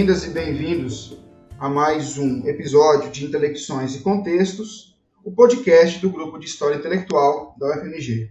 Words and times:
bem-vindas 0.00 0.24
e 0.24 0.30
bem-vindos 0.30 1.18
a 1.58 1.68
mais 1.68 2.16
um 2.16 2.48
episódio 2.48 3.10
de 3.10 3.26
Intelecções 3.26 3.94
e 3.94 3.98
Contextos, 3.98 4.98
o 5.22 5.30
podcast 5.30 5.98
do 6.00 6.08
Grupo 6.08 6.38
de 6.38 6.46
História 6.46 6.76
Intelectual 6.76 7.54
da 7.58 7.68
UFMG. 7.68 8.30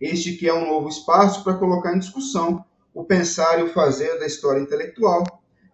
Este 0.00 0.34
que 0.34 0.48
é 0.48 0.54
um 0.54 0.68
novo 0.68 0.88
espaço 0.88 1.42
para 1.42 1.54
colocar 1.54 1.96
em 1.96 1.98
discussão 1.98 2.64
o 2.94 3.02
pensar 3.02 3.58
e 3.58 3.64
o 3.64 3.72
fazer 3.72 4.20
da 4.20 4.26
história 4.26 4.60
intelectual 4.60 5.24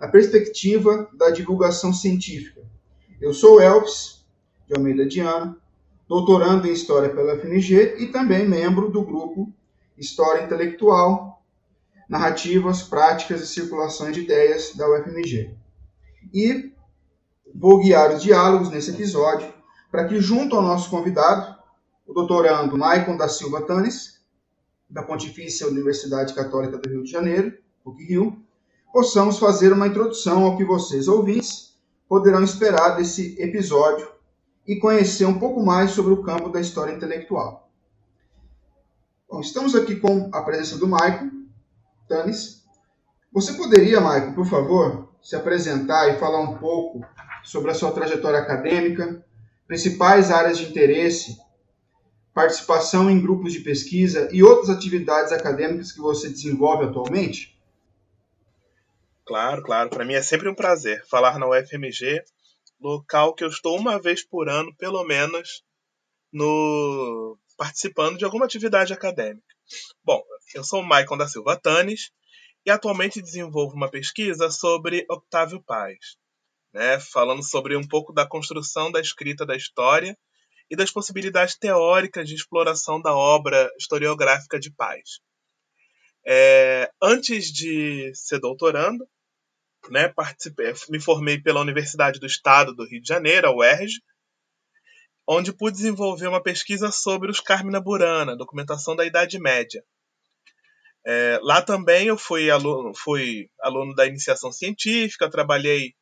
na 0.00 0.08
perspectiva 0.08 1.06
da 1.12 1.28
divulgação 1.28 1.92
científica. 1.92 2.62
Eu 3.20 3.34
sou 3.34 3.60
Elvis 3.60 4.24
de 4.66 4.74
Almeida 4.74 5.04
Diana, 5.04 5.54
doutorando 6.08 6.66
em 6.66 6.72
História 6.72 7.10
pela 7.10 7.34
UFMG 7.34 7.96
e 7.98 8.06
também 8.06 8.48
membro 8.48 8.90
do 8.90 9.02
grupo 9.02 9.52
História 9.98 10.44
Intelectual, 10.44 11.35
Narrativas, 12.08 12.82
Práticas 12.82 13.42
e 13.42 13.46
Circulações 13.46 14.14
de 14.14 14.22
Ideias 14.22 14.74
da 14.74 14.88
UFMG. 14.88 15.54
E 16.32 16.72
vou 17.54 17.80
guiar 17.80 18.14
os 18.14 18.22
diálogos 18.22 18.70
nesse 18.70 18.90
episódio 18.90 19.52
para 19.90 20.06
que, 20.06 20.20
junto 20.20 20.56
ao 20.56 20.62
nosso 20.62 20.90
convidado, 20.90 21.56
o 22.06 22.12
doutorando 22.12 22.76
Maicon 22.76 23.16
da 23.16 23.28
Silva 23.28 23.62
Tanes, 23.62 24.20
da 24.88 25.02
Pontifícia 25.02 25.66
Universidade 25.66 26.34
Católica 26.34 26.78
do 26.78 26.88
Rio 26.88 27.02
de 27.02 27.10
Janeiro, 27.10 27.56
PUC-Rio, 27.82 28.40
possamos 28.92 29.38
fazer 29.38 29.72
uma 29.72 29.88
introdução 29.88 30.44
ao 30.44 30.56
que 30.56 30.64
vocês, 30.64 31.08
ouvintes, 31.08 31.76
poderão 32.08 32.42
esperar 32.42 32.96
desse 32.96 33.40
episódio 33.40 34.08
e 34.66 34.76
conhecer 34.76 35.24
um 35.24 35.38
pouco 35.38 35.64
mais 35.64 35.90
sobre 35.90 36.12
o 36.12 36.22
campo 36.22 36.48
da 36.48 36.60
história 36.60 36.92
intelectual. 36.92 37.68
Bom, 39.28 39.40
estamos 39.40 39.74
aqui 39.74 39.96
com 39.96 40.30
a 40.32 40.42
presença 40.42 40.78
do 40.78 40.86
Maicon 40.86 41.35
Tanis. 42.08 42.64
Você 43.32 43.52
poderia, 43.54 44.00
Maicon, 44.00 44.34
por 44.34 44.46
favor, 44.46 45.12
se 45.20 45.36
apresentar 45.36 46.08
e 46.08 46.18
falar 46.18 46.40
um 46.40 46.56
pouco 46.56 47.04
sobre 47.42 47.70
a 47.70 47.74
sua 47.74 47.92
trajetória 47.92 48.38
acadêmica, 48.38 49.24
principais 49.66 50.30
áreas 50.30 50.58
de 50.58 50.66
interesse, 50.66 51.36
participação 52.32 53.10
em 53.10 53.20
grupos 53.20 53.52
de 53.52 53.60
pesquisa 53.60 54.28
e 54.32 54.42
outras 54.42 54.70
atividades 54.70 55.32
acadêmicas 55.32 55.92
que 55.92 56.00
você 56.00 56.28
desenvolve 56.28 56.84
atualmente? 56.84 57.58
Claro, 59.24 59.62
claro. 59.62 59.90
Para 59.90 60.04
mim 60.04 60.14
é 60.14 60.22
sempre 60.22 60.48
um 60.48 60.54
prazer 60.54 61.04
falar 61.06 61.38
na 61.38 61.48
UFMG, 61.48 62.22
local 62.80 63.34
que 63.34 63.42
eu 63.42 63.48
estou 63.48 63.76
uma 63.76 64.00
vez 64.00 64.24
por 64.24 64.48
ano, 64.48 64.74
pelo 64.76 65.02
menos, 65.04 65.64
no 66.32 67.36
participando 67.56 68.18
de 68.18 68.24
alguma 68.24 68.44
atividade 68.44 68.92
acadêmica. 68.92 69.42
Bom, 70.04 70.22
eu 70.54 70.64
sou 70.64 70.80
o 70.80 70.86
Maicon 70.86 71.16
da 71.16 71.28
Silva 71.28 71.56
Tanes 71.56 72.10
e 72.64 72.70
atualmente 72.70 73.22
desenvolvo 73.22 73.74
uma 73.74 73.90
pesquisa 73.90 74.50
sobre 74.50 75.06
Octávio 75.08 75.62
Paz, 75.62 76.16
né, 76.72 76.98
falando 77.00 77.42
sobre 77.42 77.76
um 77.76 77.86
pouco 77.86 78.12
da 78.12 78.26
construção 78.26 78.90
da 78.90 79.00
escrita 79.00 79.46
da 79.46 79.56
história 79.56 80.16
e 80.70 80.76
das 80.76 80.90
possibilidades 80.90 81.56
teóricas 81.56 82.28
de 82.28 82.34
exploração 82.34 83.00
da 83.00 83.14
obra 83.14 83.70
historiográfica 83.78 84.58
de 84.58 84.70
Paz. 84.70 85.20
É, 86.26 86.90
antes 87.00 87.52
de 87.52 88.12
ser 88.14 88.40
doutorando, 88.40 89.08
né, 89.88 90.12
me 90.88 91.00
formei 91.00 91.40
pela 91.40 91.60
Universidade 91.60 92.18
do 92.18 92.26
Estado 92.26 92.74
do 92.74 92.84
Rio 92.84 93.00
de 93.00 93.08
Janeiro, 93.08 93.46
a 93.46 93.54
UERJ, 93.54 94.00
onde 95.24 95.52
pude 95.52 95.76
desenvolver 95.76 96.26
uma 96.26 96.42
pesquisa 96.42 96.90
sobre 96.90 97.30
os 97.30 97.40
Carmina 97.40 97.80
Burana, 97.80 98.36
documentação 98.36 98.96
da 98.96 99.04
Idade 99.04 99.38
Média. 99.38 99.84
É, 101.08 101.38
lá 101.40 101.62
também 101.62 102.08
eu 102.08 102.18
fui 102.18 102.50
aluno, 102.50 102.92
fui 102.92 103.48
aluno 103.60 103.94
da 103.94 104.06
iniciação 104.06 104.50
científica, 104.50 105.30
trabalhei 105.30 105.94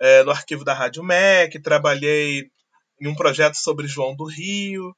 é, 0.00 0.24
no 0.24 0.32
arquivo 0.32 0.64
da 0.64 0.74
Rádio 0.74 1.04
MEC, 1.04 1.62
trabalhei 1.62 2.50
em 3.00 3.06
um 3.06 3.14
projeto 3.14 3.54
sobre 3.54 3.86
João 3.86 4.16
do 4.16 4.24
Rio, 4.24 4.92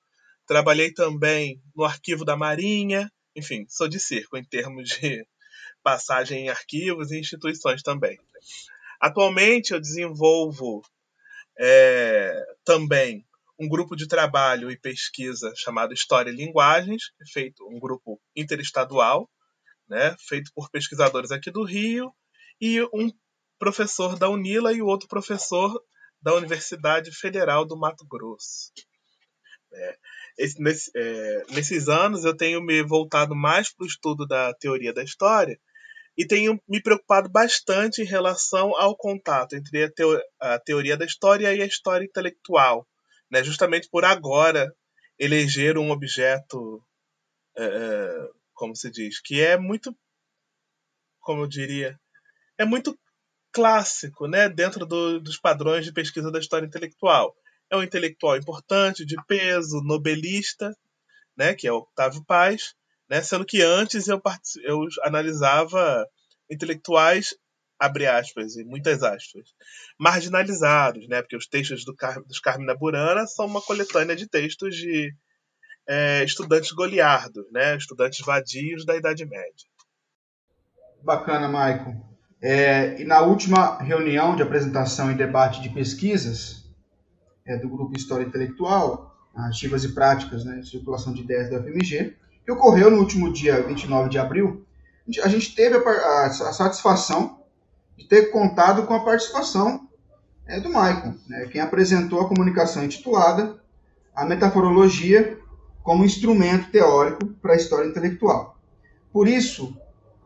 trabalhei 0.46 0.90
também 0.90 1.60
no 1.76 1.84
arquivo 1.84 2.24
da 2.24 2.34
Marinha, 2.34 3.12
enfim, 3.36 3.66
sou 3.68 3.88
de 3.88 4.00
circo 4.00 4.38
em 4.38 4.44
termos 4.44 4.88
de 4.88 5.26
passagem 5.84 6.46
em 6.46 6.48
arquivos 6.48 7.10
e 7.10 7.18
instituições 7.18 7.82
também. 7.82 8.18
Atualmente 8.98 9.74
eu 9.74 9.80
desenvolvo 9.80 10.82
é, 11.58 12.42
também 12.64 13.22
um 13.58 13.68
grupo 13.68 13.94
de 13.94 14.08
trabalho 14.08 14.70
e 14.70 14.78
pesquisa 14.78 15.52
chamado 15.54 15.92
História 15.92 16.30
e 16.30 16.34
Linguagens, 16.34 17.12
é 17.20 17.26
feito 17.30 17.68
um 17.68 17.78
grupo 17.78 18.18
interestadual, 18.34 19.28
né, 19.92 20.16
feito 20.18 20.50
por 20.54 20.70
pesquisadores 20.70 21.30
aqui 21.30 21.50
do 21.50 21.62
Rio 21.64 22.10
e 22.58 22.80
um 22.94 23.12
professor 23.58 24.18
da 24.18 24.30
Unila 24.30 24.72
e 24.72 24.80
o 24.80 24.86
outro 24.86 25.06
professor 25.06 25.78
da 26.20 26.34
Universidade 26.34 27.12
Federal 27.12 27.66
do 27.66 27.76
Mato 27.76 28.06
Grosso. 28.06 28.72
É, 29.70 29.96
esse, 30.38 30.62
nesse, 30.62 30.90
é, 30.96 31.44
nesses 31.50 31.88
anos 31.88 32.24
eu 32.24 32.34
tenho 32.34 32.62
me 32.62 32.82
voltado 32.82 33.36
mais 33.36 33.70
para 33.70 33.84
o 33.84 33.86
estudo 33.86 34.26
da 34.26 34.54
teoria 34.54 34.94
da 34.94 35.02
história 35.02 35.60
e 36.16 36.26
tenho 36.26 36.58
me 36.66 36.82
preocupado 36.82 37.28
bastante 37.28 38.00
em 38.00 38.06
relação 38.06 38.74
ao 38.76 38.96
contato 38.96 39.54
entre 39.54 39.84
a, 39.84 39.90
teo, 39.90 40.18
a 40.40 40.58
teoria 40.58 40.96
da 40.96 41.04
história 41.04 41.54
e 41.54 41.60
a 41.60 41.66
história 41.66 42.06
intelectual, 42.06 42.86
né? 43.30 43.44
justamente 43.44 43.90
por 43.90 44.06
agora 44.06 44.74
eleger 45.18 45.76
um 45.76 45.90
objeto, 45.90 46.82
é, 47.56 47.64
é, 47.64 48.28
como 48.62 48.76
se 48.76 48.92
diz, 48.92 49.20
que 49.20 49.40
é 49.40 49.56
muito, 49.58 49.92
como 51.18 51.42
eu 51.42 51.48
diria, 51.48 51.98
é 52.56 52.64
muito 52.64 52.96
clássico 53.50 54.28
né? 54.28 54.48
dentro 54.48 54.86
do, 54.86 55.18
dos 55.18 55.36
padrões 55.36 55.84
de 55.84 55.92
pesquisa 55.92 56.30
da 56.30 56.38
história 56.38 56.64
intelectual. 56.64 57.34
É 57.68 57.76
um 57.76 57.82
intelectual 57.82 58.36
importante, 58.36 59.04
de 59.04 59.16
peso, 59.26 59.82
nobelista, 59.82 60.72
né? 61.36 61.56
que 61.56 61.66
é 61.66 61.72
Octávio 61.72 62.24
Paz, 62.24 62.76
né? 63.10 63.20
sendo 63.20 63.44
que 63.44 63.60
antes 63.62 64.06
eu, 64.06 64.22
eu 64.62 64.86
analisava 65.02 66.06
intelectuais 66.48 67.34
abre 67.80 68.06
aspas 68.06 68.54
e 68.54 68.62
muitas 68.62 69.02
aspas, 69.02 69.48
marginalizados, 69.98 71.08
né? 71.08 71.20
Porque 71.20 71.34
os 71.34 71.48
textos 71.48 71.84
do 71.84 71.96
Car 71.96 72.22
dos 72.22 72.38
Carmina 72.38 72.76
Burana 72.76 73.26
são 73.26 73.44
uma 73.44 73.60
coletânea 73.60 74.14
de 74.14 74.28
textos 74.28 74.76
de 74.76 75.12
é, 75.86 76.24
estudantes 76.24 76.72
goliardos, 76.72 77.44
né? 77.52 77.76
Estudantes 77.76 78.24
vadios 78.24 78.84
da 78.84 78.96
Idade 78.96 79.24
Média. 79.24 79.66
Bacana, 81.02 81.48
Maicon. 81.48 82.00
É, 82.40 83.00
e 83.00 83.04
na 83.04 83.20
última 83.20 83.78
reunião 83.78 84.34
de 84.34 84.42
apresentação 84.42 85.10
e 85.10 85.14
debate 85.14 85.62
de 85.62 85.68
pesquisas 85.68 86.68
é, 87.46 87.56
do 87.56 87.68
Grupo 87.68 87.96
História 87.96 88.24
Intelectual, 88.24 89.16
Ativas 89.34 89.84
e 89.84 89.92
Práticas, 89.92 90.44
né, 90.44 90.62
Circulação 90.62 91.12
de 91.12 91.22
Ideias 91.22 91.50
da 91.50 91.58
UFMG, 91.58 92.16
que 92.44 92.52
ocorreu 92.52 92.90
no 92.90 92.98
último 92.98 93.32
dia 93.32 93.62
29 93.62 94.08
de 94.08 94.18
abril, 94.18 94.66
a 95.22 95.28
gente 95.28 95.54
teve 95.54 95.76
a, 95.76 95.80
a, 95.80 96.26
a 96.26 96.52
satisfação 96.52 97.40
de 97.96 98.06
ter 98.08 98.30
contado 98.30 98.86
com 98.86 98.94
a 98.94 99.04
participação 99.04 99.88
é, 100.46 100.60
do 100.60 100.70
Maicon, 100.70 101.14
né, 101.28 101.46
quem 101.46 101.60
apresentou 101.60 102.20
a 102.20 102.28
comunicação 102.28 102.84
intitulada 102.84 103.60
A 104.14 104.24
Metaforologia 104.24 105.38
como 105.82 106.04
Instrumento 106.04 106.70
Teórico 106.70 107.26
para 107.40 107.54
a 107.54 107.56
História 107.56 107.88
Intelectual. 107.88 108.56
Por 109.12 109.28
isso, 109.28 109.76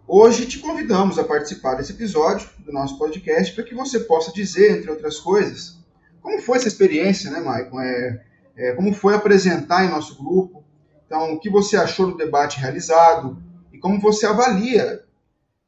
hoje 0.07 0.47
te 0.47 0.59
convidamos 0.59 1.19
a 1.19 1.25
participar 1.25 1.75
desse 1.75 1.93
episódio 1.93 2.49
do 2.59 2.73
nosso 2.73 2.99
podcast 2.99 3.55
para 3.55 3.65
que 3.65 3.75
você 3.75 4.01
possa 4.01 4.33
dizer, 4.33 4.79
entre 4.79 4.91
outras 4.91 5.19
coisas, 5.19 5.79
como 6.21 6.43
foi 6.43 6.59
essa 6.59 6.69
experiência, 6.69 7.31
né, 7.31 7.41
Maicon? 7.41 7.81
É, 7.81 8.25
é, 8.57 8.73
como 8.73 8.93
foi 8.93 9.15
apresentar 9.15 9.85
em 9.85 9.91
nosso 9.91 10.17
grupo? 10.17 10.65
Então, 11.07 11.35
o 11.35 11.39
que 11.39 11.49
você 11.49 11.77
achou 11.77 12.11
do 12.11 12.17
debate 12.17 12.59
realizado 12.59 13.41
e 13.73 13.79
como 13.79 14.01
você 14.01 14.27
avalia 14.27 15.05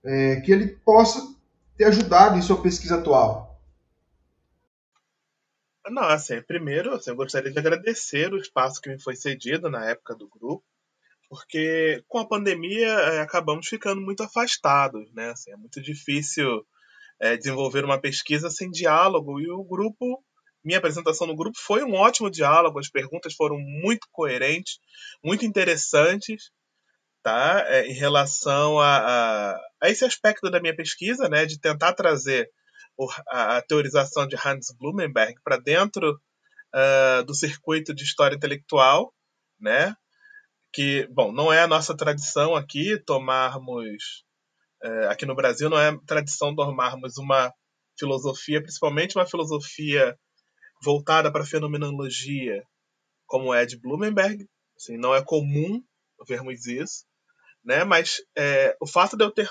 é, 0.04 0.36
que 0.36 0.50
ele 0.50 0.66
possa 0.84 1.34
ter 1.76 1.84
ajudado 1.84 2.36
em 2.36 2.42
sua 2.42 2.60
pesquisa 2.60 2.96
atual? 2.96 3.47
Não, 5.90 6.04
assim, 6.04 6.40
primeiro 6.42 6.94
assim, 6.94 7.10
eu 7.10 7.16
gostaria 7.16 7.50
de 7.50 7.58
agradecer 7.58 8.32
o 8.32 8.38
espaço 8.38 8.80
que 8.80 8.88
me 8.88 9.00
foi 9.00 9.16
cedido 9.16 9.70
na 9.70 9.88
época 9.90 10.14
do 10.14 10.28
grupo, 10.28 10.64
porque 11.28 12.02
com 12.08 12.18
a 12.18 12.28
pandemia 12.28 12.88
é, 12.88 13.20
acabamos 13.20 13.66
ficando 13.68 14.00
muito 14.00 14.22
afastados, 14.22 15.12
né? 15.12 15.30
Assim, 15.30 15.52
é 15.52 15.56
muito 15.56 15.80
difícil 15.80 16.66
é, 17.20 17.36
desenvolver 17.36 17.84
uma 17.84 18.00
pesquisa 18.00 18.50
sem 18.50 18.70
diálogo 18.70 19.40
e 19.40 19.50
o 19.50 19.64
grupo, 19.64 20.24
minha 20.64 20.78
apresentação 20.78 21.26
no 21.26 21.36
grupo 21.36 21.58
foi 21.58 21.84
um 21.84 21.94
ótimo 21.94 22.30
diálogo, 22.30 22.78
as 22.78 22.90
perguntas 22.90 23.34
foram 23.34 23.58
muito 23.58 24.06
coerentes, 24.12 24.78
muito 25.22 25.44
interessantes 25.44 26.50
tá? 27.22 27.64
É, 27.66 27.86
em 27.86 27.92
relação 27.92 28.78
a, 28.78 28.96
a, 28.96 29.60
a, 29.82 29.90
esse 29.90 30.04
aspecto 30.04 30.50
da 30.50 30.60
minha 30.60 30.74
pesquisa, 30.74 31.28
né, 31.28 31.44
de 31.44 31.60
tentar 31.60 31.92
trazer 31.92 32.50
a, 33.28 33.62
teorização 33.62 34.26
de 34.26 34.36
Hans 34.36 34.74
Blumenberg 34.78 35.34
para 35.44 35.56
dentro 35.56 36.20
uh, 36.74 37.24
do 37.24 37.34
circuito 37.34 37.94
de 37.94 38.04
história 38.04 38.36
intelectual, 38.36 39.14
né? 39.60 39.94
Que, 40.72 41.06
bom, 41.08 41.32
não 41.32 41.52
é 41.52 41.62
a 41.62 41.68
nossa 41.68 41.96
tradição 41.96 42.54
aqui 42.54 42.98
tomarmos 43.04 44.24
uh, 44.84 45.08
aqui 45.10 45.26
no 45.26 45.34
Brasil 45.34 45.68
não 45.68 45.78
é 45.78 45.96
tradição 46.06 46.54
tomarmos 46.54 47.18
uma 47.18 47.52
filosofia, 47.98 48.62
principalmente 48.62 49.16
uma 49.16 49.26
filosofia 49.26 50.16
voltada 50.82 51.32
para 51.32 51.42
a 51.42 51.46
fenomenologia, 51.46 52.62
como 53.26 53.52
é 53.52 53.66
de 53.66 53.78
Blumenberg. 53.78 54.46
Assim, 54.76 54.96
não 54.96 55.14
é 55.14 55.22
comum 55.22 55.82
vermos 56.26 56.66
isso, 56.66 57.04
né? 57.64 57.84
mas 57.84 58.18
é, 58.36 58.76
o 58.80 58.86
fato 58.86 59.16
de 59.16 59.24
eu 59.24 59.30
ter 59.30 59.50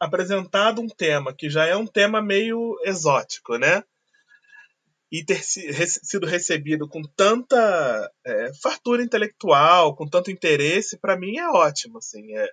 apresentado 0.00 0.80
um 0.80 0.88
tema 0.88 1.34
que 1.34 1.50
já 1.50 1.66
é 1.66 1.76
um 1.76 1.86
tema 1.86 2.22
meio 2.22 2.78
exótico, 2.84 3.56
né? 3.56 3.82
e 5.10 5.24
ter 5.24 5.42
sido 5.42 6.26
recebido 6.26 6.86
com 6.86 7.02
tanta 7.02 8.12
é, 8.24 8.52
fartura 8.62 9.02
intelectual, 9.02 9.96
com 9.96 10.06
tanto 10.06 10.30
interesse, 10.30 10.98
para 10.98 11.16
mim 11.16 11.38
é 11.38 11.48
ótimo. 11.48 11.98
Assim, 11.98 12.36
é, 12.36 12.50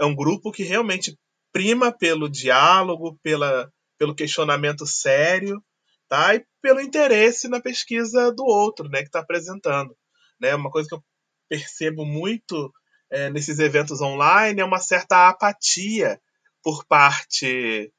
é 0.00 0.04
um 0.04 0.14
grupo 0.14 0.50
que 0.50 0.62
realmente 0.62 1.18
prima 1.52 1.92
pelo 1.92 2.28
diálogo, 2.28 3.18
pela, 3.22 3.70
pelo 3.98 4.14
questionamento 4.14 4.86
sério, 4.86 5.62
tá? 6.08 6.34
E 6.34 6.44
pelo 6.62 6.80
interesse 6.80 7.48
na 7.48 7.60
pesquisa 7.60 8.32
do 8.32 8.44
outro, 8.44 8.88
né, 8.88 9.00
que 9.00 9.08
está 9.08 9.20
apresentando, 9.20 9.94
né? 10.40 10.54
Uma 10.54 10.70
coisa 10.70 10.88
que 10.88 10.94
eu 10.94 11.04
percebo 11.50 12.04
muito 12.06 12.72
é, 13.10 13.30
nesses 13.30 13.58
eventos 13.58 14.00
online 14.00 14.60
é 14.60 14.64
uma 14.64 14.78
certa 14.78 15.28
apatia 15.28 16.18
por 16.62 16.84
parte 16.86 17.92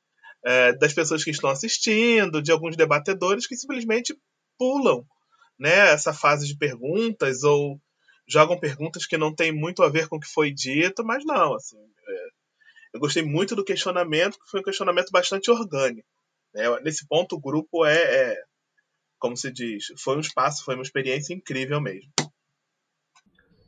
é, 0.46 0.74
das 0.74 0.94
pessoas 0.94 1.24
que 1.24 1.32
estão 1.32 1.50
assistindo, 1.50 2.42
de 2.42 2.52
alguns 2.52 2.76
debatedores 2.76 3.48
que 3.48 3.56
simplesmente 3.56 4.18
pulam 4.58 5.06
né, 5.58 5.92
essa 5.92 6.14
fase 6.14 6.48
de 6.48 6.58
perguntas 6.58 7.44
ou 7.44 7.80
jogam 8.28 8.60
perguntas 8.60 9.06
que 9.06 9.18
não 9.18 9.34
têm 9.34 9.52
muito 9.52 9.84
a 9.84 9.90
ver 9.90 10.08
com 10.08 10.18
o 10.18 10.20
que 10.20 10.28
foi 10.28 10.52
dito, 10.52 11.04
mas 11.04 11.26
não, 11.26 11.56
assim, 11.56 11.78
é, 11.78 12.28
eu 12.94 13.00
gostei 13.00 13.24
muito 13.24 13.56
do 13.56 13.66
questionamento, 13.66 14.38
que 14.40 14.50
foi 14.50 14.60
um 14.60 14.64
questionamento 14.64 15.10
bastante 15.12 15.50
orgânico. 15.50 16.08
Né? 16.54 16.64
Nesse 16.82 17.08
ponto, 17.08 17.36
o 17.36 17.40
grupo 17.40 17.86
é, 17.86 17.98
é, 17.98 18.44
como 19.18 19.36
se 19.36 19.52
diz, 19.52 19.86
foi 19.98 20.16
um 20.16 20.22
espaço, 20.22 20.64
foi 20.64 20.76
uma 20.76 20.84
experiência 20.84 21.34
incrível 21.34 21.82
mesmo. 21.82 22.12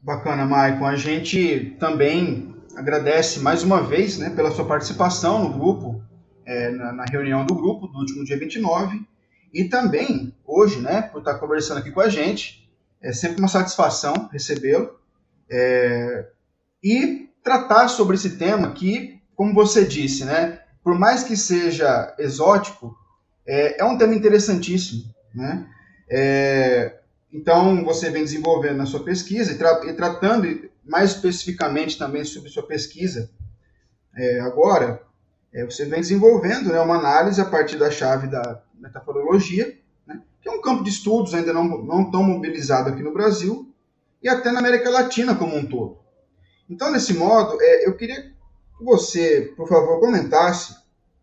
Bacana, 0.01 0.45
Maicon. 0.45 0.85
A 0.85 0.95
gente 0.95 1.75
também 1.79 2.55
agradece 2.75 3.39
mais 3.39 3.63
uma 3.63 3.81
vez 3.81 4.17
né, 4.17 4.29
pela 4.29 4.51
sua 4.51 4.65
participação 4.65 5.43
no 5.43 5.53
grupo, 5.53 6.01
é, 6.45 6.69
na, 6.71 6.91
na, 6.91 7.05
reunião 7.05 7.45
do 7.45 7.55
grupo 7.55 7.87
do 7.87 7.99
último 7.99 8.23
dia 8.23 8.37
29, 8.37 9.01
e 9.53 9.65
também 9.65 10.35
hoje, 10.45 10.79
né, 10.79 11.01
por 11.01 11.19
estar 11.19 11.35
conversando 11.35 11.79
aqui 11.79 11.91
com 11.91 12.01
a 12.01 12.09
gente. 12.09 12.69
É 13.01 13.11
sempre 13.11 13.39
uma 13.39 13.47
satisfação 13.47 14.29
recebê-lo. 14.31 14.99
É, 15.49 16.27
e 16.83 17.29
tratar 17.43 17.87
sobre 17.87 18.15
esse 18.15 18.37
tema 18.37 18.71
que, 18.71 19.19
como 19.35 19.53
você 19.53 19.85
disse, 19.85 20.23
né, 20.23 20.61
por 20.83 20.97
mais 20.97 21.23
que 21.23 21.35
seja 21.35 22.15
exótico, 22.17 22.95
é, 23.45 23.81
é 23.81 23.85
um 23.85 23.97
tema 23.97 24.15
interessantíssimo. 24.15 25.03
Né? 25.33 25.67
É, 26.09 26.99
então, 27.31 27.83
você 27.83 28.09
vem 28.09 28.23
desenvolvendo 28.23 28.77
na 28.77 28.85
sua 28.85 29.03
pesquisa 29.03 29.51
e, 29.51 29.57
tra 29.57 29.81
e, 29.85 29.93
tratando 29.93 30.69
mais 30.83 31.11
especificamente 31.11 31.97
também 31.97 32.23
sobre 32.23 32.49
sua 32.49 32.63
pesquisa 32.63 33.29
é, 34.15 34.39
agora, 34.41 35.01
é, 35.53 35.65
você 35.65 35.85
vem 35.85 36.01
desenvolvendo 36.01 36.71
né, 36.71 36.79
uma 36.79 36.97
análise 36.97 37.39
a 37.39 37.45
partir 37.45 37.77
da 37.77 37.89
chave 37.89 38.27
da 38.27 38.61
metaforologia, 38.75 39.77
né, 40.05 40.21
que 40.41 40.49
é 40.49 40.51
um 40.51 40.61
campo 40.61 40.83
de 40.83 40.89
estudos 40.89 41.33
ainda 41.33 41.53
não, 41.53 41.83
não 41.83 42.11
tão 42.11 42.23
mobilizado 42.23 42.89
aqui 42.89 43.01
no 43.01 43.13
Brasil 43.13 43.73
e 44.21 44.27
até 44.27 44.51
na 44.51 44.59
América 44.59 44.89
Latina 44.89 45.35
como 45.35 45.55
um 45.55 45.65
todo. 45.65 45.99
Então, 46.69 46.91
nesse 46.91 47.13
modo, 47.13 47.57
é, 47.61 47.87
eu 47.87 47.95
queria 47.95 48.21
que 48.21 48.83
você, 48.83 49.53
por 49.55 49.67
favor, 49.67 49.99
comentasse 49.99 50.75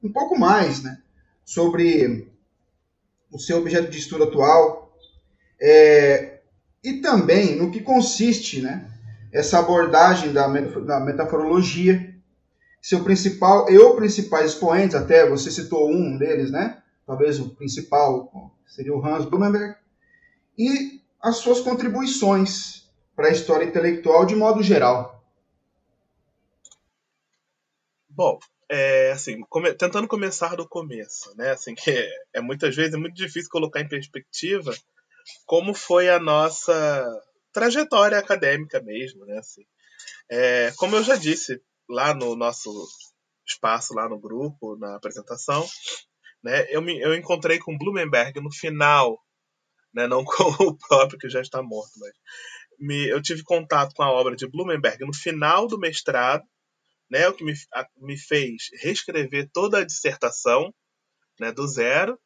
um 0.03 0.11
pouco 0.11 0.39
mais 0.39 0.83
né, 0.83 1.01
sobre 1.45 2.33
o 3.31 3.39
seu 3.39 3.59
objeto 3.59 3.91
de 3.91 3.99
estudo 3.99 4.25
atual 4.25 4.97
é, 5.61 6.41
e 6.83 6.95
também 6.95 7.57
no 7.57 7.71
que 7.71 7.81
consiste 7.81 8.63
né, 8.63 8.91
essa 9.33 9.59
abordagem 9.59 10.33
da, 10.33 10.47
da 10.47 11.01
metaforologia 11.01 12.15
seu 12.81 13.03
principal 13.03 13.71
e 13.71 13.79
o 13.79 13.97
principais 13.97 14.53
expoentes, 14.53 14.95
até 14.95 15.29
você 15.29 15.51
citou 15.51 15.91
um 15.91 16.17
deles, 16.17 16.51
né? 16.51 16.83
Talvez 17.07 17.41
o 17.41 17.51
principal 17.51 18.53
seria 18.67 18.95
o 18.95 19.05
Hans 19.05 19.25
Blumenberg, 19.25 19.77
e 20.57 21.01
as 21.21 21.37
suas 21.37 21.61
contribuições 21.61 22.89
para 23.17 23.29
a 23.29 23.33
história 23.33 23.65
intelectual 23.65 24.25
de 24.25 24.37
modo 24.37 24.63
geral. 24.63 25.25
Bom, 28.09 28.39
é, 28.69 29.13
assim, 29.13 29.41
come, 29.49 29.73
tentando 29.75 30.07
começar 30.07 30.55
do 30.57 30.69
começo, 30.69 31.35
né? 31.37 31.51
Assim, 31.51 31.75
que 31.75 31.91
é, 31.91 32.09
é 32.35 32.41
muitas 32.41 32.75
vezes 32.77 32.95
é 32.95 32.99
muito 32.99 33.15
difícil 33.15 33.51
colocar 33.51 33.81
em 33.81 33.89
perspectiva 33.89 34.75
como 35.47 35.75
foi 35.75 36.09
a 36.09 36.19
nossa 36.19 37.23
trajetória 37.53 38.19
acadêmica 38.19 38.81
mesmo, 38.81 39.25
né? 39.25 39.39
Assim, 39.39 39.65
é, 40.31 40.73
como 40.77 40.97
eu 40.97 41.03
já 41.03 41.17
disse 41.17 41.61
lá 41.89 42.15
no 42.15 42.37
nosso 42.37 42.71
espaço, 43.47 43.95
lá 43.95 44.09
no 44.09 44.19
grupo, 44.19 44.77
na 44.77 44.97
apresentação, 44.97 45.67
né, 46.43 46.67
eu, 46.71 46.83
me, 46.83 47.01
eu 47.01 47.15
encontrei 47.15 47.59
com 47.59 47.77
Blumenberg 47.77 48.41
no 48.41 48.53
final, 48.53 49.19
né, 49.93 50.07
não 50.07 50.23
com 50.25 50.45
o 50.65 50.77
próprio 50.77 51.19
que 51.19 51.29
já 51.29 51.41
está 51.41 51.63
morto, 51.63 51.93
mas 51.99 52.13
me, 52.79 53.09
eu 53.09 53.21
tive 53.23 53.43
contato 53.43 53.95
com 53.95 54.03
a 54.03 54.11
obra 54.11 54.37
de 54.37 54.47
Blumenberg 54.47 55.05
no 55.05 55.15
final 55.15 55.67
do 55.67 55.79
mestrado, 55.79 56.45
né, 57.11 57.27
o 57.27 57.33
que 57.33 57.43
me, 57.43 57.55
a, 57.75 57.87
me 57.97 58.19
fez 58.19 58.69
reescrever 58.83 59.49
toda 59.53 59.79
a 59.79 59.85
dissertação 59.85 60.73
né, 61.41 61.51
do 61.51 61.67
zero, 61.67 62.21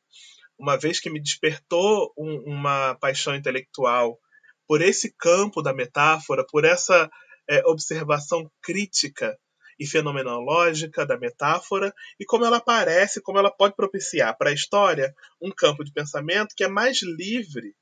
uma 0.58 0.76
vez 0.76 1.00
que 1.00 1.10
me 1.10 1.20
despertou 1.20 2.12
um, 2.18 2.42
uma 2.46 2.96
paixão 2.96 3.34
intelectual 3.34 4.18
por 4.66 4.80
esse 4.80 5.14
campo 5.18 5.62
da 5.62 5.72
metáfora, 5.72 6.44
por 6.46 6.64
essa 6.64 7.10
é, 7.48 7.64
observação 7.66 8.50
crítica 8.62 9.36
e 9.78 9.86
fenomenológica 9.86 11.04
da 11.04 11.18
metáfora 11.18 11.92
e 12.18 12.24
como 12.24 12.44
ela 12.44 12.58
aparece, 12.58 13.22
como 13.22 13.38
ela 13.38 13.50
pode 13.50 13.74
propiciar 13.74 14.36
para 14.36 14.50
a 14.50 14.54
história 14.54 15.14
um 15.40 15.50
campo 15.50 15.84
de 15.84 15.92
pensamento 15.92 16.54
que 16.56 16.64
é 16.64 16.68
mais 16.68 17.02
livre 17.02 17.74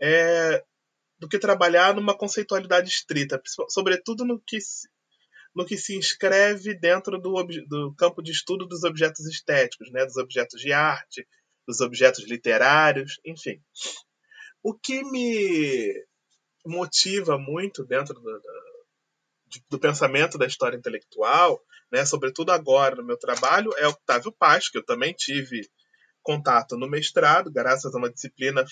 é, 0.00 0.62
do 1.18 1.28
que 1.28 1.38
trabalhar 1.38 1.94
numa 1.94 2.16
conceitualidade 2.16 2.88
estrita, 2.88 3.40
sobretudo 3.68 4.24
no 4.24 4.40
que 4.40 4.60
se, 4.60 4.88
no 5.54 5.64
que 5.64 5.76
se 5.76 5.96
inscreve 5.96 6.74
dentro 6.74 7.18
do, 7.18 7.42
do 7.66 7.94
campo 7.96 8.22
de 8.22 8.30
estudo 8.30 8.66
dos 8.66 8.84
objetos 8.84 9.26
estéticos, 9.26 9.90
né, 9.90 10.04
dos 10.04 10.16
objetos 10.16 10.60
de 10.60 10.72
arte, 10.72 11.26
dos 11.66 11.80
objetos 11.80 12.24
literários, 12.28 13.20
enfim. 13.24 13.60
O 14.68 14.74
que 14.74 15.02
me 15.02 16.04
motiva 16.66 17.38
muito 17.38 17.86
dentro 17.86 18.12
do, 18.12 18.42
do 19.70 19.80
pensamento 19.80 20.36
da 20.36 20.44
história 20.44 20.76
intelectual, 20.76 21.58
né, 21.90 22.04
sobretudo 22.04 22.52
agora 22.52 22.96
no 22.96 23.02
meu 23.02 23.16
trabalho, 23.16 23.70
é 23.78 23.88
Octávio 23.88 24.30
Paz, 24.30 24.68
que 24.68 24.76
eu 24.76 24.84
também 24.84 25.14
tive 25.14 25.66
contato 26.20 26.76
no 26.76 26.86
mestrado, 26.86 27.50
graças 27.50 27.94
a 27.94 27.96
uma 27.96 28.12
disciplina 28.12 28.62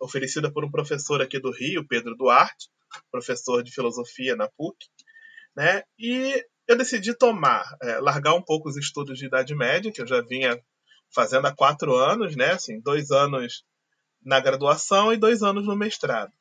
oferecida 0.00 0.48
por 0.48 0.64
um 0.64 0.70
professor 0.70 1.20
aqui 1.20 1.40
do 1.40 1.50
Rio, 1.50 1.88
Pedro 1.88 2.14
Duarte, 2.14 2.68
professor 3.10 3.64
de 3.64 3.72
filosofia 3.72 4.36
na 4.36 4.48
PUC, 4.48 4.76
né, 5.56 5.82
e 5.98 6.40
eu 6.68 6.76
decidi 6.76 7.18
tomar, 7.18 7.64
é, 7.82 7.98
largar 7.98 8.34
um 8.34 8.42
pouco 8.42 8.68
os 8.68 8.76
estudos 8.76 9.18
de 9.18 9.26
Idade 9.26 9.56
Média, 9.56 9.90
que 9.90 10.02
eu 10.02 10.06
já 10.06 10.20
vinha 10.20 10.56
fazendo 11.12 11.48
há 11.48 11.52
quatro 11.52 11.96
anos, 11.96 12.36
né, 12.36 12.52
assim, 12.52 12.80
dois 12.80 13.10
anos 13.10 13.64
na 14.22 14.40
graduação 14.40 15.12
e 15.12 15.16
dois 15.16 15.42
anos 15.42 15.66
no 15.66 15.76
mestrado 15.76 16.32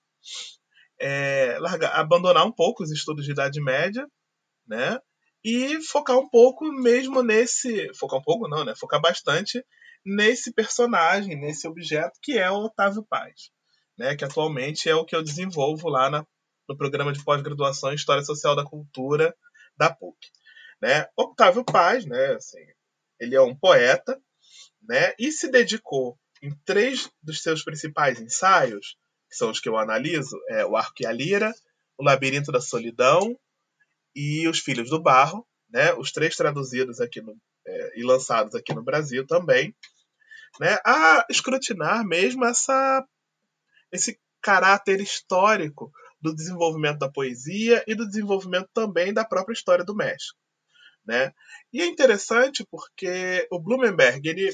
é, 1.00 1.58
largar, 1.60 1.96
abandonar 1.96 2.46
um 2.46 2.52
pouco 2.52 2.84
os 2.84 2.92
estudos 2.92 3.26
de 3.26 3.32
Idade 3.32 3.62
Média, 3.62 4.06
né? 4.68 5.00
E 5.44 5.82
focar 5.82 6.18
um 6.18 6.30
pouco 6.30 6.70
mesmo 6.72 7.24
nesse. 7.24 7.92
Focar 7.96 8.20
um 8.20 8.22
pouco, 8.24 8.48
não, 8.48 8.66
né? 8.66 8.76
Focar 8.76 9.00
bastante 9.00 9.66
nesse 10.06 10.54
personagem, 10.54 11.40
nesse 11.40 11.68
objeto 11.68 12.20
que 12.22 12.38
é 12.38 12.52
o 12.52 12.66
Otávio 12.66 13.06
Paz, 13.10 13.50
né? 13.98 14.16
Que 14.16 14.26
atualmente 14.26 14.90
é 14.90 14.96
o 14.96 15.06
que 15.06 15.16
eu 15.16 15.24
desenvolvo 15.24 15.88
lá 15.88 16.10
na, 16.10 16.26
no 16.68 16.78
programa 16.78 17.14
de 17.14 17.24
pós-graduação 17.24 17.92
em 17.92 17.96
História 17.96 18.24
Social 18.24 18.56
da 18.56 18.66
Cultura 18.66 19.34
da 19.78 19.94
PUC. 19.94 20.18
Né? 20.82 21.08
Octávio 21.16 21.64
Paz, 21.64 22.06
né? 22.06 22.34
Assim, 22.34 22.60
ele 23.20 23.36
é 23.36 23.42
um 23.42 23.56
poeta, 23.56 24.22
né? 24.82 25.14
E 25.18 25.32
se 25.32 25.50
dedicou 25.50 26.18
em 26.42 26.52
três 26.66 27.10
dos 27.22 27.42
seus 27.42 27.64
principais 27.64 28.20
ensaios 28.20 28.98
que 29.30 29.36
são 29.36 29.52
os 29.52 29.60
que 29.60 29.70
eu 29.70 29.78
analiso, 29.78 30.36
é 30.50 30.66
o 30.66 30.76
Arco 30.76 30.96
e 31.02 31.06
a 31.06 31.12
Lira, 31.12 31.54
o 31.98 32.04
Labirinto 32.04 32.52
da 32.52 32.60
Solidão 32.60 33.38
e 34.16 34.48
os 34.48 34.60
Filhos 34.60 34.90
do 34.90 35.02
Barro, 35.02 35.48
né? 35.70 35.94
Os 35.94 36.12
três 36.12 36.36
traduzidos 36.36 37.00
aqui 37.00 37.22
no, 37.22 37.38
é, 37.66 38.00
e 38.00 38.04
lançados 38.04 38.56
aqui 38.56 38.74
no 38.74 38.84
Brasil 38.84 39.26
também, 39.28 39.76
né? 40.60 40.80
A 40.84 41.26
escrutinar 41.30 42.04
mesmo 42.04 42.44
essa 42.44 43.06
esse 43.92 44.20
caráter 44.42 45.00
histórico 45.00 45.92
do 46.22 46.34
desenvolvimento 46.34 47.00
da 47.00 47.12
poesia 47.12 47.84
e 47.88 47.96
do 47.96 48.08
desenvolvimento 48.08 48.70
também 48.74 49.14
da 49.14 49.24
própria 49.26 49.54
história 49.54 49.86
do 49.86 49.96
México. 49.96 50.38
Né? 51.06 51.34
E 51.74 51.82
é 51.82 51.86
interessante 51.86 52.66
porque 52.70 53.48
o 53.52 53.60
Blumenberg 53.60 54.28
ele 54.28 54.52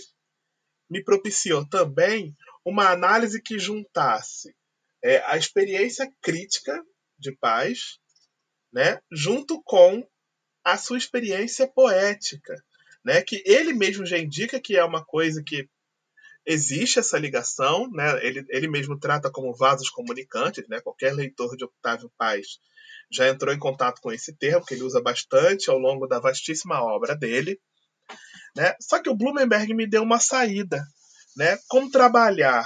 me 0.90 1.04
propiciou 1.04 1.68
também 1.68 2.36
uma 2.64 2.90
análise 2.90 3.42
que 3.42 3.60
juntasse 3.60 4.56
é, 5.04 5.24
a 5.26 5.38
experiência 5.38 6.12
crítica 6.22 6.84
de 7.18 7.32
paz 7.32 8.00
né, 8.74 9.00
junto 9.12 9.62
com 9.64 10.06
a 10.64 10.78
sua 10.78 10.98
experiência 10.98 11.68
poética, 11.68 12.56
né, 13.06 13.22
que 13.22 13.42
ele 13.46 13.72
mesmo 13.72 14.06
já 14.06 14.18
indica 14.18 14.60
que 14.60 14.76
é 14.76 14.84
uma 14.84 15.06
coisa 15.06 15.44
que 15.46 15.70
existe 16.46 17.00
essa 17.00 17.18
ligação, 17.18 17.90
né, 17.92 18.20
ele, 18.26 18.46
ele 18.50 18.68
mesmo 18.68 19.00
trata 19.00 19.32
como 19.32 19.56
vasos 19.56 19.90
comunicantes, 19.90 20.68
né, 20.68 20.82
qualquer 20.82 21.14
leitor 21.14 21.56
de 21.56 21.64
Octávio 21.64 22.12
Paz 22.18 22.60
já 23.12 23.30
entrou 23.30 23.54
em 23.54 23.60
contato 23.60 24.02
com 24.02 24.12
esse 24.12 24.36
termo, 24.36 24.66
que 24.66 24.74
ele 24.74 24.84
usa 24.84 25.02
bastante 25.02 25.70
ao 25.70 25.78
longo 25.78 26.08
da 26.08 26.20
vastíssima 26.20 26.82
obra 26.84 27.16
dele. 27.16 27.60
Né? 28.56 28.76
Só 28.80 29.02
que 29.02 29.10
o 29.10 29.16
Blumenberg 29.16 29.74
me 29.74 29.88
deu 29.88 30.04
uma 30.04 30.20
saída. 30.20 30.86
Né? 31.36 31.58
Como 31.68 31.92
trabalhar 31.92 32.66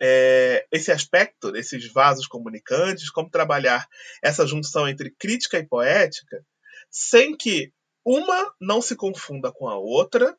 é, 0.00 0.66
esse 0.72 0.90
aspecto 0.90 1.52
desses 1.52 1.92
vasos 1.92 2.26
comunicantes, 2.26 3.10
como 3.10 3.28
trabalhar 3.28 3.86
essa 4.22 4.46
junção 4.46 4.88
entre 4.88 5.14
crítica 5.18 5.58
e 5.58 5.66
poética, 5.66 6.44
sem 6.90 7.36
que 7.36 7.72
uma 8.04 8.54
não 8.60 8.80
se 8.80 8.96
confunda 8.96 9.52
com 9.52 9.68
a 9.68 9.76
outra 9.76 10.36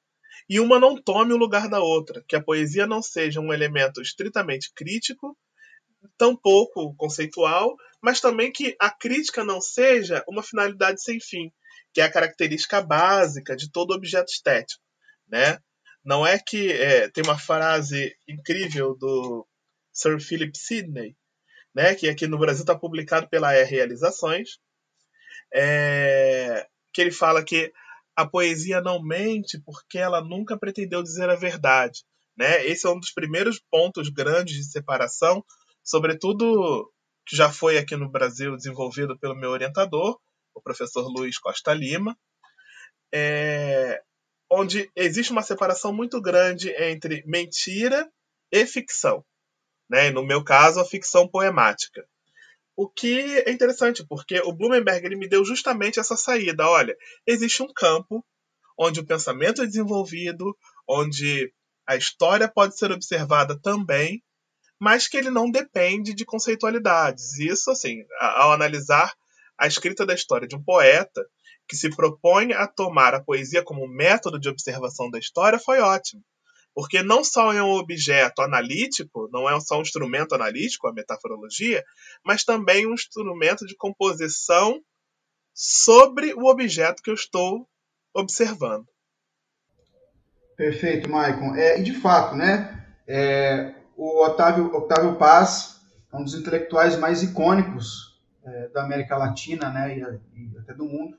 e 0.50 0.60
uma 0.60 0.80
não 0.80 1.00
tome 1.00 1.34
o 1.34 1.38
lugar 1.38 1.70
da 1.70 1.80
outra, 1.80 2.24
que 2.28 2.36
a 2.36 2.44
poesia 2.44 2.88
não 2.88 3.02
seja 3.02 3.40
um 3.40 3.54
elemento 3.54 4.02
estritamente 4.02 4.72
crítico, 4.74 5.38
tampouco 6.18 6.96
conceitual, 6.96 7.76
mas 8.02 8.20
também 8.20 8.52
que 8.52 8.76
a 8.80 8.90
crítica 8.90 9.44
não 9.44 9.62
seja 9.62 10.24
uma 10.28 10.42
finalidade 10.42 11.04
sem 11.04 11.20
fim, 11.20 11.52
que 11.94 12.02
é 12.02 12.04
a 12.04 12.12
característica 12.12 12.82
básica 12.82 13.56
de 13.56 13.72
todo 13.72 13.94
objeto 13.94 14.32
estético, 14.32 14.84
né? 15.28 15.60
Não 16.04 16.26
é 16.26 16.40
que 16.40 16.72
é, 16.72 17.10
tem 17.10 17.24
uma 17.24 17.38
frase 17.38 18.16
incrível 18.28 18.96
do 18.98 19.48
Sir 19.92 20.20
Philip 20.20 20.58
Sidney, 20.58 21.16
né, 21.74 21.96
que 21.96 22.10
aqui 22.10 22.28
no 22.28 22.40
Brasil 22.40 22.64
está 22.64 22.78
publicado 22.78 23.30
pela 23.30 23.54
R 23.54 23.70
Realizações, 23.70 24.58
é, 25.54 26.68
que 26.94 27.02
ele 27.02 27.12
fala 27.12 27.44
que 27.44 27.72
a 28.16 28.26
poesia 28.26 28.82
não 28.82 29.02
mente 29.02 29.60
porque 29.64 29.98
ela 29.98 30.22
nunca 30.22 30.58
pretendeu 30.58 31.02
dizer 31.04 31.30
a 31.30 31.36
verdade. 31.36 32.04
Né? 32.38 32.66
Esse 32.66 32.88
é 32.88 32.90
um 32.90 33.00
dos 33.00 33.12
primeiros 33.12 33.60
pontos 33.70 34.10
grandes 34.10 34.56
de 34.56 34.72
separação, 34.72 35.44
sobretudo 35.84 36.92
que 37.26 37.36
já 37.36 37.52
foi 37.52 37.78
aqui 37.78 37.96
no 37.96 38.10
Brasil 38.10 38.56
desenvolvido 38.56 39.18
pelo 39.18 39.36
meu 39.36 39.52
orientador, 39.52 40.20
o 40.54 40.62
professor 40.62 41.08
Luiz 41.08 41.38
Costa 41.38 41.74
Lima, 41.74 42.18
é, 43.14 44.02
onde 44.50 44.90
existe 44.96 45.32
uma 45.32 45.42
separação 45.42 45.94
muito 45.94 46.22
grande 46.22 46.70
entre 46.72 47.24
mentira 47.26 48.10
e 48.52 48.66
ficção 48.66 49.24
né? 49.92 50.10
no 50.10 50.26
meu 50.26 50.42
caso, 50.42 50.80
a 50.80 50.86
ficção 50.86 51.28
poemática. 51.28 52.08
O 52.78 52.88
que 52.88 53.20
é 53.40 53.52
interessante, 53.52 54.06
porque 54.08 54.40
o 54.40 54.54
Blumenberg 54.54 55.06
ele 55.06 55.18
me 55.18 55.28
deu 55.28 55.44
justamente 55.44 56.00
essa 56.00 56.16
saída. 56.16 56.66
Olha, 56.66 56.96
existe 57.28 57.62
um 57.62 57.72
campo 57.74 58.26
onde 58.80 59.02
o 59.02 59.06
pensamento 59.06 59.62
é 59.62 59.68
desenvolvido, 59.68 60.58
onde 60.88 61.54
a 61.86 61.98
história 61.98 62.48
pode 62.48 62.78
ser 62.78 62.90
observada 62.90 63.60
também, 63.60 64.24
mas 64.80 65.10
que 65.10 65.18
ele 65.18 65.30
não 65.30 65.52
depende 65.52 66.14
de 66.14 66.24
conceitualidades. 66.24 67.38
Isso, 67.38 67.70
assim, 67.70 68.06
ao 68.18 68.54
analisar 68.54 69.14
a 69.62 69.68
escrita 69.68 70.08
da 70.08 70.16
história 70.16 70.48
de 70.48 70.56
um 70.56 70.64
poeta 70.64 71.24
que 71.68 71.78
se 71.78 71.96
propõe 71.96 72.52
a 72.52 72.66
tomar 72.66 73.14
a 73.14 73.24
poesia 73.24 73.64
como 73.64 73.88
método 73.88 74.40
de 74.40 74.50
observação 74.50 75.08
da 75.12 75.20
história, 75.20 75.60
foi 75.60 75.80
ótimo. 75.80 76.24
Porque 76.74 77.04
não 77.04 77.24
só 77.24 77.54
é 77.54 77.62
um 77.62 77.74
objeto 77.74 78.42
analítico, 78.42 79.30
não 79.32 79.48
é 79.48 79.60
só 79.60 79.78
um 79.78 79.84
instrumento 79.84 80.34
analítico, 80.34 80.88
a 80.88 80.94
metaforologia, 80.94 81.84
mas 82.26 82.44
também 82.44 82.88
um 82.88 82.96
instrumento 82.96 83.64
de 83.68 83.76
composição 83.76 84.82
sobre 85.54 86.34
o 86.34 86.48
objeto 86.48 87.04
que 87.04 87.12
eu 87.12 87.14
estou 87.14 87.68
observando. 88.16 88.88
Perfeito, 90.58 91.08
Maicon. 91.08 91.54
É, 91.56 91.80
e 91.80 91.84
de 91.84 91.94
fato, 91.94 92.36
né, 92.36 92.84
é, 93.08 93.76
o 93.96 94.26
Otávio, 94.26 94.74
Otávio 94.76 95.18
Paz 95.18 95.80
é 96.12 96.18
um 96.18 96.24
dos 96.24 96.34
intelectuais 96.34 96.98
mais 96.98 97.22
icônicos 97.22 98.11
é, 98.44 98.70
da 98.70 98.84
América 98.84 99.18
Latina 99.18 99.70
né, 99.70 99.98
e, 99.98 100.58
até 100.58 100.74
do 100.74 100.86
mundo. 100.86 101.18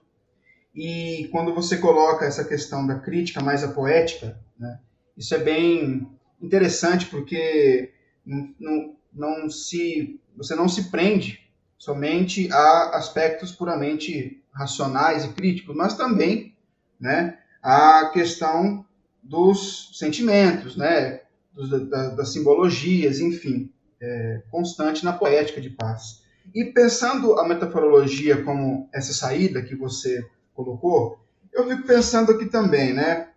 E 0.74 1.28
quando 1.30 1.54
você 1.54 1.76
coloca 1.76 2.24
essa 2.24 2.44
questão 2.44 2.86
da 2.86 2.98
crítica 2.98 3.42
mais 3.42 3.62
a 3.62 3.68
poética, 3.68 4.38
né, 4.58 4.80
isso 5.16 5.34
é 5.34 5.38
bem 5.38 6.08
interessante 6.40 7.06
porque 7.06 7.92
não, 8.24 8.54
não, 8.58 8.96
não 9.12 9.50
se, 9.50 10.20
você 10.36 10.54
não 10.54 10.68
se 10.68 10.90
prende 10.90 11.50
somente 11.76 12.50
a 12.52 12.96
aspectos 12.96 13.52
puramente 13.52 14.42
racionais 14.52 15.24
e 15.24 15.32
críticos, 15.32 15.74
mas 15.74 15.96
também 15.96 16.56
né, 17.00 17.38
a 17.62 18.10
questão 18.12 18.86
dos 19.22 19.90
sentimentos, 19.98 20.76
né, 20.76 21.20
dos, 21.52 21.68
da, 21.88 22.10
das 22.10 22.32
simbologias, 22.32 23.20
enfim, 23.20 23.72
é, 24.00 24.42
constante 24.50 25.04
na 25.04 25.12
poética 25.12 25.60
de 25.60 25.70
paz. 25.70 26.21
E 26.54 26.64
pensando 26.66 27.38
a 27.38 27.46
metaforologia 27.46 28.42
como 28.42 28.88
essa 28.92 29.12
saída 29.12 29.62
que 29.62 29.74
você 29.74 30.24
colocou, 30.54 31.18
eu 31.52 31.68
fico 31.68 31.86
pensando 31.86 32.32
aqui 32.32 32.46
também, 32.46 32.92
né, 32.92 33.28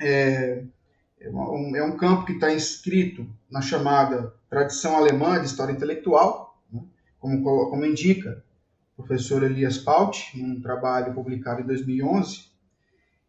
é, 0.00 0.64
é 1.20 1.30
um, 1.30 1.76
é 1.76 1.82
um 1.82 1.96
campo 1.96 2.26
que 2.26 2.32
está 2.32 2.52
inscrito 2.52 3.26
na 3.50 3.60
chamada 3.60 4.34
tradição 4.50 4.96
alemã 4.96 5.38
de 5.40 5.46
história 5.46 5.72
intelectual, 5.72 6.60
né, 6.70 6.82
como, 7.18 7.42
como 7.42 7.86
indica 7.86 8.44
o 8.96 9.02
professor 9.02 9.42
Elias 9.42 9.78
Paut, 9.78 10.38
em 10.38 10.52
um 10.52 10.60
trabalho 10.60 11.14
publicado 11.14 11.60
em 11.60 11.66
2011, 11.66 12.46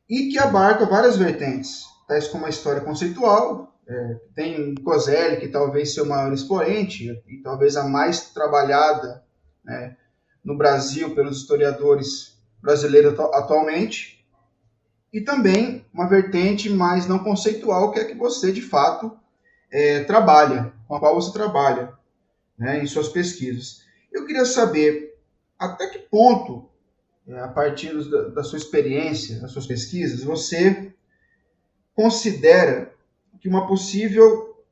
e 0.10 0.30
que 0.30 0.40
abarca 0.40 0.86
várias 0.86 1.18
vertentes, 1.18 1.84
tais 2.08 2.28
como 2.28 2.46
a 2.46 2.50
história 2.50 2.82
conceitual, 2.82 3.77
é, 3.88 4.20
tem 4.36 4.76
Coselli, 4.76 5.40
que 5.40 5.48
talvez 5.48 5.90
seja 5.90 6.04
o 6.04 6.10
maior 6.10 6.34
expoente, 6.34 7.24
e 7.26 7.38
talvez 7.38 7.78
a 7.78 7.86
mais 7.86 8.32
trabalhada 8.32 9.24
né, 9.64 9.96
no 10.44 10.58
Brasil 10.58 11.16
pelos 11.16 11.38
historiadores 11.38 12.38
brasileiros 12.62 13.18
atualmente, 13.34 14.26
e 15.14 15.22
também 15.22 15.86
uma 15.94 16.08
vertente 16.08 16.70
mais 16.70 17.08
não 17.08 17.20
conceitual, 17.20 17.92
que 17.92 18.00
é 18.00 18.06
que 18.06 18.14
você, 18.14 18.52
de 18.52 18.62
fato, 18.62 19.18
é, 19.72 20.04
trabalha, 20.04 20.74
com 20.88 20.96
a 20.96 21.00
qual 21.00 21.16
você 21.16 21.32
trabalha 21.32 21.94
né, 22.58 22.84
em 22.84 22.88
suas 22.88 23.08
pesquisas. 23.08 23.86
Eu 24.12 24.26
queria 24.26 24.46
saber 24.46 25.18
até 25.58 25.88
que 25.88 26.00
ponto, 26.00 26.70
é, 27.26 27.40
a 27.40 27.48
partir 27.48 27.94
da, 28.10 28.30
da 28.30 28.44
sua 28.44 28.58
experiência, 28.58 29.40
das 29.40 29.52
suas 29.52 29.66
pesquisas, 29.66 30.24
você 30.24 30.94
considera 31.96 32.97
que 33.40 33.50
uma 33.50 33.68
possível 33.68 34.64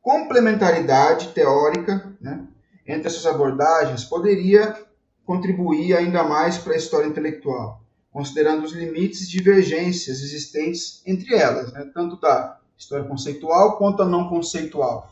complementaridade 0.00 1.28
teórica 1.28 2.16
né, 2.20 2.46
entre 2.86 3.08
essas 3.08 3.26
abordagens 3.26 4.04
poderia 4.04 4.76
contribuir 5.24 5.96
ainda 5.96 6.22
mais 6.22 6.58
para 6.58 6.74
a 6.74 6.76
história 6.76 7.06
intelectual 7.06 7.80
considerando 8.10 8.64
os 8.64 8.72
limites 8.72 9.22
e 9.22 9.30
divergências 9.30 10.20
existentes 10.20 11.02
entre 11.06 11.34
elas, 11.34 11.72
né, 11.72 11.90
tanto 11.94 12.20
da 12.20 12.60
história 12.76 13.06
conceitual 13.06 13.78
quanto 13.78 14.02
a 14.02 14.06
não 14.06 14.28
conceitual? 14.28 15.10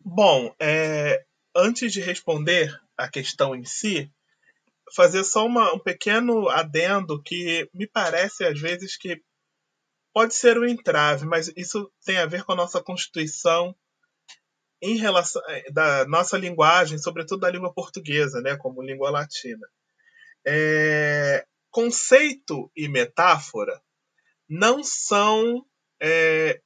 Bom, 0.00 0.54
é, 0.60 1.24
antes 1.54 1.92
de 1.92 2.00
responder 2.00 2.78
a 2.96 3.08
questão 3.08 3.54
em 3.54 3.64
si, 3.64 4.10
fazer 4.94 5.24
só 5.24 5.44
uma, 5.46 5.74
um 5.74 5.78
pequeno 5.78 6.48
adendo 6.48 7.20
que 7.22 7.68
me 7.74 7.86
parece 7.86 8.44
às 8.44 8.60
vezes 8.60 8.96
que 8.96 9.20
pode 10.16 10.34
ser 10.34 10.58
um 10.58 10.64
entrave, 10.64 11.26
mas 11.26 11.52
isso 11.54 11.92
tem 12.02 12.16
a 12.16 12.24
ver 12.24 12.42
com 12.42 12.52
a 12.52 12.56
nossa 12.56 12.82
Constituição 12.82 13.76
em 14.80 14.96
relação 14.96 15.42
é, 15.46 15.70
da 15.70 16.06
nossa 16.06 16.38
linguagem, 16.38 16.96
sobretudo 16.96 17.40
da 17.40 17.50
língua 17.50 17.70
portuguesa, 17.70 18.40
né, 18.40 18.56
como 18.56 18.82
língua 18.82 19.10
latina. 19.10 19.68
É, 20.46 21.46
conceito 21.70 22.72
e 22.74 22.88
metáfora 22.88 23.78
não 24.48 24.82
são, 24.82 25.66
é, 26.00 26.62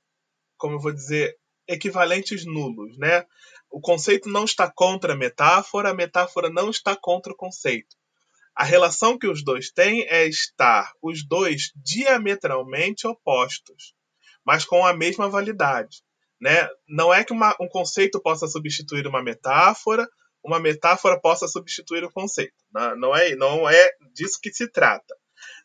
como 0.57 0.77
eu 0.77 0.81
vou 0.81 0.93
dizer, 0.93 1.37
equivalentes 1.67 2.47
nulos, 2.47 2.97
né? 2.99 3.27
O 3.69 3.81
conceito 3.81 4.29
não 4.29 4.45
está 4.45 4.71
contra 4.71 5.15
a 5.15 5.17
metáfora, 5.17 5.91
a 5.91 5.95
metáfora 5.95 6.49
não 6.51 6.71
está 6.71 6.95
contra 6.95 7.33
o 7.33 7.37
conceito. 7.37 7.97
A 8.55 8.65
relação 8.65 9.19
que 9.19 9.27
os 9.27 9.45
dois 9.45 9.71
têm 9.71 10.07
é 10.09 10.27
estar 10.27 10.93
os 11.01 11.27
dois 11.27 11.73
diametralmente 11.77 13.07
opostos, 13.07 13.95
mas 14.45 14.65
com 14.65 14.85
a 14.85 14.95
mesma 14.95 15.29
validade. 15.29 16.03
Né? 16.41 16.69
Não 16.89 17.13
é 17.13 17.23
que 17.23 17.33
uma, 17.33 17.55
um 17.61 17.69
conceito 17.69 18.21
possa 18.21 18.47
substituir 18.47 19.07
uma 19.07 19.23
metáfora, 19.23 20.09
uma 20.43 20.59
metáfora 20.59 21.21
possa 21.21 21.47
substituir 21.47 22.03
o 22.03 22.11
conceito. 22.11 22.55
Não 22.97 23.15
é, 23.15 23.37
não 23.37 23.69
é 23.69 23.91
disso 24.15 24.39
que 24.43 24.53
se 24.53 24.69
trata. 24.69 25.15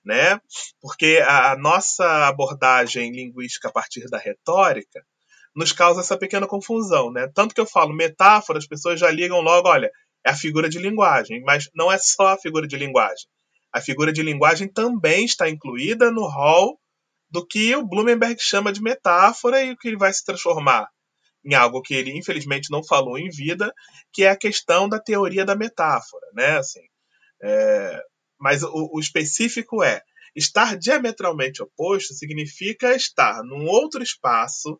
Né? 0.03 0.39
Porque 0.81 1.23
a 1.25 1.55
nossa 1.57 2.27
abordagem 2.27 3.11
linguística 3.11 3.69
a 3.69 3.71
partir 3.71 4.07
da 4.09 4.17
retórica 4.17 5.05
nos 5.55 5.71
causa 5.71 6.01
essa 6.01 6.17
pequena 6.17 6.45
confusão. 6.45 7.11
Né? 7.11 7.29
Tanto 7.33 7.55
que 7.55 7.61
eu 7.61 7.65
falo 7.65 7.93
metáfora, 7.93 8.59
as 8.59 8.67
pessoas 8.67 8.99
já 8.99 9.09
ligam 9.09 9.39
logo, 9.39 9.69
olha, 9.69 9.89
é 10.25 10.31
a 10.31 10.35
figura 10.35 10.67
de 10.67 10.79
linguagem, 10.79 11.41
mas 11.43 11.69
não 11.75 11.91
é 11.91 11.97
só 11.97 12.29
a 12.29 12.37
figura 12.37 12.67
de 12.67 12.75
linguagem. 12.75 13.27
A 13.71 13.79
figura 13.79 14.11
de 14.11 14.23
linguagem 14.23 14.67
também 14.67 15.25
está 15.25 15.49
incluída 15.49 16.09
no 16.09 16.25
rol 16.27 16.79
do 17.29 17.45
que 17.45 17.75
o 17.75 17.85
Blumenberg 17.85 18.41
chama 18.41 18.71
de 18.71 18.81
metáfora 18.81 19.61
e 19.61 19.71
o 19.71 19.77
que 19.77 19.87
ele 19.87 19.97
vai 19.97 20.11
se 20.11 20.23
transformar 20.23 20.89
em 21.43 21.53
algo 21.53 21.81
que 21.81 21.93
ele 21.93 22.11
infelizmente 22.17 22.71
não 22.71 22.83
falou 22.83 23.19
em 23.19 23.29
vida, 23.29 23.71
que 24.11 24.23
é 24.23 24.29
a 24.29 24.37
questão 24.37 24.89
da 24.89 24.99
teoria 24.99 25.45
da 25.45 25.55
metáfora, 25.55 26.25
né? 26.33 26.57
Assim, 26.57 26.81
é, 27.43 28.01
mas 28.39 28.63
o, 28.63 28.89
o 28.93 28.99
específico 28.99 29.83
é 29.83 30.01
estar 30.35 30.75
diametralmente 30.75 31.61
oposto 31.61 32.13
significa 32.15 32.95
estar 32.95 33.43
num 33.43 33.67
outro 33.67 34.01
espaço 34.01 34.79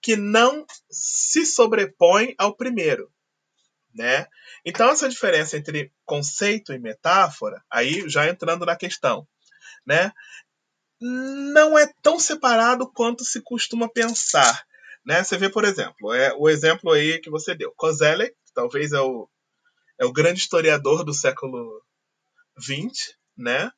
que 0.00 0.16
não 0.16 0.64
se 0.90 1.44
sobrepõe 1.44 2.34
ao 2.38 2.56
primeiro, 2.56 3.10
né? 3.96 4.26
Então 4.64 4.90
essa 4.90 5.08
diferença 5.08 5.56
entre 5.56 5.90
conceito 6.04 6.72
e 6.72 6.78
metáfora, 6.78 7.64
aí 7.70 8.08
já 8.08 8.28
entrando 8.28 8.66
na 8.66 8.76
questão, 8.76 9.26
né? 9.86 10.12
Não 11.00 11.78
é 11.78 11.90
tão 12.02 12.18
separado 12.18 12.90
quanto 12.92 13.24
se 13.24 13.40
costuma 13.42 13.88
pensar. 13.88 14.64
Né? 15.04 15.22
Você 15.22 15.36
vê, 15.36 15.48
por 15.48 15.64
exemplo, 15.64 16.12
é 16.12 16.32
o 16.34 16.48
exemplo 16.48 16.90
aí 16.90 17.20
que 17.20 17.30
você 17.30 17.54
deu. 17.54 17.72
Kozelek, 17.76 18.34
talvez 18.54 18.92
é 18.92 19.00
o, 19.00 19.28
é 19.98 20.06
o 20.06 20.12
grande 20.12 20.40
historiador 20.40 21.04
do 21.04 21.12
século 21.12 21.82
XX, 22.58 23.14
né? 23.36 23.70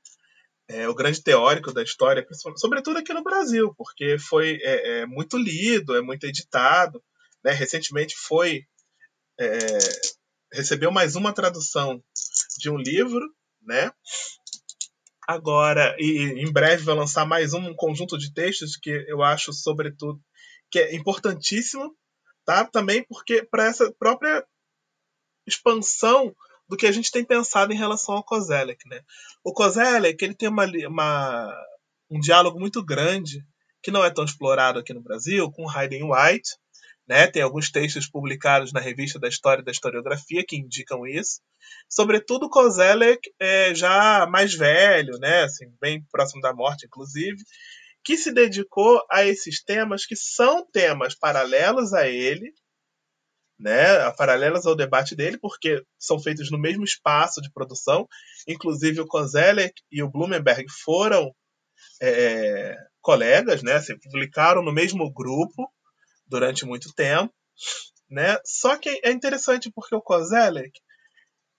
É 0.69 0.89
o 0.89 0.95
grande 0.95 1.23
teórico 1.23 1.73
da 1.73 1.83
história, 1.83 2.27
sobretudo 2.57 2.99
aqui 2.99 3.13
no 3.13 3.23
Brasil, 3.23 3.75
porque 3.77 4.19
foi 4.19 4.59
é, 4.63 5.01
é 5.01 5.07
muito 5.07 5.37
lido, 5.37 5.97
é 5.97 6.03
muito 6.03 6.25
editado. 6.25 7.03
Né? 7.43 7.53
Recentemente 7.53 8.15
foi 8.17 8.67
é, 9.38 9.78
recebeu 10.52 10.90
mais 10.90 11.16
uma 11.16 11.33
tradução 11.33 12.02
de 12.59 12.71
um 12.71 12.76
livro, 12.76 13.25
né? 13.62 13.92
Agora, 15.26 15.95
e 15.99 16.42
em 16.42 16.50
breve 16.50 16.85
vai 16.85 16.95
lançar 16.95 17.26
mais 17.26 17.52
um 17.52 17.75
conjunto 17.75 18.16
de 18.16 18.33
textos 18.33 18.76
que 18.76 18.90
eu 19.07 19.23
acho, 19.23 19.52
sobretudo, 19.52 20.21
que 20.71 20.78
é 20.78 20.95
importantíssimo, 20.95 21.95
tá? 22.45 22.64
Também 22.64 23.04
porque 23.04 23.42
para 23.42 23.66
essa 23.66 23.92
própria 23.99 24.45
expansão 25.47 26.35
do 26.68 26.76
que 26.76 26.87
a 26.87 26.92
gente 26.92 27.11
tem 27.11 27.25
pensado 27.25 27.73
em 27.73 27.76
relação 27.76 28.14
ao 28.16 28.25
Kozelek, 28.25 28.88
né? 28.88 29.02
O 29.45 29.52
Kozelek, 29.52 30.23
ele 30.23 30.35
tem 30.35 30.49
uma, 30.49 30.64
uma, 30.64 31.66
um 32.11 32.21
diálogo 32.21 32.59
muito 32.59 32.85
grande 32.85 33.45
que 33.83 33.90
não 33.90 34.04
é 34.04 34.11
tão 34.11 34.25
explorado 34.25 34.78
aqui 34.78 34.92
no 34.92 35.02
Brasil 35.02 35.50
com 35.52 35.68
Hayden 35.68 36.04
White, 36.04 36.57
né? 37.09 37.27
Tem 37.27 37.43
alguns 37.43 37.71
textos 37.71 38.09
publicados 38.09 38.73
na 38.73 38.81
revista 38.81 39.19
da 39.19 39.29
História 39.29 39.65
da 39.65 39.73
Historiografia 39.73 40.45
que 40.47 40.57
indicam 40.57 41.07
isso. 41.07 41.41
Sobretudo 41.88 42.50
Kozelek 42.50 43.33
é 43.41 43.75
já 43.75 44.27
mais 44.27 44.55
velho, 44.55 45.19
né? 45.19 45.45
Assim, 45.45 45.67
bem 45.81 46.05
próximo 46.12 46.43
da 46.43 46.53
morte, 46.53 46.87
inclusive, 46.87 47.38
que 48.05 48.17
se 48.17 48.33
dedicou 48.33 49.03
a 49.11 49.25
esses 49.25 49.62
temas 49.62 50.05
que 50.05 50.17
são 50.17 50.67
temas 50.71 51.15
paralelos 51.15 51.93
a 51.93 52.07
ele, 52.07 52.52
né, 53.59 54.11
paralelos 54.13 54.65
ao 54.67 54.76
debate 54.76 55.17
dele, 55.17 55.37
porque 55.37 55.82
são 55.99 56.21
feitos 56.21 56.50
no 56.50 56.59
mesmo 56.59 56.85
espaço 56.85 57.41
de 57.41 57.50
produção. 57.52 58.06
Inclusive, 58.47 59.00
o 59.00 59.06
Kozelek 59.06 59.75
e 59.91 60.02
o 60.02 60.09
Blumenberg 60.09 60.65
foram 60.85 61.35
é, 62.00 62.76
colegas, 63.00 63.63
né, 63.63 63.80
se 63.80 63.99
publicaram 63.99 64.63
no 64.63 64.73
mesmo 64.73 65.13
grupo 65.13 65.69
durante 66.28 66.64
muito 66.64 66.93
tempo. 66.95 67.32
Né? 68.08 68.38
Só 68.45 68.76
que 68.76 69.00
é 69.02 69.10
interessante 69.10 69.71
porque 69.75 69.95
o 69.95 70.00
Kozelek, 70.00 70.80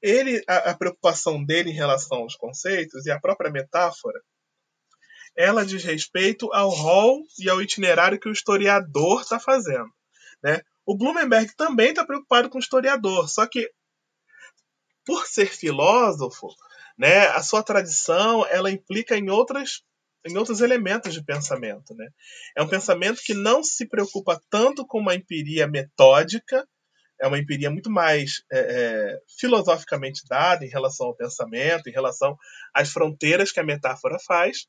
ele, 0.02 0.44
a, 0.48 0.72
a 0.72 0.78
preocupação 0.78 1.44
dele 1.44 1.72
em 1.72 1.76
relação 1.76 2.20
aos 2.20 2.36
conceitos 2.36 3.06
e 3.06 3.12
a 3.12 3.20
própria 3.20 3.52
metáfora 3.52 4.20
ela 5.36 5.66
diz 5.66 5.84
respeito 5.84 6.52
ao 6.54 6.70
rol 6.70 7.24
e 7.38 7.50
ao 7.50 7.62
itinerário 7.62 8.20
que 8.20 8.28
o 8.28 8.32
historiador 8.32 9.22
está 9.22 9.40
fazendo. 9.40 9.90
Né? 10.44 10.62
O 10.86 10.98
Blumenberg 10.98 11.56
também 11.56 11.90
está 11.90 12.06
preocupado 12.06 12.50
com 12.50 12.58
o 12.58 12.62
historiador, 12.62 13.30
só 13.30 13.46
que 13.46 13.72
por 15.06 15.26
ser 15.28 15.48
filósofo, 15.48 16.48
né, 16.98 17.28
a 17.28 17.42
sua 17.42 17.64
tradição 17.64 18.46
ela 18.48 18.70
implica 18.70 19.16
em 19.16 19.30
outras 19.30 19.82
em 20.26 20.38
outros 20.38 20.62
elementos 20.62 21.14
de 21.14 21.24
pensamento, 21.24 21.96
né? 21.96 22.08
É 22.56 22.62
um 22.62 22.68
pensamento 22.68 23.22
que 23.24 23.34
não 23.34 23.64
se 23.64 23.88
preocupa 23.88 24.42
tanto 24.50 24.86
com 24.86 25.00
uma 25.00 25.16
empiria 25.16 25.68
metódica, 25.68 26.68
é 27.22 27.28
uma 27.28 27.38
empiria 27.38 27.70
muito 27.70 27.90
mais 27.90 28.44
é, 28.52 28.60
é, 28.60 29.20
filosoficamente 29.40 30.24
dada 30.28 30.66
em 30.66 30.70
relação 30.70 31.08
ao 31.08 31.16
pensamento, 31.16 31.88
em 31.88 31.92
relação 31.92 32.38
às 32.74 32.90
fronteiras 32.90 33.52
que 33.52 33.60
a 33.60 33.64
metáfora 33.64 34.18
faz, 34.20 34.68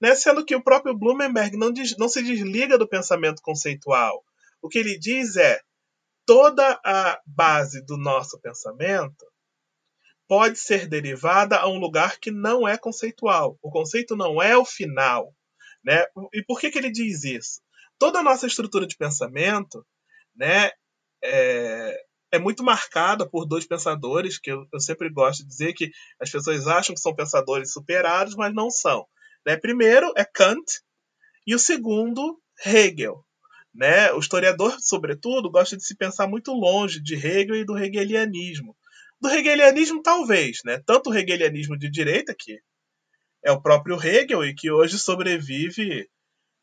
né? 0.00 0.14
sendo 0.14 0.44
que 0.44 0.56
o 0.56 0.62
próprio 0.62 0.96
Blumenberg 0.96 1.56
não, 1.56 1.70
não 1.98 2.08
se 2.08 2.22
desliga 2.22 2.78
do 2.78 2.88
pensamento 2.88 3.42
conceitual. 3.42 4.24
O 4.62 4.68
que 4.68 4.78
ele 4.78 4.98
diz 4.98 5.36
é 5.36 5.60
toda 6.24 6.80
a 6.84 7.20
base 7.26 7.84
do 7.84 7.96
nosso 7.96 8.40
pensamento 8.40 9.26
pode 10.28 10.58
ser 10.58 10.86
derivada 10.86 11.56
a 11.58 11.68
um 11.68 11.78
lugar 11.78 12.18
que 12.18 12.30
não 12.30 12.66
é 12.66 12.76
conceitual. 12.76 13.58
O 13.62 13.70
conceito 13.70 14.16
não 14.16 14.42
é 14.42 14.56
o 14.56 14.64
final. 14.64 15.32
Né? 15.84 16.04
E 16.34 16.42
por 16.42 16.60
que, 16.60 16.70
que 16.70 16.78
ele 16.78 16.90
diz 16.90 17.24
isso? 17.24 17.60
Toda 17.98 18.18
a 18.18 18.22
nossa 18.22 18.46
estrutura 18.46 18.86
de 18.86 18.96
pensamento 18.96 19.86
né, 20.34 20.70
é, 21.22 22.04
é 22.32 22.38
muito 22.38 22.62
marcada 22.64 23.28
por 23.28 23.46
dois 23.46 23.66
pensadores, 23.66 24.38
que 24.38 24.50
eu, 24.50 24.66
eu 24.72 24.80
sempre 24.80 25.08
gosto 25.08 25.42
de 25.42 25.48
dizer 25.48 25.72
que 25.72 25.90
as 26.20 26.30
pessoas 26.30 26.66
acham 26.66 26.94
que 26.94 27.00
são 27.00 27.14
pensadores 27.14 27.72
superados, 27.72 28.34
mas 28.34 28.52
não 28.52 28.70
são. 28.70 29.06
Né? 29.46 29.56
Primeiro 29.56 30.12
é 30.16 30.24
Kant 30.24 30.80
e 31.46 31.54
o 31.54 31.58
segundo, 31.58 32.40
Hegel. 32.64 33.24
Né? 33.72 34.12
O 34.12 34.18
historiador, 34.18 34.76
sobretudo, 34.80 35.50
gosta 35.50 35.76
de 35.76 35.84
se 35.84 35.96
pensar 35.96 36.26
muito 36.26 36.52
longe 36.52 37.00
de 37.00 37.14
Hegel 37.14 37.56
e 37.56 37.64
do 37.64 37.78
hegelianismo. 37.78 38.76
Do 39.20 39.30
hegelianismo, 39.30 40.02
talvez, 40.02 40.58
né? 40.64 40.82
tanto 40.84 41.10
o 41.10 41.14
hegelianismo 41.14 41.78
de 41.78 41.90
direita, 41.90 42.34
que 42.38 42.60
é 43.44 43.50
o 43.50 43.60
próprio 43.60 43.96
Hegel 43.96 44.44
e 44.44 44.54
que 44.54 44.70
hoje 44.70 44.98
sobrevive 44.98 46.08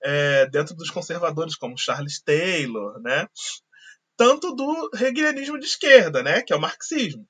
é, 0.03 0.45
dentro 0.47 0.75
dos 0.75 0.89
conservadores 0.89 1.55
como 1.55 1.77
Charles 1.77 2.21
Taylor, 2.21 3.01
né? 3.01 3.27
tanto 4.15 4.53
do 4.55 4.89
hegelianismo 4.93 5.59
de 5.59 5.65
esquerda, 5.65 6.21
né? 6.21 6.41
que 6.41 6.53
é 6.53 6.55
o 6.55 6.61
marxismo. 6.61 7.27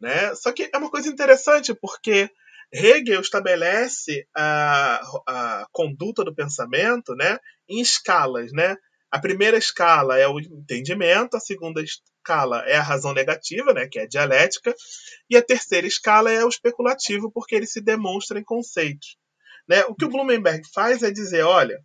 Né? 0.00 0.34
Só 0.34 0.52
que 0.52 0.70
é 0.72 0.78
uma 0.78 0.90
coisa 0.90 1.08
interessante 1.08 1.74
porque 1.74 2.30
Hegel 2.72 3.20
estabelece 3.20 4.26
a, 4.34 5.00
a 5.26 5.66
conduta 5.70 6.24
do 6.24 6.34
pensamento 6.34 7.14
né, 7.14 7.38
em 7.68 7.80
escalas. 7.80 8.50
Né? 8.52 8.76
A 9.10 9.20
primeira 9.20 9.58
escala 9.58 10.18
é 10.18 10.26
o 10.26 10.40
entendimento, 10.40 11.36
a 11.36 11.40
segunda 11.40 11.82
escala 12.22 12.62
é 12.66 12.76
a 12.76 12.82
razão 12.82 13.12
negativa, 13.12 13.74
né, 13.74 13.88
que 13.88 13.98
é 13.98 14.02
a 14.02 14.08
dialética, 14.08 14.74
e 15.28 15.36
a 15.36 15.42
terceira 15.42 15.86
escala 15.86 16.30
é 16.30 16.44
o 16.44 16.48
especulativo, 16.48 17.30
porque 17.30 17.56
ele 17.56 17.66
se 17.66 17.80
demonstra 17.80 18.38
em 18.38 18.44
conceitos. 18.44 19.18
Né? 19.68 19.84
O 19.84 19.94
que 19.94 20.04
o 20.04 20.08
Blumenberg 20.08 20.62
faz 20.72 21.02
é 21.02 21.10
dizer, 21.10 21.42
olha, 21.42 21.78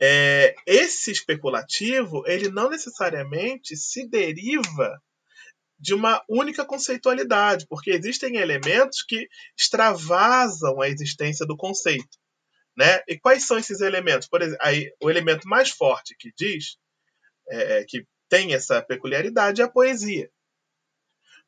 é, 0.00 0.54
esse 0.66 1.10
especulativo 1.10 2.24
ele 2.26 2.50
não 2.50 2.68
necessariamente 2.68 3.76
se 3.76 4.06
deriva 4.08 5.00
de 5.78 5.94
uma 5.94 6.22
única 6.28 6.64
conceitualidade, 6.64 7.66
porque 7.68 7.90
existem 7.90 8.36
elementos 8.36 9.02
que 9.02 9.28
extravasam 9.58 10.80
a 10.80 10.88
existência 10.88 11.46
do 11.46 11.56
conceito. 11.56 12.18
Né? 12.76 13.00
E 13.06 13.18
quais 13.18 13.46
são 13.46 13.56
esses 13.56 13.80
elementos? 13.80 14.28
Por 14.28 14.42
exemplo, 14.42 14.64
aí, 14.64 14.92
o 15.00 15.10
elemento 15.10 15.48
mais 15.48 15.70
forte 15.70 16.16
que 16.18 16.32
diz, 16.36 16.76
é, 17.48 17.84
que 17.86 18.06
tem 18.28 18.54
essa 18.54 18.82
peculiaridade, 18.82 19.60
é 19.60 19.64
a 19.64 19.68
poesia. 19.68 20.30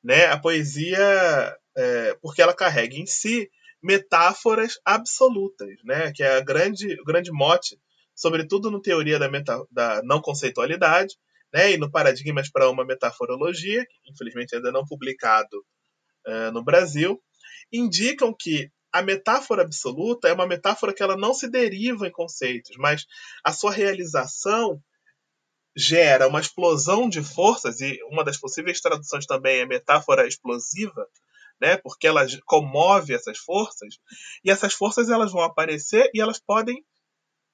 Né? 0.02 0.26
A 0.26 0.38
poesia, 0.38 1.56
é, 1.76 2.14
porque 2.20 2.42
ela 2.42 2.54
carrega 2.54 2.96
em 2.96 3.06
si 3.06 3.50
metáforas 3.82 4.78
absolutas, 4.84 5.76
né? 5.84 6.12
que 6.12 6.22
é 6.22 6.36
a 6.36 6.40
grande, 6.40 7.00
o 7.00 7.04
grande 7.04 7.30
mote, 7.32 7.78
sobretudo 8.14 8.70
no 8.70 8.80
teoria 8.80 9.18
da, 9.18 9.28
meta, 9.28 9.64
da 9.70 10.02
não 10.02 10.20
conceitualidade, 10.20 11.16
né, 11.52 11.72
e 11.72 11.76
no 11.76 11.90
Paradigmas 11.90 12.50
para 12.50 12.68
uma 12.68 12.84
Metaforologia, 12.84 13.84
que 13.86 14.10
infelizmente 14.10 14.54
ainda 14.54 14.72
não 14.72 14.84
publicado 14.84 15.64
uh, 16.26 16.50
no 16.52 16.64
Brasil, 16.64 17.22
indicam 17.72 18.34
que 18.36 18.70
a 18.92 19.02
metáfora 19.02 19.62
absoluta 19.62 20.28
é 20.28 20.32
uma 20.32 20.46
metáfora 20.46 20.92
que 20.92 21.02
ela 21.02 21.16
não 21.16 21.34
se 21.34 21.50
deriva 21.50 22.06
em 22.06 22.10
conceitos, 22.12 22.76
mas 22.78 23.06
a 23.44 23.52
sua 23.52 23.70
realização 23.70 24.82
gera 25.76 26.26
uma 26.26 26.40
explosão 26.40 27.08
de 27.08 27.22
forças, 27.22 27.80
e 27.80 27.98
uma 28.10 28.24
das 28.24 28.38
possíveis 28.38 28.80
traduções 28.80 29.26
também 29.26 29.60
é 29.60 29.66
metáfora 29.66 30.26
explosiva, 30.26 31.06
né? 31.60 31.76
porque 31.76 32.06
ela 32.06 32.26
comove 32.46 33.12
essas 33.12 33.38
forças, 33.38 33.98
e 34.42 34.50
essas 34.50 34.72
forças 34.72 35.10
elas 35.10 35.32
vão 35.32 35.42
aparecer 35.42 36.10
e 36.14 36.20
elas 36.20 36.38
podem 36.38 36.82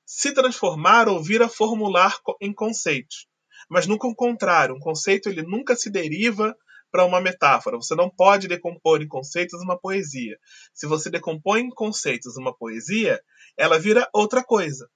se 0.06 0.32
transformar 0.32 1.08
ou 1.08 1.22
vir 1.22 1.42
a 1.42 1.48
formular 1.48 2.16
em 2.40 2.52
conceitos. 2.52 3.26
Mas 3.68 3.87
nunca 3.87 4.06
o 4.06 4.14
contrário. 4.14 4.74
Um 4.74 4.80
conceito 4.80 5.28
ele 5.28 5.42
nunca 5.42 5.74
se 5.74 5.88
deriva 5.88 6.54
para 6.90 7.04
uma 7.06 7.20
metáfora. 7.20 7.76
Você 7.76 7.94
não 7.94 8.11
pode 8.11 8.46
decompor 8.46 9.00
em 9.00 9.08
conceitos 9.08 9.61
uma 9.62 9.78
poesia. 9.78 10.37
Se 10.74 10.87
você 10.87 11.08
decompõe 11.08 11.62
em 11.62 11.70
conceitos 11.70 12.37
uma 12.37 12.54
poesia, 12.54 13.20
ela 13.56 13.78
vira 13.78 14.08
outra 14.12 14.44
coisa. 14.44 14.88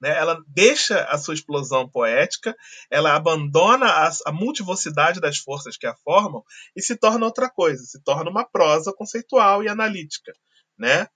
Né? 0.00 0.16
Ela 0.16 0.42
deixa 0.46 1.04
a 1.04 1.18
sua 1.18 1.34
explosão 1.34 1.88
poética, 1.88 2.54
ela 2.90 3.14
abandona 3.14 3.86
a, 3.86 4.10
a 4.26 4.32
multivocidade 4.32 5.20
das 5.20 5.38
forças 5.38 5.76
que 5.76 5.86
a 5.86 5.96
formam 5.96 6.42
e 6.74 6.82
se 6.82 6.96
torna 6.96 7.26
outra 7.26 7.48
coisa, 7.50 7.82
se 7.84 8.02
torna 8.02 8.30
uma 8.30 8.44
prosa 8.44 8.92
conceitual 8.92 9.62
e 9.62 9.68
analítica. 9.68 10.32
Né? 10.78 11.08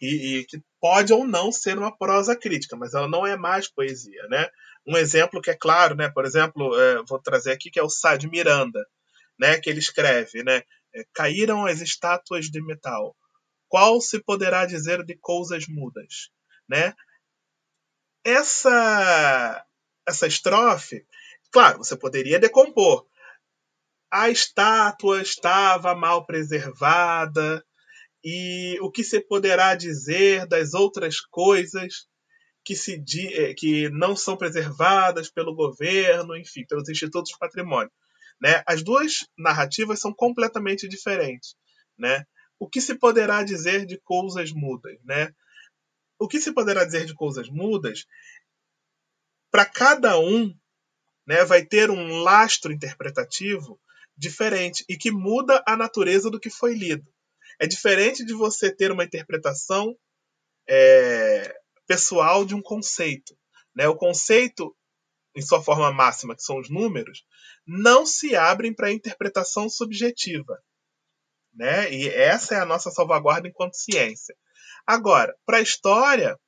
E, 0.00 0.38
e, 0.38 0.44
que 0.46 0.62
pode 0.80 1.12
ou 1.12 1.26
não 1.26 1.52
ser 1.52 1.78
uma 1.78 1.96
prosa 1.96 2.36
crítica, 2.36 2.76
mas 2.76 2.94
ela 2.94 3.08
não 3.08 3.26
é 3.26 3.36
mais 3.36 3.68
poesia, 3.68 4.22
né? 4.28 4.48
Um 4.86 4.96
exemplo 4.96 5.40
que 5.40 5.50
é 5.50 5.56
claro, 5.56 5.94
né? 5.94 6.10
Por 6.10 6.26
exemplo, 6.26 6.78
é, 6.78 7.02
vou 7.08 7.18
trazer 7.18 7.52
aqui 7.52 7.70
que 7.70 7.78
é 7.78 7.82
o 7.82 7.88
Sá 7.88 8.16
de 8.16 8.28
Miranda, 8.28 8.84
né? 9.38 9.58
Que 9.58 9.70
ele 9.70 9.78
escreve, 9.78 10.42
né? 10.42 10.62
É, 10.94 11.04
Caíram 11.14 11.64
as 11.64 11.80
estátuas 11.80 12.46
de 12.46 12.62
metal. 12.62 13.16
Qual 13.68 14.00
se 14.00 14.22
poderá 14.22 14.66
dizer 14.66 15.02
de 15.04 15.16
coisas 15.16 15.66
mudas, 15.68 16.28
né? 16.68 16.92
Essa 18.24 19.64
essa 20.06 20.26
estrofe, 20.26 21.06
claro, 21.50 21.78
você 21.78 21.96
poderia 21.96 22.38
decompor. 22.38 23.06
A 24.10 24.30
estátua 24.30 25.22
estava 25.22 25.94
mal 25.94 26.26
preservada 26.26 27.64
e 28.22 28.78
o 28.80 28.90
que 28.90 29.02
se 29.02 29.20
poderá 29.20 29.74
dizer 29.74 30.46
das 30.46 30.74
outras 30.74 31.20
coisas 31.20 32.06
que 32.64 32.74
se 32.74 33.02
eh, 33.34 33.54
que 33.54 33.90
não 33.90 34.16
são 34.16 34.36
preservadas 34.36 35.30
pelo 35.30 35.54
governo, 35.54 36.36
enfim, 36.36 36.64
pelos 36.66 36.88
institutos 36.88 37.32
de 37.32 37.38
patrimônio, 37.38 37.90
né? 38.40 38.62
As 38.66 38.82
duas 38.82 39.26
narrativas 39.38 40.00
são 40.00 40.12
completamente 40.14 40.88
diferentes, 40.88 41.56
né? 41.98 42.24
O 42.58 42.68
que 42.68 42.80
se 42.80 42.94
poderá 42.94 43.42
dizer 43.42 43.84
de 43.84 43.98
coisas 43.98 44.52
mudas, 44.52 44.96
né? 45.04 45.30
O 46.18 46.28
que 46.28 46.40
se 46.40 46.52
poderá 46.52 46.84
dizer 46.84 47.04
de 47.04 47.14
coisas 47.14 47.48
mudas, 47.48 48.06
para 49.50 49.64
cada 49.64 50.18
um 50.18 50.54
né, 51.26 51.44
vai 51.44 51.64
ter 51.64 51.90
um 51.90 52.18
lastro 52.18 52.72
interpretativo 52.72 53.80
diferente 54.16 54.84
e 54.88 54.96
que 54.96 55.10
muda 55.10 55.62
a 55.66 55.76
natureza 55.76 56.30
do 56.30 56.40
que 56.40 56.50
foi 56.50 56.74
lido. 56.74 57.06
É 57.58 57.66
diferente 57.66 58.24
de 58.24 58.32
você 58.32 58.74
ter 58.74 58.90
uma 58.90 59.04
interpretação 59.04 59.96
é, 60.68 61.54
pessoal 61.86 62.44
de 62.44 62.54
um 62.54 62.62
conceito. 62.62 63.36
Né? 63.74 63.88
O 63.88 63.96
conceito, 63.96 64.76
em 65.34 65.42
sua 65.42 65.62
forma 65.62 65.92
máxima, 65.92 66.34
que 66.34 66.42
são 66.42 66.58
os 66.58 66.70
números, 66.70 67.24
não 67.66 68.04
se 68.04 68.36
abrem 68.36 68.74
para 68.74 68.92
interpretação 68.92 69.68
subjetiva. 69.68 70.62
Né? 71.52 71.92
E 71.92 72.08
essa 72.08 72.54
é 72.54 72.58
a 72.58 72.66
nossa 72.66 72.90
salvaguarda 72.90 73.48
enquanto 73.48 73.74
ciência. 73.74 74.36
Agora, 74.86 75.34
para 75.46 75.58
a 75.58 75.62
história, 75.62 76.38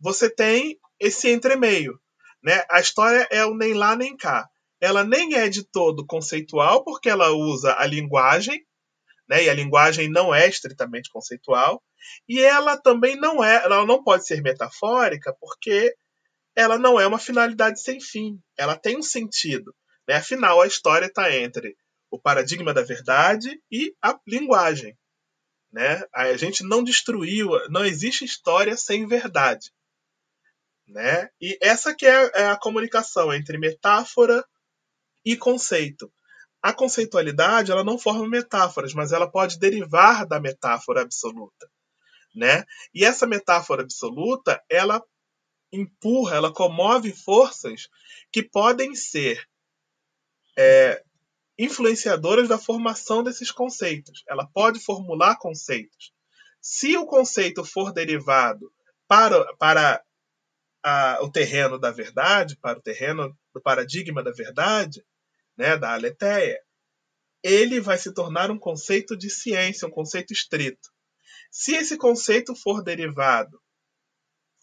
você 0.00 0.28
tem 0.28 0.78
esse 0.98 1.30
entremeio. 1.30 1.98
Né? 2.42 2.64
A 2.70 2.80
história 2.80 3.26
é 3.30 3.44
o 3.44 3.54
nem 3.54 3.74
lá 3.74 3.96
nem 3.96 4.16
cá. 4.16 4.48
Ela 4.80 5.04
nem 5.04 5.34
é 5.34 5.48
de 5.48 5.64
todo 5.64 6.06
conceitual, 6.06 6.84
porque 6.84 7.08
ela 7.08 7.30
usa 7.30 7.74
a 7.78 7.86
linguagem, 7.86 8.60
né? 9.28 9.44
e 9.44 9.48
a 9.48 9.54
linguagem 9.54 10.10
não 10.10 10.34
é 10.34 10.46
estritamente 10.46 11.08
conceitual, 11.10 11.82
e 12.28 12.40
ela 12.40 12.76
também 12.76 13.16
não 13.16 13.42
é, 13.42 13.64
ela 13.64 13.86
não 13.86 14.02
pode 14.02 14.26
ser 14.26 14.42
metafórica, 14.42 15.34
porque 15.40 15.94
ela 16.54 16.78
não 16.78 17.00
é 17.00 17.06
uma 17.06 17.18
finalidade 17.18 17.80
sem 17.80 18.00
fim. 18.00 18.38
Ela 18.58 18.76
tem 18.76 18.96
um 18.96 19.02
sentido. 19.02 19.74
Né? 20.06 20.16
Afinal, 20.16 20.60
a 20.60 20.66
história 20.66 21.06
está 21.06 21.34
entre 21.34 21.76
o 22.10 22.20
paradigma 22.20 22.72
da 22.72 22.82
verdade 22.82 23.60
e 23.70 23.94
a 24.02 24.18
linguagem. 24.26 24.96
Né? 25.74 26.04
A 26.14 26.36
gente 26.36 26.62
não 26.62 26.84
destruiu, 26.84 27.50
não 27.68 27.84
existe 27.84 28.24
história 28.24 28.76
sem 28.76 29.08
verdade. 29.08 29.72
Né? 30.86 31.28
E 31.40 31.58
essa 31.60 31.92
que 31.92 32.06
é, 32.06 32.30
é 32.32 32.46
a 32.46 32.56
comunicação 32.56 33.34
entre 33.34 33.58
metáfora 33.58 34.46
e 35.24 35.36
conceito. 35.36 36.12
A 36.62 36.72
conceitualidade 36.72 37.72
ela 37.72 37.82
não 37.82 37.98
forma 37.98 38.28
metáforas, 38.28 38.94
mas 38.94 39.10
ela 39.10 39.28
pode 39.28 39.58
derivar 39.58 40.24
da 40.24 40.38
metáfora 40.38 41.02
absoluta. 41.02 41.68
Né? 42.32 42.64
E 42.94 43.04
essa 43.04 43.26
metáfora 43.26 43.82
absoluta, 43.82 44.62
ela 44.70 45.02
empurra, 45.72 46.36
ela 46.36 46.52
comove 46.52 47.12
forças 47.12 47.88
que 48.30 48.44
podem 48.44 48.94
ser 48.94 49.44
é, 50.56 51.02
influenciadoras 51.58 52.48
da 52.48 52.58
formação 52.58 53.22
desses 53.22 53.50
conceitos. 53.50 54.24
Ela 54.28 54.46
pode 54.46 54.80
formular 54.80 55.36
conceitos. 55.38 56.12
Se 56.60 56.96
o 56.96 57.06
conceito 57.06 57.64
for 57.64 57.92
derivado 57.92 58.72
para, 59.06 59.54
para 59.56 60.02
a, 60.82 61.18
o 61.22 61.30
terreno 61.30 61.78
da 61.78 61.90
verdade, 61.90 62.56
para 62.56 62.78
o 62.78 62.82
terreno 62.82 63.36
do 63.52 63.60
paradigma 63.60 64.22
da 64.22 64.32
verdade, 64.32 65.04
né, 65.56 65.76
da 65.76 65.92
aletheia, 65.92 66.60
ele 67.42 67.80
vai 67.80 67.98
se 67.98 68.12
tornar 68.12 68.50
um 68.50 68.58
conceito 68.58 69.16
de 69.16 69.28
ciência, 69.28 69.86
um 69.86 69.90
conceito 69.90 70.32
estrito. 70.32 70.90
Se 71.50 71.74
esse 71.74 71.96
conceito 71.96 72.54
for 72.54 72.82
derivado 72.82 73.60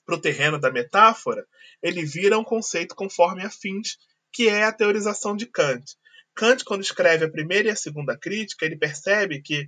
para 0.06 0.16
o 0.16 0.22
terreno 0.22 0.60
da 0.60 0.72
metáfora, 0.72 1.48
ele 1.82 2.04
vira 2.04 2.38
um 2.38 2.44
conceito 2.44 2.96
conforme 2.96 3.44
afins, 3.44 3.98
que 4.32 4.50
é 4.50 4.64
a 4.64 4.74
teorização 4.74 5.36
de 5.36 5.46
Kant. 5.46 5.96
Kant, 6.36 6.64
quando 6.64 6.82
escreve 6.82 7.26
a 7.26 7.32
primeira 7.32 7.68
e 7.68 7.72
a 7.72 7.76
segunda 7.76 8.18
crítica, 8.18 8.66
ele 8.66 8.78
percebe 8.78 9.42
que 9.42 9.68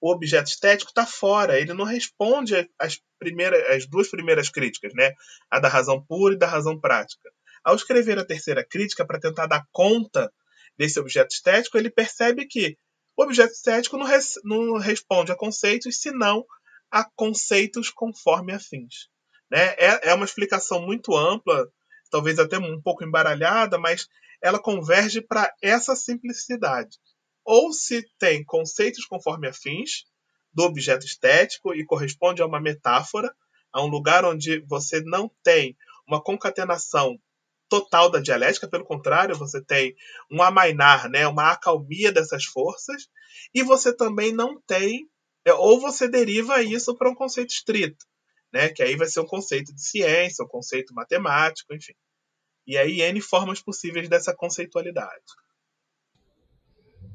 o 0.00 0.10
objeto 0.10 0.48
estético 0.48 0.90
está 0.90 1.04
fora, 1.04 1.60
ele 1.60 1.74
não 1.74 1.84
responde 1.84 2.68
às, 2.78 3.00
primeiras, 3.18 3.62
às 3.68 3.86
duas 3.86 4.08
primeiras 4.08 4.48
críticas, 4.48 4.94
né? 4.94 5.12
a 5.50 5.60
da 5.60 5.68
razão 5.68 6.02
pura 6.02 6.34
e 6.34 6.38
da 6.38 6.46
razão 6.46 6.80
prática. 6.80 7.30
Ao 7.62 7.76
escrever 7.76 8.18
a 8.18 8.24
terceira 8.24 8.64
crítica, 8.64 9.04
para 9.04 9.20
tentar 9.20 9.46
dar 9.46 9.66
conta 9.70 10.32
desse 10.78 10.98
objeto 10.98 11.32
estético, 11.32 11.76
ele 11.76 11.90
percebe 11.90 12.46
que 12.46 12.78
o 13.14 13.22
objeto 13.22 13.52
estético 13.52 13.98
não, 13.98 14.06
res, 14.06 14.40
não 14.42 14.78
responde 14.78 15.30
a 15.30 15.36
conceitos, 15.36 16.00
senão 16.00 16.46
a 16.90 17.04
conceitos 17.14 17.90
conforme 17.90 18.54
afins. 18.54 19.08
Né? 19.50 19.74
É, 19.76 20.10
é 20.10 20.14
uma 20.14 20.24
explicação 20.24 20.80
muito 20.80 21.14
ampla, 21.14 21.68
talvez 22.10 22.38
até 22.38 22.58
um 22.58 22.80
pouco 22.80 23.04
embaralhada, 23.04 23.76
mas 23.78 24.08
ela 24.42 24.58
converge 24.58 25.20
para 25.20 25.52
essa 25.62 25.94
simplicidade. 25.94 26.98
Ou 27.44 27.72
se 27.72 28.04
tem 28.18 28.44
conceitos 28.44 29.04
conforme 29.04 29.48
afins 29.48 30.04
do 30.52 30.64
objeto 30.64 31.06
estético 31.06 31.74
e 31.74 31.84
corresponde 31.84 32.42
a 32.42 32.46
uma 32.46 32.60
metáfora, 32.60 33.34
a 33.72 33.82
um 33.82 33.86
lugar 33.86 34.24
onde 34.24 34.60
você 34.66 35.00
não 35.00 35.30
tem 35.42 35.76
uma 36.06 36.22
concatenação 36.22 37.18
total 37.68 38.10
da 38.10 38.18
dialética, 38.18 38.68
pelo 38.68 38.84
contrário, 38.84 39.38
você 39.38 39.62
tem 39.64 39.94
um 40.30 40.42
amainar, 40.42 41.08
né, 41.08 41.26
uma 41.28 41.52
acalmia 41.52 42.10
dessas 42.10 42.44
forças, 42.44 43.08
e 43.54 43.62
você 43.62 43.94
também 43.94 44.32
não 44.32 44.60
tem, 44.60 45.08
é, 45.44 45.54
ou 45.54 45.80
você 45.80 46.08
deriva 46.08 46.60
isso 46.60 46.96
para 46.96 47.08
um 47.08 47.14
conceito 47.14 47.50
estrito, 47.50 48.04
né, 48.52 48.70
que 48.70 48.82
aí 48.82 48.96
vai 48.96 49.06
ser 49.06 49.20
um 49.20 49.26
conceito 49.26 49.72
de 49.72 49.80
ciência, 49.80 50.44
um 50.44 50.48
conceito 50.48 50.92
matemático, 50.92 51.72
enfim. 51.72 51.94
E 52.70 52.78
aí, 52.78 53.00
N 53.00 53.20
formas 53.20 53.60
possíveis 53.60 54.08
dessa 54.08 54.32
conceitualidade. 54.32 55.24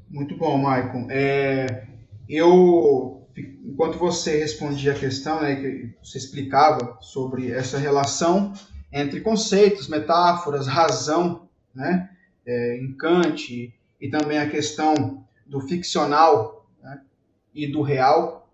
Muito 0.06 0.36
bom, 0.36 0.58
Maicon. 0.58 1.06
É, 1.10 1.86
eu, 2.28 3.26
enquanto 3.64 3.96
você 3.96 4.38
respondia 4.38 4.92
a 4.92 4.98
questão, 4.98 5.40
né, 5.40 5.56
que 5.56 5.94
você 6.04 6.18
explicava 6.18 6.98
sobre 7.00 7.50
essa 7.50 7.78
relação 7.78 8.52
entre 8.92 9.22
conceitos, 9.22 9.88
metáforas, 9.88 10.66
razão, 10.66 11.48
né, 11.74 12.10
é, 12.44 12.76
em 12.76 12.94
Kant, 12.94 13.74
e 13.98 14.10
também 14.10 14.36
a 14.36 14.50
questão 14.50 15.26
do 15.46 15.62
ficcional 15.62 16.68
né, 16.82 17.00
e 17.54 17.66
do 17.66 17.80
real, 17.80 18.52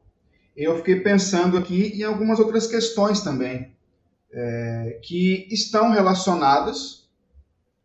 eu 0.56 0.76
fiquei 0.76 1.00
pensando 1.00 1.58
aqui 1.58 2.00
em 2.00 2.04
algumas 2.04 2.38
outras 2.38 2.68
questões 2.68 3.22
também 3.22 3.71
é, 4.32 4.98
que 5.02 5.46
estão 5.50 5.90
relacionadas 5.90 7.06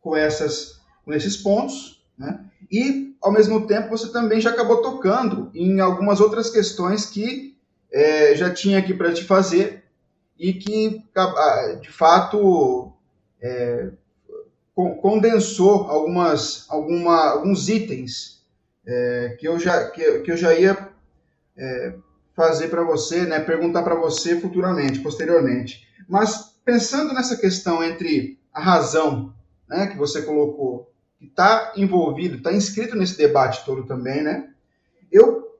com, 0.01 0.15
essas, 0.15 0.79
com 1.03 1.13
esses 1.13 1.38
pontos, 1.38 2.05
né? 2.17 2.39
e 2.71 3.15
ao 3.21 3.31
mesmo 3.31 3.67
tempo 3.67 3.89
você 3.89 4.12
também 4.12 4.39
já 4.39 4.51
acabou 4.51 4.81
tocando 4.81 5.51
em 5.53 5.79
algumas 5.79 6.19
outras 6.19 6.49
questões 6.49 7.05
que 7.05 7.57
é, 7.91 8.36
já 8.36 8.53
tinha 8.53 8.79
aqui 8.79 8.93
para 8.93 9.13
te 9.13 9.23
fazer 9.23 9.83
e 10.39 10.53
que 10.53 11.03
de 11.81 11.91
fato 11.91 12.93
é, 13.41 13.89
condensou 15.01 15.89
algumas, 15.89 16.65
alguma, 16.69 17.31
alguns 17.31 17.67
itens 17.67 18.43
é, 18.86 19.36
que, 19.39 19.47
eu 19.47 19.60
já, 19.60 19.89
que, 19.89 20.19
que 20.19 20.31
eu 20.31 20.38
já 20.38 20.53
ia 20.53 20.89
é, 21.57 21.95
fazer 22.38 22.67
para 22.67 22.84
você, 22.84 23.26
né, 23.26 23.39
perguntar 23.39 23.82
para 23.82 23.95
você 23.95 24.39
futuramente, 24.39 25.00
posteriormente. 25.00 25.88
Mas 26.08 26.56
pensando 26.63 27.12
nessa 27.12 27.36
questão 27.36 27.84
entre 27.84 28.39
a 28.54 28.62
razão 28.62 29.34
né, 29.67 29.88
que 29.88 29.97
você 29.97 30.21
colocou, 30.21 30.93
que 31.17 31.26
está 31.26 31.73
envolvido, 31.76 32.38
está 32.38 32.54
inscrito 32.54 32.95
nesse 32.95 33.17
debate 33.17 33.65
todo 33.65 33.88
também, 33.88 34.21
né? 34.21 34.52
Eu 35.12 35.58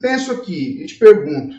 penso 0.00 0.32
aqui 0.32 0.82
e 0.82 0.86
te 0.86 0.96
pergunto, 0.96 1.54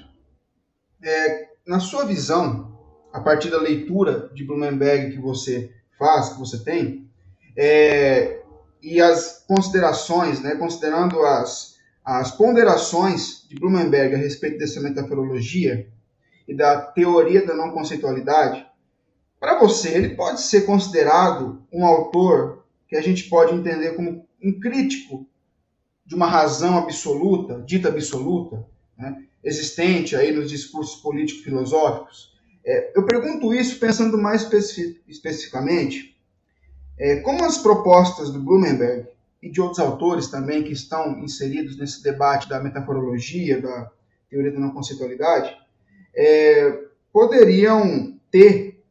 é, 1.01 1.47
na 1.65 1.79
sua 1.79 2.03
visão, 2.03 2.77
a 3.13 3.21
partir 3.21 3.49
da 3.49 3.61
leitura 3.61 4.29
de 4.33 4.43
Blumenberg 4.43 5.13
que 5.13 5.21
você 5.21 5.71
faz, 5.97 6.29
que 6.29 6.39
você 6.39 6.61
tem, 6.61 7.09
é, 7.55 8.41
e 8.83 8.99
as 8.99 9.45
considerações, 9.47 10.41
né, 10.41 10.55
considerando 10.55 11.21
as, 11.21 11.76
as 12.07 12.31
ponderações 12.31 13.45
de 13.49 13.55
Blumenberg 13.59 14.15
a 14.15 14.17
respeito 14.17 14.57
dessa 14.57 14.79
metaforologia 14.79 15.89
e 16.47 16.55
da 16.55 16.79
teoria 16.79 17.45
da 17.45 17.53
não 17.53 17.71
conceitualidade, 17.71 18.65
para 19.37 19.59
você 19.59 19.89
ele 19.89 20.15
pode 20.15 20.41
ser 20.41 20.61
considerado 20.61 21.61
um 21.69 21.85
autor 21.85 22.63
que 22.87 22.95
a 22.95 23.01
gente 23.01 23.25
pode 23.25 23.53
entender 23.53 23.93
como 23.97 24.25
um 24.41 24.57
crítico 24.57 25.27
de 26.05 26.15
uma 26.15 26.27
razão 26.27 26.77
absoluta, 26.77 27.61
dita 27.67 27.89
absoluta, 27.89 28.65
né, 28.97 29.25
existente 29.43 30.15
aí 30.15 30.31
nos 30.31 30.49
discursos 30.49 31.01
político-filosóficos. 31.01 32.33
É, 32.65 32.97
eu 32.97 33.05
pergunto 33.05 33.53
isso 33.53 33.77
pensando 33.81 34.17
mais 34.17 34.43
especi 34.43 35.01
especificamente 35.09 36.17
é, 36.97 37.17
como 37.17 37.43
as 37.43 37.57
propostas 37.57 38.29
do 38.29 38.39
Blumenberg 38.39 39.09
e 39.41 39.49
de 39.49 39.61
outros 39.61 39.79
autores 39.79 40.27
também 40.27 40.63
que 40.63 40.73
estão 40.73 41.19
inseridos 41.19 41.77
nesse 41.77 42.01
debate 42.01 42.49
da 42.49 42.59
metaforologia, 42.59 43.61
da 43.61 43.91
teoria 44.29 44.51
da 44.51 44.59
não 44.59 44.71
conceitualidade, 44.71 45.55
é, 46.15 46.85
poderiam 47.13 48.19
ter 48.31 48.83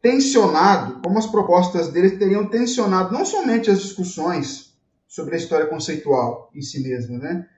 tensionado, 0.00 1.00
como 1.02 1.18
as 1.18 1.26
propostas 1.26 1.88
deles 1.88 2.18
teriam 2.18 2.46
tensionado 2.46 3.12
não 3.12 3.24
somente 3.24 3.70
as 3.70 3.80
discussões 3.80 4.74
sobre 5.08 5.34
a 5.34 5.38
história 5.38 5.66
conceitual 5.66 6.50
em 6.54 6.60
si 6.60 6.82
mesma, 6.82 7.18
né, 7.18 7.48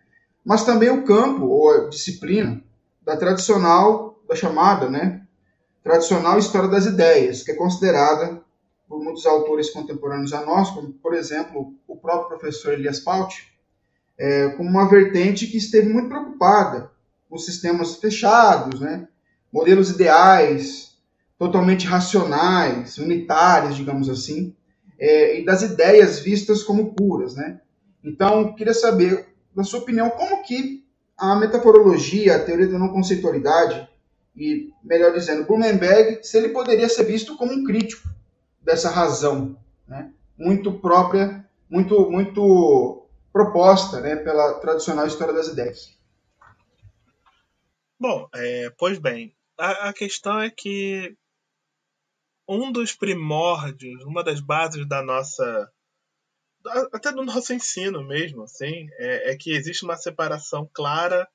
mas 0.45 0.65
também 0.65 0.91
o 0.91 1.05
campo 1.05 1.47
ou 1.47 1.71
a 1.71 1.89
disciplina 1.89 2.63
da 3.03 3.17
tradicional, 3.17 4.21
da 4.29 4.37
chamada, 4.37 4.89
né, 4.89 5.23
tradicional 5.83 6.39
história 6.39 6.69
das 6.69 6.87
ideias, 6.87 7.43
que 7.43 7.51
é 7.51 7.55
considerada 7.55 8.43
por 8.89 9.03
muitos 9.03 9.27
autores 9.27 9.71
contemporâneos 9.71 10.33
a 10.33 10.45
nós, 10.45 10.71
como, 10.71 10.93
por 10.93 11.15
exemplo, 11.15 11.75
o 11.87 11.97
próprio 11.97 12.39
professor 12.39 12.73
Elias 12.73 13.01
Pauti, 13.01 13.53
é, 14.19 14.49
como 14.51 14.69
uma 14.69 14.89
vertente 14.89 15.47
que 15.47 15.57
esteve 15.57 15.89
muito 15.89 16.09
preocupada 16.09 16.91
com 17.29 17.37
sistemas 17.37 17.97
fechados, 17.97 18.81
né? 18.81 19.09
modelos 19.53 19.91
ideais, 19.91 20.97
totalmente 21.39 21.87
racionais, 21.87 22.99
unitários, 22.99 23.77
digamos 23.77 24.09
assim, 24.09 24.55
é, 24.99 25.41
e 25.41 25.45
das 25.45 25.63
ideias 25.63 26.21
vistas 26.21 26.63
como 26.63 26.95
puras. 26.95 27.35
Né? 27.35 27.61
Então, 28.03 28.55
queria 28.55 28.75
saber, 28.75 29.27
na 29.55 29.65
sua 29.65 29.81
opinião, 29.81 30.11
como 30.11 30.43
que 30.43 30.85
a 31.19 31.35
metaforologia, 31.35 32.37
a 32.37 32.39
teoria 32.39 32.69
da 32.69 32.79
não 32.79 32.89
conceitualidade, 32.89 33.89
e, 34.37 34.71
melhor 34.85 35.13
dizendo, 35.15 35.47
Blumenberg, 35.47 36.21
se 36.23 36.37
ele 36.37 36.51
poderia 36.51 36.89
ser 36.89 37.05
visto 37.05 37.37
como 37.37 37.53
um 37.53 37.65
crítico 37.65 38.07
dessa 38.67 38.91
razão, 38.91 39.57
né? 39.87 40.13
muito 40.37 40.73
própria, 40.81 41.49
muito, 41.71 42.11
muito 42.11 43.07
proposta 43.33 44.01
né? 44.01 44.17
pela 44.17 44.55
tradicional 44.55 45.07
história 45.07 45.33
das 45.33 45.47
ideias. 45.47 45.97
Bom, 47.99 48.29
é, 48.35 48.69
pois 48.77 48.99
bem, 48.99 49.35
a, 49.57 49.89
a 49.89 49.93
questão 49.93 50.41
é 50.41 50.51
que 50.51 51.17
um 52.49 52.73
dos 52.73 52.93
primórdios, 52.93 54.03
uma 54.05 54.23
das 54.23 54.41
bases 54.41 54.87
da 54.87 55.01
nossa 55.01 55.71
até 56.93 57.13
do 57.13 57.25
nosso 57.25 57.53
ensino 57.53 58.03
mesmo, 58.03 58.43
assim, 58.43 58.89
é, 58.99 59.31
é, 59.31 59.37
que 59.37 59.53
existe 59.53 59.85
uma 59.85 59.97
separação 59.97 60.69
clara 60.75 61.29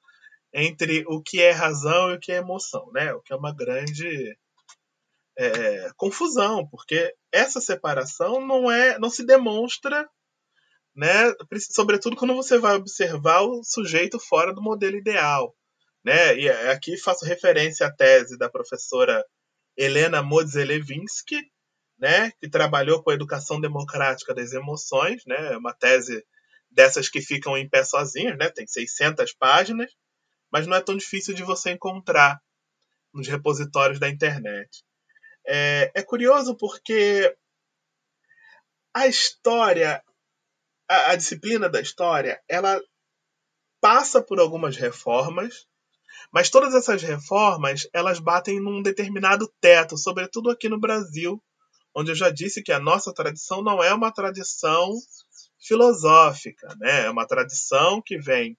entre 0.53 1.05
o 1.07 1.21
que 1.21 1.41
é 1.41 1.51
razão 1.51 2.11
e 2.11 2.15
o 2.15 2.19
que 2.19 2.33
é 2.33 2.37
emoção, 2.37 2.91
né? 2.91 3.13
O 3.13 3.21
que 3.21 3.31
é 3.31 3.35
uma 3.37 3.55
grande 3.55 4.37
é, 5.37 5.89
confusão, 5.95 6.67
porque 6.67 7.13
essa 7.31 7.61
separação 7.61 8.45
não 8.45 8.69
é, 8.69 8.99
não 8.99 9.09
se 9.09 9.25
demonstra, 9.25 10.07
né? 10.95 11.33
Sobretudo 11.71 12.15
quando 12.15 12.35
você 12.35 12.57
vai 12.57 12.75
observar 12.75 13.41
o 13.41 13.63
sujeito 13.63 14.19
fora 14.19 14.53
do 14.53 14.61
modelo 14.61 14.97
ideal, 14.97 15.55
né? 16.03 16.37
E 16.37 16.49
aqui 16.49 16.97
faço 16.97 17.25
referência 17.25 17.87
à 17.87 17.91
tese 17.91 18.37
da 18.37 18.49
professora 18.49 19.25
Helena 19.77 20.21
Modzelevinsky, 20.21 21.41
né? 21.97 22.31
Que 22.39 22.49
trabalhou 22.49 23.01
com 23.03 23.11
a 23.11 23.13
educação 23.13 23.59
democrática 23.61 24.33
das 24.33 24.53
emoções, 24.53 25.23
né? 25.25 25.55
Uma 25.57 25.73
tese 25.73 26.25
dessas 26.69 27.09
que 27.09 27.21
ficam 27.21 27.57
em 27.57 27.69
pé 27.69 27.83
sozinhas, 27.83 28.37
né? 28.37 28.49
Tem 28.49 28.67
600 28.67 29.33
páginas, 29.33 29.91
mas 30.51 30.67
não 30.67 30.75
é 30.75 30.81
tão 30.81 30.97
difícil 30.97 31.33
de 31.33 31.43
você 31.43 31.71
encontrar 31.71 32.41
nos 33.13 33.27
repositórios 33.27 33.99
da 33.99 34.09
internet. 34.09 34.83
É, 35.45 35.91
é 35.95 36.03
curioso 36.03 36.55
porque 36.55 37.35
a 38.93 39.07
história, 39.07 40.03
a, 40.89 41.11
a 41.11 41.15
disciplina 41.15 41.69
da 41.69 41.81
história, 41.81 42.41
ela 42.47 42.81
passa 43.79 44.21
por 44.21 44.39
algumas 44.39 44.77
reformas, 44.77 45.65
mas 46.31 46.49
todas 46.49 46.75
essas 46.75 47.01
reformas 47.01 47.87
elas 47.93 48.19
batem 48.19 48.59
num 48.59 48.81
determinado 48.81 49.51
teto, 49.59 49.97
sobretudo 49.97 50.49
aqui 50.49 50.69
no 50.69 50.79
Brasil, 50.79 51.41
onde 51.95 52.11
eu 52.11 52.15
já 52.15 52.29
disse 52.29 52.61
que 52.61 52.71
a 52.71 52.79
nossa 52.79 53.13
tradição 53.13 53.61
não 53.61 53.83
é 53.83 53.93
uma 53.93 54.11
tradição 54.11 54.91
filosófica, 55.59 56.75
né? 56.79 57.05
é 57.05 57.09
uma 57.09 57.27
tradição 57.27 58.01
que 58.01 58.17
vem 58.17 58.57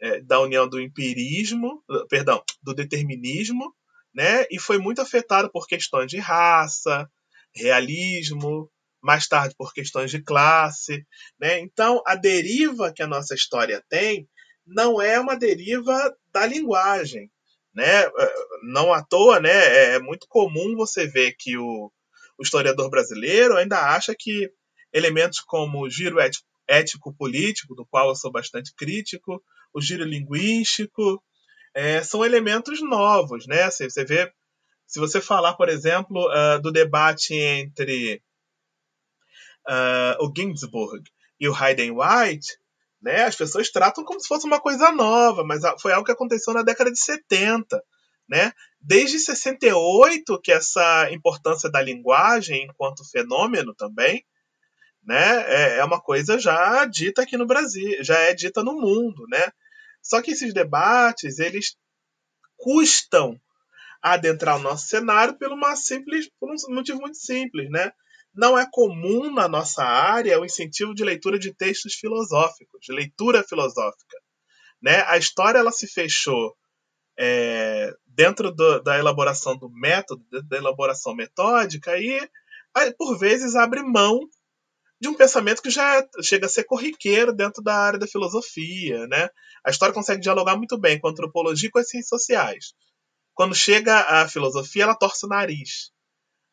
é, 0.00 0.20
da 0.20 0.40
união 0.40 0.68
do 0.68 0.80
empirismo, 0.80 1.82
perdão, 2.08 2.42
do 2.62 2.74
determinismo 2.74 3.74
né? 4.14 4.44
E 4.50 4.58
foi 4.58 4.78
muito 4.78 5.00
afetado 5.00 5.50
por 5.50 5.66
questões 5.66 6.10
de 6.10 6.18
raça, 6.18 7.08
realismo, 7.54 8.70
mais 9.02 9.26
tarde 9.26 9.54
por 9.56 9.72
questões 9.72 10.10
de 10.10 10.22
classe, 10.22 11.06
né? 11.38 11.58
Então, 11.60 12.02
a 12.06 12.14
deriva 12.14 12.92
que 12.92 13.02
a 13.02 13.06
nossa 13.06 13.34
história 13.34 13.82
tem 13.88 14.28
não 14.66 15.00
é 15.00 15.18
uma 15.18 15.36
deriva 15.36 16.14
da 16.32 16.46
linguagem, 16.46 17.30
né? 17.74 18.04
É, 18.04 18.34
não 18.64 18.92
à 18.92 19.02
toa, 19.02 19.40
né? 19.40 19.50
É, 19.50 19.94
é 19.94 19.98
muito 19.98 20.26
comum 20.28 20.76
você 20.76 21.06
ver 21.06 21.34
que 21.38 21.56
o, 21.56 21.90
o 22.38 22.42
historiador 22.42 22.90
brasileiro 22.90 23.56
ainda 23.56 23.78
acha 23.94 24.14
que 24.16 24.50
elementos 24.92 25.40
como 25.40 25.82
o 25.82 25.90
giro 25.90 26.18
ético-político, 26.68 27.74
do 27.74 27.86
qual 27.86 28.08
eu 28.08 28.16
sou 28.16 28.30
bastante 28.30 28.72
crítico, 28.74 29.42
o 29.72 29.80
giro 29.80 30.04
linguístico, 30.04 31.22
é, 31.74 32.02
são 32.02 32.24
elementos 32.24 32.82
novos, 32.82 33.46
né? 33.46 33.62
Assim, 33.64 33.88
você 33.88 34.04
vê, 34.04 34.32
se 34.86 34.98
você 34.98 35.20
falar, 35.20 35.54
por 35.54 35.68
exemplo, 35.68 36.26
uh, 36.28 36.60
do 36.60 36.72
debate 36.72 37.34
entre 37.34 38.22
uh, 39.68 40.24
o 40.24 40.32
Ginsburg 40.34 41.02
e 41.38 41.48
o 41.48 41.54
Hayden 41.54 41.92
White, 41.92 42.58
né? 43.00 43.24
As 43.24 43.36
pessoas 43.36 43.70
tratam 43.70 44.04
como 44.04 44.20
se 44.20 44.28
fosse 44.28 44.46
uma 44.46 44.60
coisa 44.60 44.90
nova, 44.92 45.44
mas 45.44 45.62
foi 45.80 45.92
algo 45.92 46.04
que 46.04 46.12
aconteceu 46.12 46.52
na 46.52 46.62
década 46.62 46.90
de 46.90 46.98
70, 46.98 47.82
né? 48.28 48.52
Desde 48.80 49.18
68 49.18 50.40
que 50.40 50.52
essa 50.52 51.10
importância 51.12 51.70
da 51.70 51.80
linguagem 51.80 52.64
enquanto 52.64 53.08
fenômeno 53.08 53.74
também, 53.74 54.24
né? 55.04 55.44
É, 55.46 55.78
é 55.78 55.84
uma 55.84 56.00
coisa 56.00 56.38
já 56.38 56.84
dita 56.84 57.22
aqui 57.22 57.36
no 57.36 57.46
Brasil, 57.46 58.02
já 58.02 58.18
é 58.18 58.34
dita 58.34 58.62
no 58.62 58.72
mundo, 58.74 59.26
né? 59.28 59.50
Só 60.02 60.22
que 60.22 60.32
esses 60.32 60.52
debates, 60.54 61.38
eles 61.38 61.76
custam 62.56 63.40
adentrar 64.02 64.56
o 64.56 64.62
nosso 64.62 64.86
cenário 64.86 65.34
por, 65.38 65.52
uma 65.52 65.76
simples, 65.76 66.30
por 66.38 66.50
um 66.50 66.74
motivo 66.74 67.00
muito 67.00 67.18
simples, 67.18 67.70
né? 67.70 67.92
Não 68.34 68.58
é 68.58 68.66
comum 68.70 69.32
na 69.32 69.48
nossa 69.48 69.82
área 69.82 70.40
o 70.40 70.44
incentivo 70.44 70.94
de 70.94 71.04
leitura 71.04 71.38
de 71.38 71.52
textos 71.52 71.94
filosóficos, 71.94 72.80
de 72.80 72.92
leitura 72.92 73.42
filosófica. 73.42 74.16
Né? 74.80 75.02
A 75.08 75.18
história 75.18 75.58
ela 75.58 75.72
se 75.72 75.86
fechou 75.86 76.56
é, 77.18 77.92
dentro 78.06 78.50
do, 78.52 78.80
da 78.80 78.98
elaboração 78.98 79.56
do 79.56 79.68
método, 79.68 80.24
da 80.48 80.56
elaboração 80.56 81.14
metódica, 81.14 81.98
e 81.98 82.30
por 82.96 83.18
vezes 83.18 83.56
abre 83.56 83.82
mão 83.82 84.20
de 85.00 85.08
um 85.08 85.14
pensamento 85.14 85.62
que 85.62 85.70
já 85.70 86.06
chega 86.22 86.46
a 86.46 86.48
ser 86.48 86.64
corriqueiro 86.64 87.32
dentro 87.32 87.62
da 87.62 87.74
área 87.74 87.98
da 87.98 88.06
filosofia, 88.06 89.06
né? 89.06 89.30
A 89.64 89.70
história 89.70 89.94
consegue 89.94 90.20
dialogar 90.20 90.56
muito 90.56 90.78
bem 90.78 91.00
com 91.00 91.08
a 91.08 91.10
antropologia 91.10 91.68
e 91.68 91.70
com 91.70 91.78
as 91.78 91.88
ciências 91.88 92.08
sociais. 92.08 92.74
Quando 93.34 93.54
chega 93.54 93.96
a 93.96 94.28
filosofia, 94.28 94.82
ela 94.82 94.94
torce 94.94 95.24
o 95.24 95.28
nariz, 95.28 95.90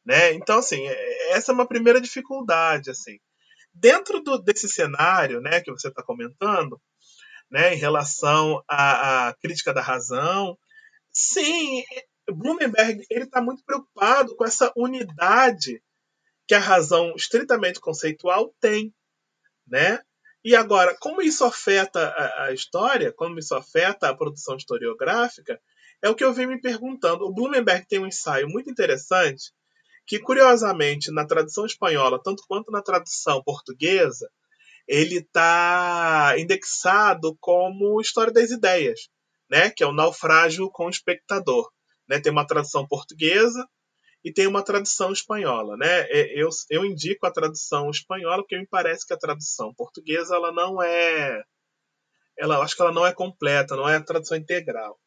Né? 0.05 0.33
Então, 0.33 0.59
assim, 0.59 0.87
é, 0.87 1.31
essa 1.31 1.51
é 1.51 1.53
uma 1.53 1.67
primeira 1.67 1.99
dificuldade. 1.99 2.89
assim. 2.89 3.19
Dentro 3.73 4.21
do, 4.21 4.37
desse 4.37 4.69
cenário 4.69 5.41
né, 5.41 5.59
que 5.61 5.71
você 5.71 5.89
está 5.89 6.01
comentando, 6.01 6.79
né, 7.51 7.73
em 7.73 7.77
relação 7.77 8.63
à, 8.67 9.27
à, 9.27 9.33
crítica 9.35 9.73
da 9.73 9.81
razão, 9.81 10.57
sim, 11.11 11.83
Blumenberg 12.29 13.05
ele 13.09 13.25
está 13.25 13.41
muito 13.41 13.63
preocupado 13.65 14.35
com 14.35 14.45
essa 14.45 14.71
unidade 14.75 15.81
que 16.47 16.55
a 16.55 16.59
razão 16.59 17.13
estritamente 17.15 17.79
conceitual 17.79 18.53
tem, 18.59 18.93
né? 19.67 19.99
E 20.43 20.55
agora, 20.55 20.95
como 20.99 21.21
isso 21.21 21.43
afeta 21.43 22.07
a, 22.07 22.45
a, 22.45 22.53
história, 22.53 23.11
como 23.11 23.37
isso 23.37 23.53
afeta 23.53 24.07
a 24.07 24.15
produção 24.15 24.55
historiográfica, 24.55 25.59
é 26.01 26.09
o 26.09 26.15
que 26.15 26.23
eu 26.23 26.33
venho 26.33 26.49
me 26.49 26.61
perguntando. 26.61 27.25
O 27.25 27.33
Blumenberg 27.33 27.85
tem 27.85 27.99
um 27.99 28.07
ensaio 28.07 28.47
muito 28.47 28.69
interessante 28.69 29.51
que, 30.05 30.19
curiosamente, 30.19 31.11
na 31.11 31.25
tradução 31.25 31.65
espanhola, 31.65 32.21
tanto 32.23 32.43
quanto 32.47 32.71
na 32.71 32.81
tradução 32.81 33.43
portuguesa, 33.43 34.29
ele 34.87 35.17
está 35.17 36.33
indexado 36.37 37.35
como 37.41 37.99
História 37.99 38.31
das 38.31 38.51
Ideias, 38.51 39.09
né? 39.49 39.69
que 39.69 39.83
é 39.83 39.87
o 39.87 39.91
naufrágio 39.91 40.69
com 40.71 40.85
o 40.85 40.89
espectador. 40.89 41.69
Né? 42.07 42.21
Tem 42.21 42.31
uma 42.31 42.47
tradução 42.47 42.87
portuguesa 42.87 43.67
e 44.27 44.33
tem 44.33 44.45
uma 44.45 44.61
tradução 44.61 45.13
espanhola. 45.13 45.77
Né? 45.77 46.05
Eu, 46.33 46.49
eu 46.69 46.83
indico 46.83 47.25
a 47.25 47.31
tradução 47.31 47.89
espanhola 47.89 48.43
porque 48.43 48.57
me 48.57 48.67
parece 48.67 49.07
que 49.07 49.13
a 49.13 49.17
tradução 49.17 49.73
portuguesa 49.73 50.35
ela 50.35 50.51
não 50.51 50.83
é. 50.83 51.41
Ela, 52.37 52.57
acho 52.57 52.75
que 52.75 52.81
ela 52.81 52.91
não 52.91 53.07
é 53.07 53.13
completa, 53.13 53.77
não 53.77 53.87
é 53.87 53.95
a 53.95 54.03
tradução 54.03 54.37
integral. 54.37 54.99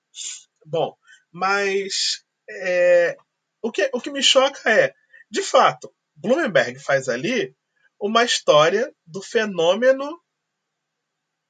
Bom, 0.64 0.96
mas 1.30 2.24
é, 2.48 3.14
o, 3.60 3.70
que, 3.70 3.90
o 3.92 4.00
que 4.00 4.10
me 4.10 4.22
choca 4.22 4.70
é, 4.70 4.94
de 5.30 5.42
fato, 5.42 5.94
Blumenberg 6.16 6.78
faz 6.78 7.06
ali 7.06 7.54
uma 8.00 8.24
história 8.24 8.90
do 9.04 9.20
fenômeno 9.20 10.18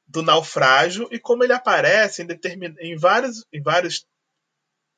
do 0.08 0.22
naufrágio 0.22 1.08
e 1.12 1.20
como 1.20 1.44
ele 1.44 1.52
aparece 1.52 2.22
em, 2.22 2.26
determin... 2.26 2.74
em, 2.80 2.96
vários, 2.96 3.46
em 3.52 3.62
vários 3.62 4.04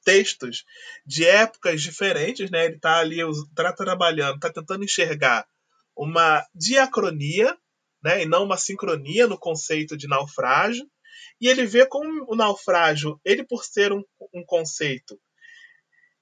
textos 0.04 0.64
de 1.06 1.24
épocas 1.24 1.82
diferentes, 1.82 2.50
né? 2.50 2.66
Ele 2.66 2.76
está 2.76 2.98
ali, 2.98 3.20
está 3.20 3.72
trabalhando, 3.72 4.36
está 4.36 4.52
tentando 4.52 4.84
enxergar 4.84 5.46
uma 5.96 6.46
diacronia, 6.54 7.56
né? 8.02 8.22
E 8.22 8.26
não 8.26 8.44
uma 8.44 8.56
sincronia 8.56 9.26
no 9.26 9.38
conceito 9.38 9.96
de 9.96 10.08
naufrágio. 10.08 10.86
E 11.40 11.48
ele 11.48 11.66
vê 11.66 11.86
como 11.86 12.24
o 12.28 12.36
naufrágio, 12.36 13.20
ele 13.24 13.44
por 13.44 13.64
ser 13.64 13.92
um, 13.92 14.02
um 14.32 14.44
conceito 14.44 15.20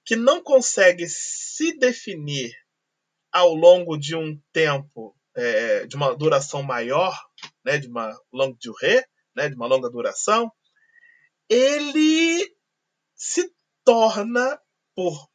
que 0.03 0.15
não 0.15 0.41
consegue 0.41 1.07
se 1.07 1.77
definir 1.77 2.51
ao 3.31 3.53
longo 3.53 3.97
de 3.97 4.15
um 4.15 4.39
tempo 4.51 5.15
é, 5.35 5.85
de 5.85 5.95
uma 5.95 6.15
duração 6.15 6.61
maior, 6.63 7.17
né, 7.63 7.77
de 7.77 7.87
uma 7.87 8.13
longue 8.31 8.57
durée, 8.61 9.05
né, 9.35 9.47
de 9.47 9.55
uma 9.55 9.67
longa 9.67 9.89
duração, 9.89 10.51
ele 11.47 12.53
se 13.15 13.51
torna, 13.83 14.59
por 14.95 15.29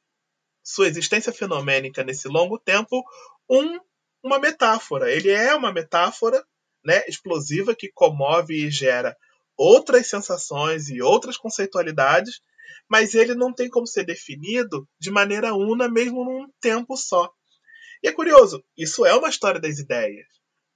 sua 0.63 0.89
existência 0.89 1.33
fenomênica 1.33 2.03
nesse 2.03 2.29
longo 2.29 2.59
tempo, 2.59 3.05
um, 3.49 3.79
uma 4.23 4.39
metáfora. 4.39 5.11
Ele 5.11 5.31
é 5.31 5.55
uma 5.55 5.73
metáfora 5.73 6.45
né, 6.85 7.05
explosiva 7.07 7.75
que 7.75 7.91
comove 7.93 8.55
e 8.55 8.71
gera 8.71 9.17
outras 9.57 10.09
sensações 10.09 10.89
e 10.89 11.01
outras 11.01 11.37
conceitualidades, 11.37 12.41
mas 12.89 13.15
ele 13.15 13.35
não 13.35 13.53
tem 13.53 13.69
como 13.69 13.87
ser 13.87 14.05
definido 14.05 14.89
de 14.99 15.11
maneira 15.11 15.55
una, 15.55 15.89
mesmo 15.89 16.25
num 16.25 16.49
tempo 16.61 16.97
só. 16.97 17.31
E 18.03 18.09
é 18.09 18.13
curioso, 18.13 18.65
isso 18.77 19.05
é 19.07 19.15
uma 19.15 19.29
história 19.29 19.61
das 19.61 19.79
ideias. 19.79 20.27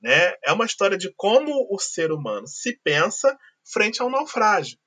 Né? 0.00 0.32
É 0.42 0.52
uma 0.52 0.64
história 0.64 0.96
de 0.96 1.12
como 1.14 1.68
o 1.70 1.78
ser 1.78 2.10
humano 2.10 2.46
se 2.46 2.78
pensa 2.82 3.38
frente 3.64 4.00
ao 4.00 4.10
naufrágio. 4.10 4.78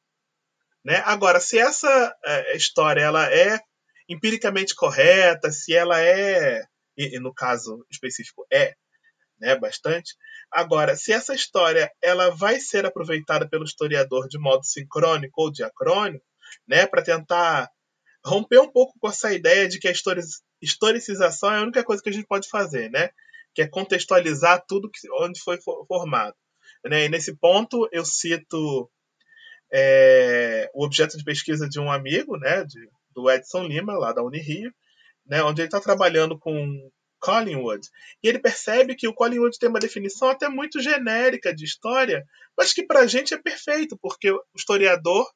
Né? 0.84 1.02
Agora, 1.06 1.39
se 1.39 1.58
essa 1.58 2.15
é, 2.26 2.58
história 2.58 3.02
ela 3.02 3.32
é 3.32 3.60
empiricamente 4.08 4.76
correta, 4.76 5.52
se 5.52 5.74
ela 5.74 6.02
é, 6.02 6.62
e, 6.98 7.19
no 7.19 7.34
caso 7.34 7.86
específico 7.89 8.46
é, 8.52 8.76
né, 9.39 9.58
bastante. 9.58 10.15
Agora, 10.52 10.96
se 10.96 11.12
essa 11.12 11.34
história 11.34 11.91
ela 12.02 12.30
vai 12.30 12.60
ser 12.60 12.86
aproveitada 12.86 13.48
pelo 13.48 13.63
historiador 13.63 14.28
de 14.28 14.38
modo 14.38 14.63
sincrônico 14.63 15.41
ou 15.41 15.52
diacrônico, 15.52 16.26
né, 16.67 16.86
para 16.86 17.02
tentar 17.02 17.69
romper 18.26 18.60
um 18.60 18.72
pouco 18.72 18.98
com 19.00 19.10
essa 19.10 19.34
ideia 19.34 19.67
de 19.67 19.80
que 19.80 19.88
a 19.88 19.93
historicização 20.62 21.52
é 21.52 21.58
a 21.58 21.62
única 21.63 21.84
coisa 21.84 22.02
que 22.02 22.10
a 22.10 22.13
gente 22.13 22.28
pode 22.28 22.48
fazer, 22.48 22.89
né? 22.89 23.10
Que 23.54 23.63
é 23.63 23.67
contextualizar 23.67 24.63
tudo 24.65 24.89
que, 24.89 25.00
onde 25.12 25.41
foi 25.41 25.60
formado. 25.62 26.36
Né? 26.86 27.06
E 27.06 27.10
nesse 27.10 27.36
ponto 27.36 27.88
eu 27.91 28.06
cito 28.06 28.89
é, 29.74 30.70
o 30.74 30.86
objeto 30.86 31.18
de 31.18 31.24
pesquisa 31.24 31.68
de 31.68 31.80
um 31.80 31.92
amigo, 31.92 32.38
né, 32.38 32.64
de, 32.64 32.80
do 33.12 33.30
Edson 33.30 33.64
Lima, 33.64 33.98
lá 33.98 34.14
da 34.14 34.22
Unirio, 34.22 34.72
né, 35.26 35.42
onde 35.42 35.62
ele 35.62 35.68
está 35.68 35.82
trabalhando 35.82 36.38
com 36.38 36.92
Collingwood. 37.20 37.88
E 38.22 38.28
ele 38.28 38.38
percebe 38.38 38.96
que 38.96 39.08
o 39.08 39.14
Collingwood 39.14 39.58
tem 39.58 39.70
uma 39.70 39.80
definição 39.80 40.30
até 40.30 40.48
muito 40.48 40.80
genérica 40.80 41.56
de 41.56 41.66
história, 41.66 42.24
mas 42.56 42.72
que 42.72 42.86
para 42.86 43.00
a 43.00 43.08
gente 43.08 43.34
é 43.34 43.42
perfeito, 43.42 43.98
porque 44.00 44.30
o 44.30 44.44
historiador 44.56 45.28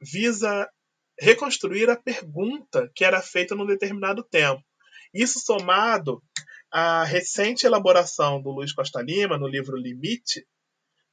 visa 0.00 0.68
reconstruir 1.18 1.88
a 1.88 1.96
pergunta 1.96 2.90
que 2.94 3.04
era 3.04 3.22
feita 3.22 3.54
num 3.54 3.66
determinado 3.66 4.22
tempo. 4.22 4.62
Isso 5.14 5.40
somado 5.40 6.22
à 6.70 7.02
recente 7.02 7.64
elaboração 7.64 8.42
do 8.42 8.50
Luiz 8.50 8.74
Costa 8.74 9.00
Lima 9.00 9.38
no 9.38 9.48
livro 9.48 9.76
Limite, 9.76 10.46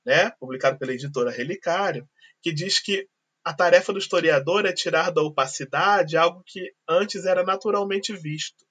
né, 0.06 0.32
publicado 0.40 0.78
pela 0.78 0.94
editora 0.94 1.32
Relicário, 1.32 2.08
que 2.46 2.54
diz 2.54 2.78
que 2.78 3.10
a 3.44 3.52
tarefa 3.52 3.92
do 3.92 3.98
historiador 3.98 4.68
é 4.68 4.72
tirar 4.72 5.10
da 5.10 5.24
opacidade 5.24 6.16
algo 6.16 6.44
que 6.46 6.72
antes 6.88 7.26
era 7.26 7.44
naturalmente 7.44 8.16
visto, 8.16 8.64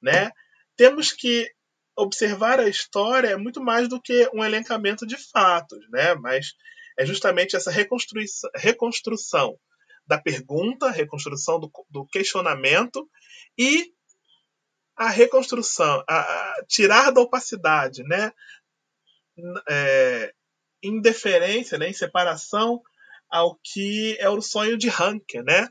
né? 0.00 0.30
Temos 0.74 1.12
que 1.12 1.52
observar 1.94 2.58
a 2.58 2.66
história 2.66 3.36
muito 3.36 3.62
mais 3.62 3.88
do 3.88 4.00
que 4.00 4.26
um 4.32 4.42
elencamento 4.42 5.06
de 5.06 5.18
fatos, 5.18 5.78
né? 5.90 6.14
Mas 6.14 6.54
é 6.98 7.04
justamente 7.04 7.54
essa 7.54 7.70
reconstrução, 7.70 8.48
reconstrução 8.54 9.60
da 10.06 10.18
pergunta, 10.18 10.90
reconstrução 10.90 11.60
do, 11.60 11.70
do 11.90 12.06
questionamento 12.06 13.06
e 13.58 13.92
a 14.96 15.10
reconstrução, 15.10 16.02
a, 16.08 16.20
a 16.20 16.64
tirar 16.66 17.10
da 17.10 17.20
opacidade, 17.20 18.02
né? 18.04 18.32
É, 19.68 20.32
em 20.82 21.00
deferência, 21.00 21.76
né? 21.76 21.88
em 21.88 21.92
separação 21.92 22.82
ao 23.30 23.58
que 23.62 24.16
é 24.18 24.28
o 24.28 24.40
sonho 24.40 24.76
de 24.76 24.88
Hanke, 24.88 25.42
né? 25.42 25.68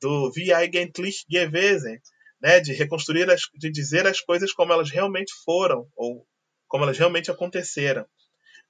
do 0.00 0.30
Wie 0.36 0.52
eigentlich 0.52 1.24
gewesen, 1.28 2.00
né? 2.40 2.60
de 2.60 2.72
reconstruir, 2.72 3.30
as, 3.30 3.42
de 3.54 3.70
dizer 3.70 4.06
as 4.06 4.20
coisas 4.20 4.52
como 4.52 4.72
elas 4.72 4.90
realmente 4.90 5.32
foram 5.44 5.88
ou 5.96 6.26
como 6.68 6.84
elas 6.84 6.98
realmente 6.98 7.30
aconteceram. 7.30 8.06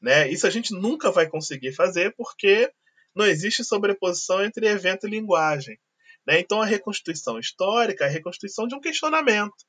Né? 0.01 0.29
Isso 0.31 0.47
a 0.47 0.51
gente 0.51 0.73
nunca 0.73 1.11
vai 1.11 1.29
conseguir 1.29 1.73
fazer 1.73 2.15
porque 2.17 2.71
não 3.15 3.27
existe 3.27 3.65
sobreposição 3.65 4.45
entre 4.45 4.67
evento 4.69 5.07
e 5.07 5.11
linguagem. 5.11 5.79
Né? 6.27 6.39
Então, 6.39 6.61
a 6.61 6.67
reconstituição 6.67 7.39
histórica 7.39 8.05
é 8.05 8.09
a 8.09 8.11
reconstituição 8.11 8.67
de 8.67 8.75
um 8.75 8.81
questionamento. 8.81 9.65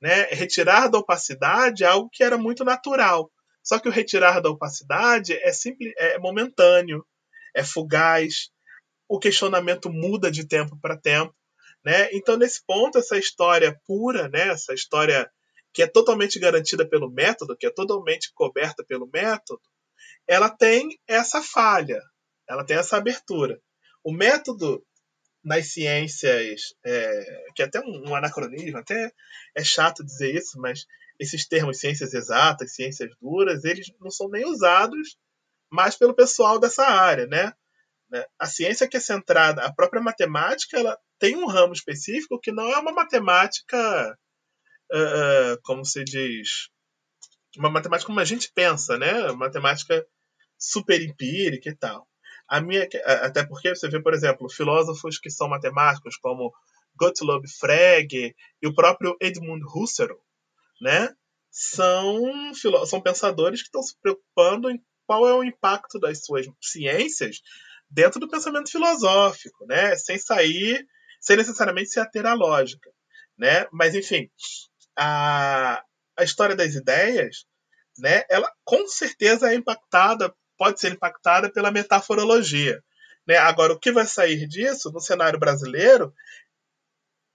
Né? 0.00 0.24
Retirar 0.30 0.88
da 0.88 0.98
opacidade 0.98 1.84
algo 1.84 2.10
que 2.10 2.22
era 2.22 2.36
muito 2.36 2.64
natural. 2.64 3.30
Só 3.62 3.78
que 3.78 3.88
o 3.88 3.92
retirar 3.92 4.40
da 4.40 4.50
opacidade 4.50 5.34
é, 5.34 5.52
simples, 5.52 5.92
é 5.96 6.18
momentâneo, 6.18 7.04
é 7.58 7.64
fugaz, 7.64 8.50
o 9.08 9.18
questionamento 9.18 9.90
muda 9.90 10.30
de 10.30 10.46
tempo 10.46 10.78
para 10.80 10.96
tempo. 10.96 11.34
Né? 11.84 12.08
Então, 12.12 12.36
nesse 12.36 12.64
ponto, 12.64 12.98
essa 12.98 13.18
história 13.18 13.76
pura, 13.84 14.28
né? 14.28 14.48
essa 14.48 14.72
história 14.72 15.28
que 15.72 15.82
é 15.82 15.86
totalmente 15.86 16.38
garantida 16.38 16.88
pelo 16.88 17.10
método, 17.10 17.56
que 17.56 17.66
é 17.66 17.70
totalmente 17.70 18.32
coberta 18.32 18.84
pelo 18.84 19.10
método, 19.12 19.60
ela 20.26 20.48
tem 20.48 21.00
essa 21.06 21.42
falha, 21.42 22.00
ela 22.48 22.64
tem 22.64 22.76
essa 22.76 22.96
abertura. 22.96 23.60
O 24.04 24.12
método 24.12 24.84
nas 25.42 25.72
ciências, 25.72 26.74
é, 26.84 27.50
que 27.56 27.62
é 27.62 27.64
até 27.66 27.80
um, 27.80 28.10
um, 28.10 28.14
anacronismo, 28.14 28.78
até 28.78 29.12
é 29.56 29.64
chato 29.64 30.04
dizer 30.04 30.32
isso, 30.32 30.60
mas 30.60 30.86
esses 31.18 31.46
termos 31.46 31.80
ciências 31.80 32.14
exatas, 32.14 32.74
ciências 32.74 33.10
duras, 33.20 33.64
eles 33.64 33.92
não 34.00 34.10
são 34.10 34.28
nem 34.28 34.44
usados 34.44 35.18
mais 35.70 35.96
pelo 35.96 36.14
pessoal 36.14 36.58
dessa 36.58 36.84
área, 36.84 37.26
né? 37.26 37.52
né? 38.10 38.24
A 38.38 38.46
ciência 38.46 38.88
que 38.88 38.96
é 38.96 39.00
centrada, 39.00 39.64
a 39.64 39.72
própria 39.72 40.02
matemática, 40.02 40.78
ela 40.78 40.98
tem 41.18 41.36
um 41.36 41.46
ramo 41.46 41.72
específico 41.72 42.40
que 42.40 42.52
não 42.52 42.68
é 42.70 42.78
uma 42.78 42.92
matemática, 42.92 44.18
uh, 44.92 45.60
como 45.62 45.84
se 45.84 46.04
diz, 46.04 46.68
uma 47.56 47.70
matemática 47.70 48.06
como 48.06 48.20
a 48.20 48.24
gente 48.24 48.50
pensa, 48.54 48.96
né? 48.96 49.32
Matemática 49.32 50.06
super 50.58 51.00
empírica 51.02 51.68
e 51.68 51.76
tal. 51.76 52.06
A 52.48 52.60
minha, 52.60 52.88
até 53.22 53.44
porque 53.46 53.74
você 53.74 53.88
vê, 53.88 54.00
por 54.00 54.14
exemplo, 54.14 54.50
filósofos 54.50 55.18
que 55.18 55.30
são 55.30 55.48
matemáticos, 55.48 56.16
como 56.16 56.52
Gottlob 56.98 57.46
Frege 57.48 58.34
e 58.60 58.66
o 58.66 58.74
próprio 58.74 59.16
Edmund 59.20 59.62
Husserl, 59.74 60.16
né, 60.80 61.14
são, 61.50 62.54
são 62.86 63.00
pensadores 63.00 63.60
que 63.60 63.68
estão 63.68 63.82
se 63.82 63.96
preocupando 64.00 64.70
em 64.70 64.82
qual 65.08 65.26
é 65.26 65.32
o 65.32 65.42
impacto 65.42 65.98
das 65.98 66.22
suas 66.22 66.46
ciências 66.60 67.40
dentro 67.90 68.20
do 68.20 68.28
pensamento 68.28 68.70
filosófico, 68.70 69.64
né, 69.66 69.96
sem 69.96 70.18
sair, 70.18 70.86
sem 71.18 71.38
necessariamente 71.38 71.88
se 71.88 71.98
ater 71.98 72.26
à 72.26 72.34
lógica, 72.34 72.90
né, 73.38 73.66
mas 73.72 73.94
enfim, 73.94 74.30
a, 74.94 75.82
a 76.14 76.22
história 76.22 76.54
das 76.54 76.74
ideias, 76.74 77.46
né, 77.98 78.24
ela 78.28 78.52
com 78.62 78.86
certeza 78.86 79.50
é 79.50 79.54
impactada, 79.54 80.34
pode 80.58 80.78
ser 80.78 80.92
impactada 80.92 81.50
pela 81.50 81.70
metaforologia, 81.70 82.82
né? 83.26 83.36
Agora, 83.36 83.72
o 83.72 83.78
que 83.78 83.92
vai 83.92 84.06
sair 84.06 84.46
disso 84.48 84.90
no 84.90 85.00
cenário 85.00 85.38
brasileiro 85.38 86.12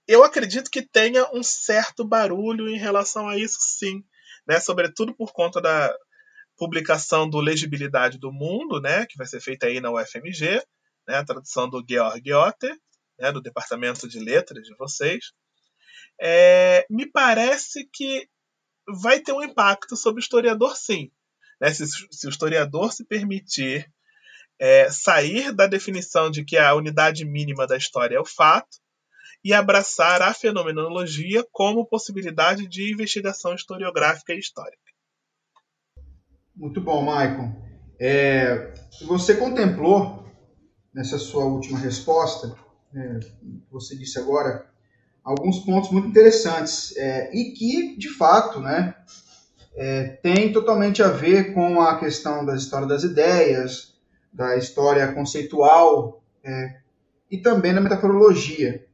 eu 0.06 0.22
acredito 0.22 0.70
que 0.70 0.82
tenha 0.82 1.26
um 1.32 1.42
certo 1.42 2.04
barulho 2.04 2.68
em 2.68 2.76
relação 2.76 3.26
a 3.26 3.38
isso, 3.38 3.56
sim, 3.60 4.04
né? 4.46 4.60
Sobretudo 4.60 5.14
por 5.14 5.32
conta 5.32 5.60
da 5.60 5.96
publicação 6.56 7.28
do 7.28 7.40
Legibilidade 7.40 8.18
do 8.18 8.32
Mundo, 8.32 8.80
né? 8.80 9.06
Que 9.06 9.16
vai 9.16 9.26
ser 9.26 9.40
feita 9.40 9.66
aí 9.66 9.80
na 9.80 9.90
UFMG, 9.90 10.62
né? 11.06 11.16
A 11.16 11.24
tradução 11.24 11.68
do 11.68 11.84
Georg 11.86 12.32
Otter, 12.32 12.76
né? 13.18 13.32
Do 13.32 13.42
Departamento 13.42 14.08
de 14.08 14.18
Letras 14.18 14.64
de 14.64 14.74
vocês. 14.76 15.32
É, 16.20 16.86
me 16.88 17.10
parece 17.10 17.88
que 17.92 18.28
vai 19.00 19.20
ter 19.20 19.32
um 19.32 19.42
impacto 19.42 19.96
sobre 19.96 20.20
o 20.20 20.22
historiador, 20.22 20.76
sim. 20.76 21.10
Né? 21.60 21.72
Se, 21.72 21.86
se 21.86 22.26
o 22.26 22.30
historiador 22.30 22.92
se 22.92 23.04
permitir 23.04 23.90
é, 24.58 24.90
sair 24.90 25.52
da 25.52 25.66
definição 25.66 26.30
de 26.30 26.44
que 26.44 26.56
a 26.56 26.74
unidade 26.74 27.24
mínima 27.24 27.66
da 27.66 27.76
história 27.76 28.16
é 28.16 28.20
o 28.20 28.24
fato 28.24 28.78
e 29.42 29.52
abraçar 29.52 30.22
a 30.22 30.32
fenomenologia 30.32 31.44
como 31.52 31.86
possibilidade 31.86 32.66
de 32.66 32.92
investigação 32.92 33.54
historiográfica 33.54 34.32
e 34.32 34.38
histórica. 34.38 34.83
Muito 36.56 36.80
bom, 36.80 37.02
Maicon. 37.02 37.52
É, 37.98 38.72
você 39.06 39.34
contemplou 39.34 40.24
nessa 40.94 41.18
sua 41.18 41.44
última 41.44 41.78
resposta, 41.78 42.54
né, 42.92 43.18
você 43.70 43.96
disse 43.96 44.20
agora, 44.20 44.66
alguns 45.24 45.58
pontos 45.60 45.90
muito 45.90 46.06
interessantes 46.08 46.96
é, 46.96 47.34
e 47.34 47.52
que, 47.52 47.96
de 47.96 48.08
fato, 48.08 48.60
né, 48.60 48.94
é, 49.74 50.04
tem 50.22 50.52
totalmente 50.52 51.02
a 51.02 51.08
ver 51.08 51.52
com 51.54 51.80
a 51.80 51.98
questão 51.98 52.44
da 52.44 52.54
história 52.54 52.86
das 52.86 53.02
ideias, 53.02 53.94
da 54.32 54.56
história 54.56 55.12
conceitual 55.12 56.22
é, 56.44 56.76
e 57.28 57.38
também 57.38 57.74
da 57.74 57.80
metaforologia. 57.80 58.86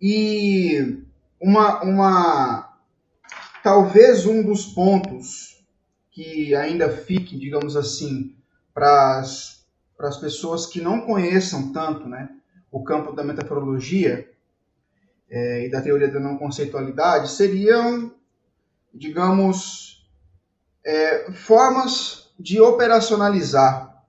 E 0.00 1.02
uma, 1.40 1.82
uma 1.82 2.78
talvez 3.64 4.24
um 4.24 4.40
dos 4.40 4.66
pontos 4.66 5.57
que 6.18 6.52
ainda 6.52 6.90
fique, 6.90 7.38
digamos 7.38 7.76
assim, 7.76 8.34
para 8.74 9.20
as 9.20 10.16
pessoas 10.20 10.66
que 10.66 10.80
não 10.80 11.02
conheçam 11.02 11.72
tanto 11.72 12.08
né, 12.08 12.28
o 12.72 12.82
campo 12.82 13.12
da 13.12 13.22
metaforologia 13.22 14.28
é, 15.30 15.66
e 15.66 15.70
da 15.70 15.80
teoria 15.80 16.08
da 16.08 16.18
não 16.18 16.36
conceitualidade 16.36 17.30
seriam, 17.30 18.12
digamos, 18.92 20.04
é, 20.84 21.30
formas 21.30 22.32
de 22.36 22.60
operacionalizar 22.60 24.02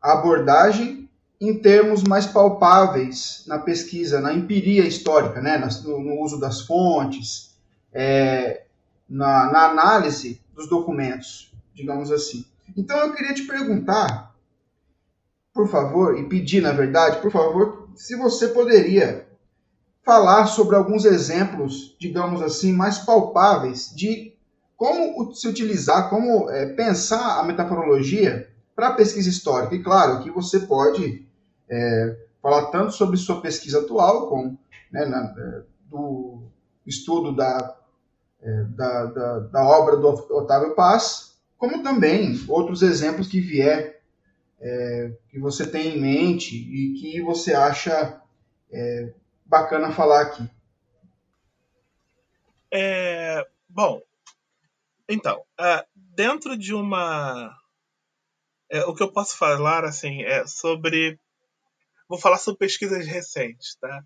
a 0.00 0.14
abordagem 0.14 1.08
em 1.40 1.60
termos 1.60 2.02
mais 2.02 2.26
palpáveis 2.26 3.44
na 3.46 3.60
pesquisa, 3.60 4.20
na 4.20 4.32
empiria 4.34 4.84
histórica, 4.84 5.40
né? 5.40 5.58
no, 5.84 6.00
no 6.00 6.20
uso 6.22 6.40
das 6.40 6.62
fontes, 6.62 7.56
é, 7.92 8.64
na, 9.08 9.52
na, 9.52 9.70
análise 9.70 10.42
dos 10.52 10.68
documentos, 10.68 11.51
digamos 11.74 12.10
assim. 12.10 12.44
Então 12.76 12.98
eu 12.98 13.12
queria 13.12 13.34
te 13.34 13.42
perguntar, 13.42 14.34
por 15.52 15.68
favor, 15.68 16.18
e 16.18 16.28
pedir, 16.28 16.62
na 16.62 16.72
verdade, 16.72 17.20
por 17.20 17.30
favor, 17.30 17.88
se 17.94 18.16
você 18.16 18.48
poderia 18.48 19.26
falar 20.04 20.46
sobre 20.46 20.76
alguns 20.76 21.04
exemplos, 21.04 21.96
digamos 21.98 22.42
assim, 22.42 22.72
mais 22.72 22.98
palpáveis 22.98 23.92
de 23.94 24.32
como 24.76 25.32
se 25.32 25.46
utilizar, 25.46 26.10
como 26.10 26.50
é, 26.50 26.66
pensar 26.74 27.38
a 27.38 27.44
metaforologia 27.44 28.50
para 28.74 28.88
a 28.88 28.94
pesquisa 28.94 29.28
histórica. 29.28 29.74
E 29.76 29.82
claro 29.82 30.22
que 30.24 30.30
você 30.30 30.60
pode 30.60 31.24
é, 31.70 32.16
falar 32.42 32.66
tanto 32.66 32.92
sobre 32.92 33.16
sua 33.16 33.40
pesquisa 33.40 33.80
atual, 33.80 34.28
como 34.28 34.58
né, 34.90 35.04
na, 35.06 35.18
é, 35.18 35.62
do 35.88 36.42
estudo 36.84 37.34
da, 37.34 37.76
é, 38.42 38.64
da, 38.70 39.04
da, 39.06 39.38
da, 39.38 39.64
obra 39.64 39.96
do 39.96 40.08
Otávio 40.08 40.74
Paz, 40.74 41.31
como 41.62 41.80
também 41.80 42.34
outros 42.48 42.82
exemplos 42.82 43.28
que 43.28 43.40
vier, 43.40 44.02
é, 44.60 45.12
que 45.30 45.38
você 45.38 45.64
tem 45.64 45.96
em 45.96 46.00
mente 46.00 46.56
e 46.56 46.94
que 46.98 47.22
você 47.22 47.54
acha 47.54 48.20
é, 48.68 49.14
bacana 49.46 49.92
falar 49.92 50.22
aqui. 50.22 50.50
É, 52.68 53.46
bom, 53.68 54.02
então, 55.08 55.44
uh, 55.60 55.86
dentro 55.94 56.58
de 56.58 56.74
uma. 56.74 57.56
É, 58.68 58.84
o 58.86 58.94
que 58.94 59.04
eu 59.04 59.12
posso 59.12 59.36
falar 59.38 59.84
assim 59.84 60.24
é 60.24 60.44
sobre 60.46 61.16
Vou 62.08 62.18
falar 62.18 62.38
sobre 62.38 62.58
pesquisas 62.58 63.06
recentes, 63.06 63.76
tá? 63.76 64.04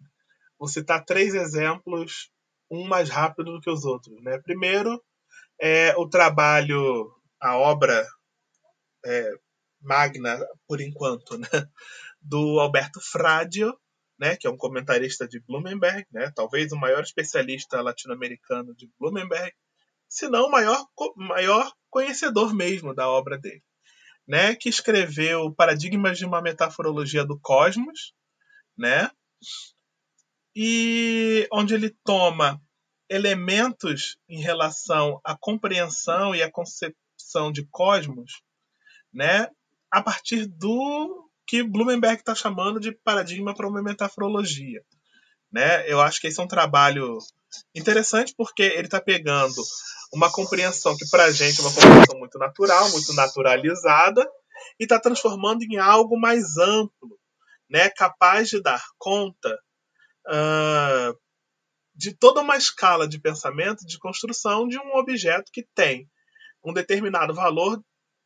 Vou 0.58 0.68
citar 0.68 1.04
três 1.04 1.34
exemplos, 1.34 2.30
um 2.70 2.86
mais 2.86 3.08
rápido 3.08 3.54
do 3.54 3.60
que 3.60 3.68
os 3.70 3.84
outros. 3.84 4.22
Né? 4.22 4.38
Primeiro, 4.44 5.02
é 5.60 5.92
o 5.96 6.08
trabalho, 6.08 7.12
a 7.40 7.56
obra 7.56 8.06
é, 9.04 9.32
magna, 9.80 10.38
por 10.66 10.80
enquanto, 10.80 11.38
né? 11.38 11.48
do 12.20 12.58
Alberto 12.58 13.00
Fradio, 13.00 13.72
né? 14.18 14.36
que 14.36 14.46
é 14.46 14.50
um 14.50 14.56
comentarista 14.56 15.28
de 15.28 15.38
Bloomberg, 15.40 16.06
né? 16.10 16.32
talvez 16.34 16.72
o 16.72 16.76
maior 16.76 17.02
especialista 17.02 17.80
latino-americano 17.80 18.74
de 18.74 18.90
Bloomberg, 18.98 19.52
se 20.08 20.28
não 20.28 20.46
o 20.46 20.50
maior, 20.50 20.84
maior 21.16 21.72
conhecedor 21.90 22.54
mesmo 22.54 22.94
da 22.94 23.08
obra 23.08 23.38
dele 23.38 23.62
né, 24.26 24.54
que 24.56 24.68
escreveu 24.68 25.54
Paradigmas 25.54 26.18
de 26.18 26.24
uma 26.24 26.42
Metaforologia 26.42 27.24
do 27.24 27.38
Cosmos, 27.38 28.12
né, 28.76 29.10
e 30.54 31.46
onde 31.52 31.74
ele 31.74 31.94
toma 32.04 32.60
elementos 33.08 34.18
em 34.28 34.40
relação 34.40 35.20
à 35.22 35.36
compreensão 35.38 36.34
e 36.34 36.42
à 36.42 36.50
concepção 37.26 37.50
de 37.50 37.66
cosmos, 37.70 38.42
né, 39.12 39.48
a 39.90 40.02
partir 40.02 40.46
do 40.46 41.28
que 41.46 41.62
Blumenberg 41.62 42.20
está 42.20 42.34
chamando 42.34 42.80
de 42.80 42.92
paradigma 42.92 43.54
para 43.54 43.68
uma 43.68 43.82
metaforologia. 43.82 44.82
Né? 45.52 45.90
Eu 45.90 46.00
acho 46.00 46.20
que 46.20 46.26
esse 46.26 46.40
é 46.40 46.42
um 46.42 46.48
trabalho 46.48 47.18
interessante 47.74 48.34
porque 48.36 48.62
ele 48.62 48.86
está 48.86 49.00
pegando 49.00 49.62
uma 50.12 50.30
compreensão 50.30 50.96
que 50.96 51.08
para 51.08 51.24
a 51.24 51.30
gente 51.30 51.60
é 51.60 51.62
uma 51.62 51.72
compreensão 51.72 52.18
muito 52.18 52.38
natural, 52.38 52.90
muito 52.90 53.12
naturalizada, 53.14 54.28
e 54.78 54.84
está 54.84 54.98
transformando 54.98 55.62
em 55.62 55.76
algo 55.78 56.18
mais 56.18 56.56
amplo, 56.56 57.18
né? 57.70 57.88
capaz 57.90 58.48
de 58.48 58.60
dar 58.60 58.82
conta 58.98 59.58
uh, 60.28 61.16
de 61.94 62.12
toda 62.12 62.40
uma 62.40 62.56
escala 62.56 63.06
de 63.06 63.20
pensamento, 63.20 63.86
de 63.86 63.98
construção 63.98 64.66
de 64.66 64.78
um 64.78 64.96
objeto 64.96 65.50
que 65.52 65.64
tem 65.74 66.08
um 66.66 66.72
determinado 66.72 67.32
valor 67.32 67.80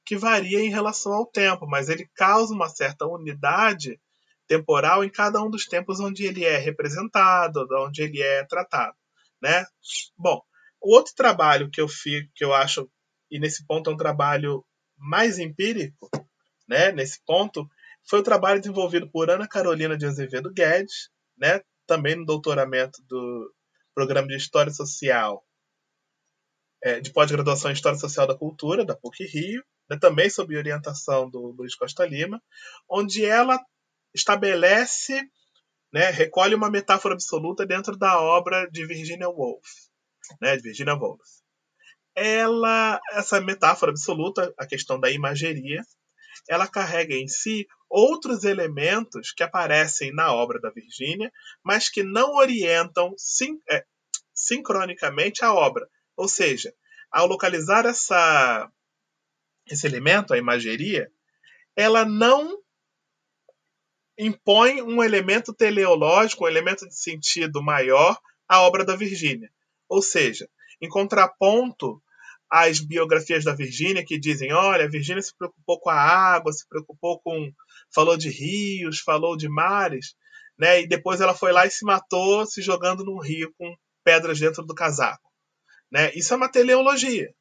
que 0.05 0.17
varia 0.17 0.61
em 0.61 0.71
relação 0.71 1.13
ao 1.13 1.27
tempo, 1.27 1.67
mas 1.67 1.91
ele 1.91 2.09
causa 2.15 2.55
uma 2.55 2.69
certa 2.69 3.07
unidade 3.07 4.01
temporal 4.49 5.05
em 5.05 5.11
cada 5.11 5.41
um 5.43 5.51
dos 5.51 5.67
tempos 5.67 6.01
onde 6.01 6.25
ele 6.25 6.45
é 6.45 6.57
representado, 6.57 7.69
onde 7.87 8.03
ele 8.03 8.21
é 8.21 8.43
tratado, 8.45 8.97
né? 9.41 9.65
Bom, 10.17 10.43
o 10.81 10.97
outro 10.97 11.15
trabalho 11.15 11.71
que 11.71 11.81
eu 11.81 11.87
fico, 11.87 12.29
que 12.35 12.45
eu 12.45 12.55
acho, 12.55 12.91
e 13.31 13.39
nesse 13.39 13.65
ponto 13.67 13.91
é 13.91 13.93
um 13.93 13.97
trabalho 13.97 14.65
mais 14.97 15.39
empírico, 15.39 16.09
né? 16.67 16.91
Nesse 16.91 17.21
ponto, 17.25 17.69
foi 18.09 18.21
o 18.21 18.25
trabalho 18.25 18.61
desenvolvido 18.61 19.09
por 19.09 19.31
Ana 19.31 19.47
Carolina 19.47 19.97
de 19.97 20.07
Azevedo 20.07 20.53
Guedes, 20.53 21.11
né? 21.37 21.61
Também 21.87 22.17
no 22.17 22.25
doutoramento 22.25 23.03
do 23.07 23.53
programa 23.95 24.29
de 24.29 24.37
História 24.37 24.73
Social, 24.73 25.45
é, 26.83 27.01
de 27.01 27.13
pós-graduação 27.13 27.71
em 27.71 27.75
História 27.75 27.99
Social 27.99 28.27
da 28.27 28.37
Cultura, 28.37 28.85
da 28.85 28.97
PUC 28.97 29.25
Rio, 29.27 29.63
né? 29.89 29.99
também 29.99 30.31
sob 30.31 30.57
orientação 30.57 31.29
do 31.29 31.55
Luiz 31.59 31.75
Costa 31.75 32.07
Lima, 32.07 32.43
onde 32.89 33.25
ela 33.25 33.59
estabelece, 34.15 35.23
né, 35.93 36.11
recolhe 36.11 36.55
uma 36.55 36.71
metáfora 36.71 37.15
absoluta 37.15 37.65
dentro 37.65 37.97
da 37.97 38.21
obra 38.21 38.69
de 38.71 38.87
Virginia 38.87 39.29
Woolf 39.29 39.91
né, 40.41 40.57
de 40.57 40.63
Virginia 40.63 40.95
Woolf. 40.95 41.21
Ela, 42.15 43.01
essa 43.13 43.41
metáfora 43.41 43.93
absoluta, 43.93 44.53
a 44.59 44.67
questão 44.67 45.01
da 45.01 45.11
imageria, 45.11 45.83
ela 46.49 46.67
carrega 46.67 47.15
em 47.15 47.29
si 47.29 47.67
outros 47.89 48.45
elementos 48.45 49.33
que 49.33 49.43
aparecem 49.43 50.13
na 50.13 50.33
obra 50.33 50.61
da 50.61 50.71
Virgínia, 50.71 51.33
mas 51.65 51.89
que 51.89 52.03
não 52.03 52.35
orientam 52.35 53.15
sim, 53.17 53.61
é, 53.71 53.85
sincronicamente 54.35 55.45
a 55.45 55.53
obra. 55.53 55.89
Ou 56.21 56.29
seja, 56.29 56.75
ao 57.11 57.27
localizar 57.27 57.87
essa, 57.87 58.71
esse 59.67 59.87
elemento, 59.87 60.35
a 60.35 60.39
imageria, 60.39 61.11
ela 61.75 62.05
não 62.05 62.59
impõe 64.19 64.83
um 64.83 65.03
elemento 65.03 65.55
teleológico, 65.55 66.45
um 66.45 66.49
elemento 66.49 66.87
de 66.87 66.95
sentido 66.95 67.63
maior 67.63 68.21
à 68.47 68.61
obra 68.61 68.85
da 68.85 68.95
Virgínia. 68.95 69.51
Ou 69.89 70.03
seja, 70.03 70.47
em 70.79 70.91
contraponto 70.91 72.03
às 72.51 72.81
biografias 72.81 73.43
da 73.43 73.55
Virgínia 73.55 74.05
que 74.05 74.19
dizem, 74.19 74.53
olha, 74.53 74.85
a 74.85 74.91
Virgínia 74.91 75.23
se 75.23 75.35
preocupou 75.35 75.81
com 75.81 75.89
a 75.89 75.95
água, 75.95 76.53
se 76.53 76.69
preocupou 76.69 77.19
com 77.21 77.51
falou 77.95 78.19
de 78.19 78.29
rios, 78.29 79.01
falou 79.01 79.39
de 79.39 79.49
mares, 79.49 80.15
né? 80.59 80.83
E 80.83 80.87
depois 80.87 81.23
ela 81.23 81.35
foi 81.35 81.51
lá 81.51 81.65
e 81.65 81.71
se 81.71 81.83
matou 81.83 82.45
se 82.45 82.61
jogando 82.61 83.07
num 83.07 83.19
rio 83.19 83.55
com 83.57 83.75
pedras 84.05 84.39
dentro 84.39 84.63
do 84.67 84.75
casaco, 84.75 85.30
né? 85.91 86.13
Isso 86.15 86.33
é 86.33 86.37
uma 86.37 86.51
teleologia 86.51 87.35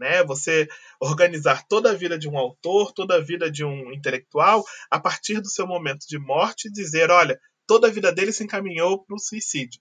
né? 0.00 0.24
Você 0.24 0.66
organizar 0.98 1.66
toda 1.68 1.90
a 1.90 1.94
vida 1.94 2.18
de 2.18 2.26
um 2.26 2.38
autor, 2.38 2.92
toda 2.92 3.16
a 3.16 3.20
vida 3.20 3.50
de 3.50 3.62
um 3.62 3.92
intelectual 3.92 4.64
a 4.90 4.98
partir 4.98 5.40
do 5.40 5.48
seu 5.48 5.66
momento 5.66 6.06
de 6.08 6.18
morte 6.18 6.68
e 6.68 6.72
dizer, 6.72 7.10
olha, 7.10 7.38
toda 7.66 7.86
a 7.86 7.90
vida 7.90 8.10
dele 8.10 8.32
se 8.32 8.42
encaminhou 8.42 9.04
para 9.04 9.14
o 9.14 9.18
suicídio. 9.18 9.80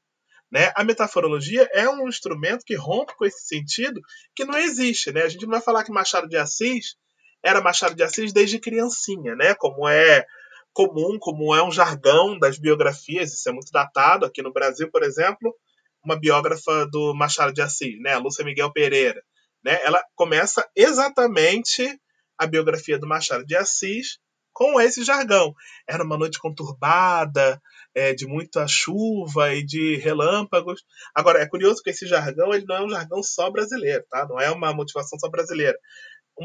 Né? 0.52 0.72
A 0.76 0.84
metaforologia 0.84 1.70
é 1.74 1.88
um 1.88 2.08
instrumento 2.08 2.66
que 2.66 2.76
rompe 2.76 3.16
com 3.16 3.26
esse 3.26 3.48
sentido 3.48 4.02
que 4.36 4.44
não 4.44 4.58
existe. 4.58 5.12
Né? 5.12 5.22
A 5.22 5.30
gente 5.30 5.44
não 5.44 5.52
vai 5.52 5.62
falar 5.62 5.84
que 5.84 5.92
Machado 5.92 6.28
de 6.28 6.38
Assis 6.38 6.96
era 7.42 7.62
Machado 7.62 7.96
de 7.96 8.04
Assis 8.04 8.34
desde 8.34 8.60
criancinha, 8.60 9.36
né? 9.36 9.56
como 9.56 9.88
é 9.88 10.26
comum, 10.74 11.18
como 11.20 11.56
é 11.56 11.64
um 11.64 11.72
jargão 11.72 12.38
das 12.38 12.58
biografias, 12.58 13.34
isso 13.34 13.48
é 13.48 13.52
muito 13.52 13.72
datado. 13.72 14.26
Aqui 14.26 14.42
no 14.42 14.52
Brasil, 14.52 14.90
por 14.92 15.04
exemplo, 15.04 15.56
uma 16.04 16.20
biógrafa 16.20 16.88
do 16.92 17.14
Machado 17.14 17.54
de 17.54 17.62
Assis, 17.62 18.00
né? 18.02 18.14
a 18.14 18.20
Lúcia 18.20 18.46
Miguel 18.46 18.72
Pereira. 18.72 19.22
Né? 19.64 19.80
Ela 19.84 20.02
começa 20.16 20.68
exatamente 20.76 22.00
a 22.38 22.48
biografia 22.48 22.98
do 22.98 23.08
Machado 23.08 23.46
de 23.46 23.56
Assis 23.56 24.20
com 24.54 24.80
esse 24.80 25.04
jargão. 25.04 25.54
Era 25.88 26.04
uma 26.04 26.18
noite 26.18 26.40
conturbada, 26.40 27.62
é, 27.94 28.14
de 28.14 28.26
muita 28.26 28.68
chuva 28.68 29.54
e 29.54 29.66
de 29.66 29.98
relâmpagos. 29.98 30.84
Agora, 31.14 31.40
é 31.40 31.48
curioso 31.48 31.82
que 31.82 31.90
esse 31.90 32.06
jargão 32.08 32.54
ele 32.54 32.66
não 32.66 32.76
é 32.76 32.86
um 32.86 32.90
jargão 32.90 33.24
só 33.24 33.50
brasileiro, 33.50 34.04
tá? 34.10 34.28
não 34.28 34.40
é 34.40 34.50
uma 34.52 34.74
motivação 34.74 35.18
só 35.20 35.30
brasileira. 35.30 35.78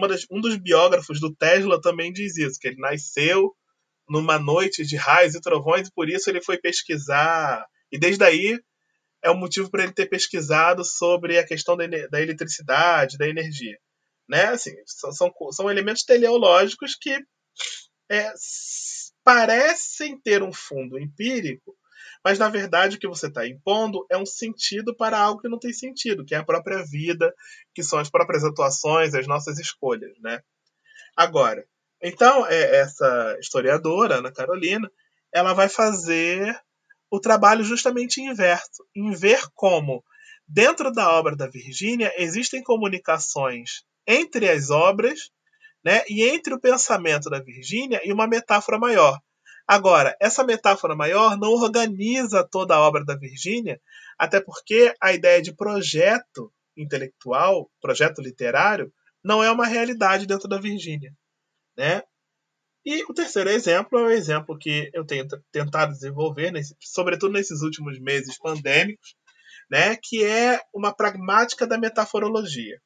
Das, 0.08 0.26
um 0.30 0.40
dos 0.40 0.56
biógrafos 0.56 1.20
do 1.20 1.34
Tesla 1.34 1.80
também 1.80 2.12
diz 2.12 2.36
isso, 2.36 2.58
que 2.58 2.66
ele 2.66 2.80
nasceu 2.80 3.54
numa 4.08 4.38
noite 4.38 4.84
de 4.84 4.96
raios 4.96 5.34
e 5.34 5.40
trovões 5.40 5.88
e 5.88 5.92
por 5.92 6.08
isso 6.08 6.28
ele 6.28 6.42
foi 6.42 6.58
pesquisar. 6.58 7.64
E 7.92 7.98
desde 7.98 8.24
aí 8.24 8.58
é 9.24 9.30
o 9.30 9.34
motivo 9.34 9.70
para 9.70 9.82
ele 9.82 9.92
ter 9.92 10.06
pesquisado 10.06 10.84
sobre 10.84 11.38
a 11.38 11.46
questão 11.46 11.76
da, 11.76 11.86
da 12.10 12.20
eletricidade, 12.20 13.16
da 13.16 13.26
energia. 13.26 13.78
Né? 14.28 14.44
Assim, 14.48 14.74
são, 14.84 15.10
são, 15.12 15.32
são 15.50 15.70
elementos 15.70 16.04
teleológicos 16.04 16.94
que 16.94 17.18
é, 18.10 18.32
parecem 19.24 20.20
ter 20.20 20.42
um 20.42 20.52
fundo 20.52 20.98
empírico, 20.98 21.74
mas 22.22 22.38
na 22.38 22.50
verdade 22.50 22.96
o 22.96 23.00
que 23.00 23.08
você 23.08 23.28
está 23.28 23.46
impondo 23.46 24.06
é 24.10 24.16
um 24.18 24.26
sentido 24.26 24.94
para 24.94 25.18
algo 25.18 25.40
que 25.40 25.48
não 25.48 25.58
tem 25.58 25.72
sentido, 25.72 26.24
que 26.24 26.34
é 26.34 26.38
a 26.38 26.44
própria 26.44 26.84
vida, 26.84 27.34
que 27.74 27.82
são 27.82 27.98
as 27.98 28.10
próprias 28.10 28.44
atuações, 28.44 29.14
as 29.14 29.26
nossas 29.26 29.58
escolhas. 29.58 30.12
Né? 30.20 30.40
Agora, 31.16 31.66
então, 32.02 32.46
é, 32.46 32.76
essa 32.76 33.38
historiadora, 33.40 34.16
Ana 34.16 34.30
Carolina, 34.30 34.90
ela 35.32 35.54
vai 35.54 35.70
fazer 35.70 36.54
o 37.14 37.20
trabalho 37.20 37.62
justamente 37.62 38.20
inverso, 38.20 38.84
em 38.92 39.12
ver 39.12 39.40
como, 39.54 40.04
dentro 40.48 40.90
da 40.90 41.12
obra 41.12 41.36
da 41.36 41.46
Virgínia, 41.46 42.12
existem 42.16 42.60
comunicações 42.60 43.84
entre 44.04 44.50
as 44.50 44.68
obras 44.70 45.30
né, 45.84 46.02
e 46.08 46.24
entre 46.28 46.52
o 46.52 46.60
pensamento 46.60 47.30
da 47.30 47.40
Virgínia 47.40 48.00
e 48.04 48.12
uma 48.12 48.26
metáfora 48.26 48.80
maior. 48.80 49.16
Agora, 49.64 50.16
essa 50.20 50.42
metáfora 50.42 50.96
maior 50.96 51.38
não 51.38 51.50
organiza 51.50 52.42
toda 52.50 52.74
a 52.74 52.80
obra 52.80 53.04
da 53.04 53.16
Virgínia, 53.16 53.80
até 54.18 54.40
porque 54.40 54.92
a 55.00 55.12
ideia 55.12 55.40
de 55.40 55.54
projeto 55.54 56.52
intelectual, 56.76 57.70
projeto 57.80 58.20
literário, 58.20 58.92
não 59.22 59.42
é 59.42 59.52
uma 59.52 59.66
realidade 59.66 60.26
dentro 60.26 60.48
da 60.48 60.58
Virgínia. 60.58 61.12
Né? 61.76 62.02
E 62.84 63.02
o 63.04 63.14
terceiro 63.14 63.48
exemplo 63.48 63.98
é 63.98 64.02
o 64.02 64.10
exemplo 64.10 64.58
que 64.58 64.90
eu 64.92 65.06
tenho 65.06 65.26
tentado 65.50 65.92
desenvolver, 65.92 66.50
nesse, 66.50 66.76
sobretudo 66.80 67.32
nesses 67.32 67.62
últimos 67.62 67.98
meses 67.98 68.38
pandêmicos, 68.38 69.16
né, 69.70 69.96
que 69.96 70.22
é 70.22 70.60
uma 70.72 70.94
pragmática 70.94 71.66
da 71.66 71.78
metaforologia. 71.78 72.78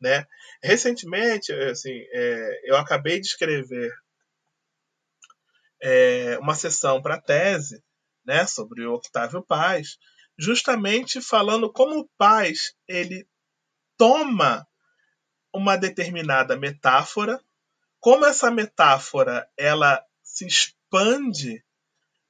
Né? 0.00 0.24
Recentemente, 0.62 1.52
assim, 1.52 2.04
é, 2.12 2.70
eu 2.70 2.76
acabei 2.76 3.20
de 3.20 3.26
escrever 3.26 3.92
é, 5.82 6.38
uma 6.38 6.54
sessão 6.54 7.02
para 7.02 7.20
tese 7.20 7.82
né, 8.24 8.46
sobre 8.46 8.86
o 8.86 8.94
Octávio 8.94 9.44
Paz, 9.44 9.98
justamente 10.38 11.20
falando 11.20 11.72
como 11.72 11.98
o 11.98 12.08
Paz 12.16 12.74
ele 12.86 13.26
toma 13.96 14.66
uma 15.52 15.76
determinada 15.76 16.56
metáfora 16.56 17.40
como 18.02 18.26
essa 18.26 18.50
metáfora 18.50 19.48
ela 19.56 20.04
se 20.24 20.44
expande 20.44 21.64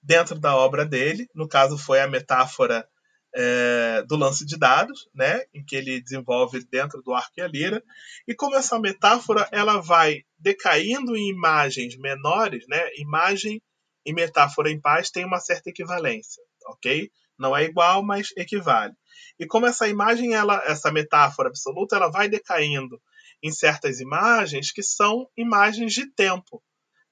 dentro 0.02 0.38
da 0.38 0.54
obra 0.54 0.84
dele, 0.84 1.26
no 1.34 1.48
caso 1.48 1.78
foi 1.78 1.98
a 1.98 2.06
metáfora 2.06 2.86
é, 3.34 4.02
do 4.06 4.14
lance 4.14 4.44
de 4.44 4.58
dados, 4.58 5.08
né, 5.14 5.44
em 5.54 5.64
que 5.64 5.74
ele 5.74 6.02
desenvolve 6.02 6.62
dentro 6.70 7.00
do 7.00 7.14
arco 7.14 7.32
e 7.38 7.40
a 7.40 7.48
lira, 7.48 7.82
e 8.28 8.34
como 8.34 8.54
essa 8.54 8.78
metáfora 8.78 9.48
ela 9.50 9.80
vai 9.80 10.20
decaindo 10.38 11.16
em 11.16 11.30
imagens 11.30 11.96
menores, 11.96 12.66
né, 12.68 12.90
imagem 12.98 13.58
e 14.04 14.12
metáfora 14.12 14.70
em 14.70 14.78
paz 14.78 15.10
tem 15.10 15.24
uma 15.24 15.40
certa 15.40 15.70
equivalência, 15.70 16.42
ok? 16.66 17.10
Não 17.38 17.56
é 17.56 17.64
igual, 17.64 18.02
mas 18.02 18.28
equivale. 18.36 18.92
E 19.38 19.46
como 19.46 19.64
essa 19.64 19.88
imagem, 19.88 20.34
ela, 20.34 20.62
essa 20.66 20.92
metáfora 20.92 21.48
absoluta, 21.48 21.96
ela 21.96 22.10
vai 22.10 22.28
decaindo 22.28 23.00
em 23.42 23.50
certas 23.50 24.00
imagens 24.00 24.70
que 24.70 24.82
são 24.82 25.28
imagens 25.36 25.92
de 25.92 26.06
tempo. 26.14 26.62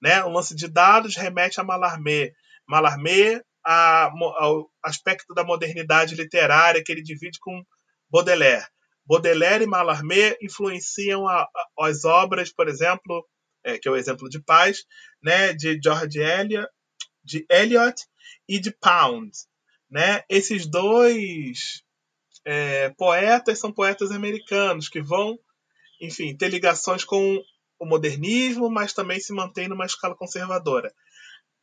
Né? 0.00 0.22
O 0.24 0.30
lance 0.30 0.54
de 0.54 0.68
dados 0.68 1.16
remete 1.16 1.60
a 1.60 1.64
Mallarmé. 1.64 2.32
Mallarmé 2.66 3.42
a, 3.64 4.10
ao 4.38 4.70
aspecto 4.82 5.34
da 5.34 5.44
modernidade 5.44 6.14
literária 6.14 6.82
que 6.82 6.90
ele 6.92 7.02
divide 7.02 7.38
com 7.40 7.62
Baudelaire. 8.08 8.66
Baudelaire 9.04 9.64
e 9.64 9.66
Mallarmé 9.66 10.36
influenciam 10.40 11.26
a, 11.26 11.42
a, 11.42 11.86
as 11.86 12.04
obras, 12.04 12.52
por 12.52 12.68
exemplo, 12.68 13.26
é, 13.64 13.78
que 13.78 13.88
é 13.88 13.90
o 13.90 13.96
exemplo 13.96 14.28
de 14.28 14.40
Paz, 14.42 14.84
né, 15.22 15.52
de 15.52 15.78
George 15.82 16.18
Eliot, 16.18 16.68
de 17.24 17.44
Eliot 17.50 18.02
e 18.48 18.58
de 18.58 18.70
Pound. 18.70 19.30
Né? 19.90 20.22
Esses 20.28 20.66
dois 20.66 21.82
é, 22.44 22.90
poetas 22.90 23.58
são 23.58 23.72
poetas 23.72 24.10
americanos 24.10 24.88
que 24.88 25.02
vão 25.02 25.38
enfim, 26.01 26.36
ter 26.36 26.48
ligações 26.48 27.05
com 27.05 27.42
o 27.78 27.86
modernismo, 27.86 28.70
mas 28.70 28.92
também 28.92 29.20
se 29.20 29.32
mantém 29.32 29.68
numa 29.68 29.86
escala 29.86 30.16
conservadora. 30.16 30.92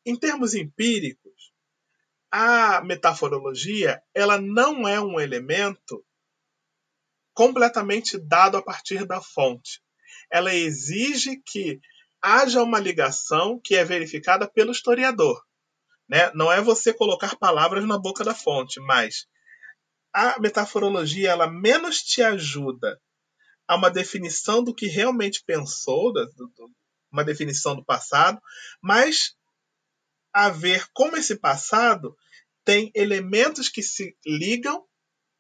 Em 0.06 0.16
termos 0.16 0.54
empíricos, 0.54 1.52
a 2.32 2.82
metaforologia 2.82 4.02
ela 4.14 4.40
não 4.40 4.88
é 4.88 5.00
um 5.02 5.20
elemento 5.20 6.06
completamente 7.34 8.18
dado 8.18 8.58
a 8.58 8.62
partir 8.62 9.06
da 9.06 9.22
fonte. 9.22 9.82
Ela 10.32 10.54
exige 10.54 11.42
que 11.46 11.80
haja 12.22 12.64
uma 12.64 12.80
ligação 12.80 13.60
que 13.64 13.76
é 13.76 13.86
verificada 13.86 14.48
pelo 14.48 14.72
historiador. 14.72 15.42
Né? 16.10 16.32
Não 16.34 16.52
é 16.52 16.62
você 16.62 16.94
colocar 16.94 17.36
palavras 17.36 17.86
na 17.86 17.98
boca 17.98 18.24
da 18.24 18.34
fonte, 18.34 18.80
mas 18.80 19.28
a 20.14 20.40
metaforologia 20.40 21.30
ela 21.30 21.48
menos 21.48 22.02
te 22.02 22.24
ajuda 22.24 23.00
a 23.68 23.76
uma 23.76 23.89
definição 23.89 24.63
do 24.63 24.74
que 24.74 24.88
realmente 24.88 25.43
pensou, 25.45 26.13
uma 27.11 27.24
definição 27.24 27.76
do 27.76 27.84
passado, 27.84 28.41
mas 28.82 29.36
a 30.34 30.49
ver 30.49 30.88
como 30.93 31.18
esse 31.18 31.36
passado 31.36 32.15
tem 32.63 32.91
elementos 32.93 33.70
que 33.70 33.82
se 33.82 34.15
ligam, 34.26 34.86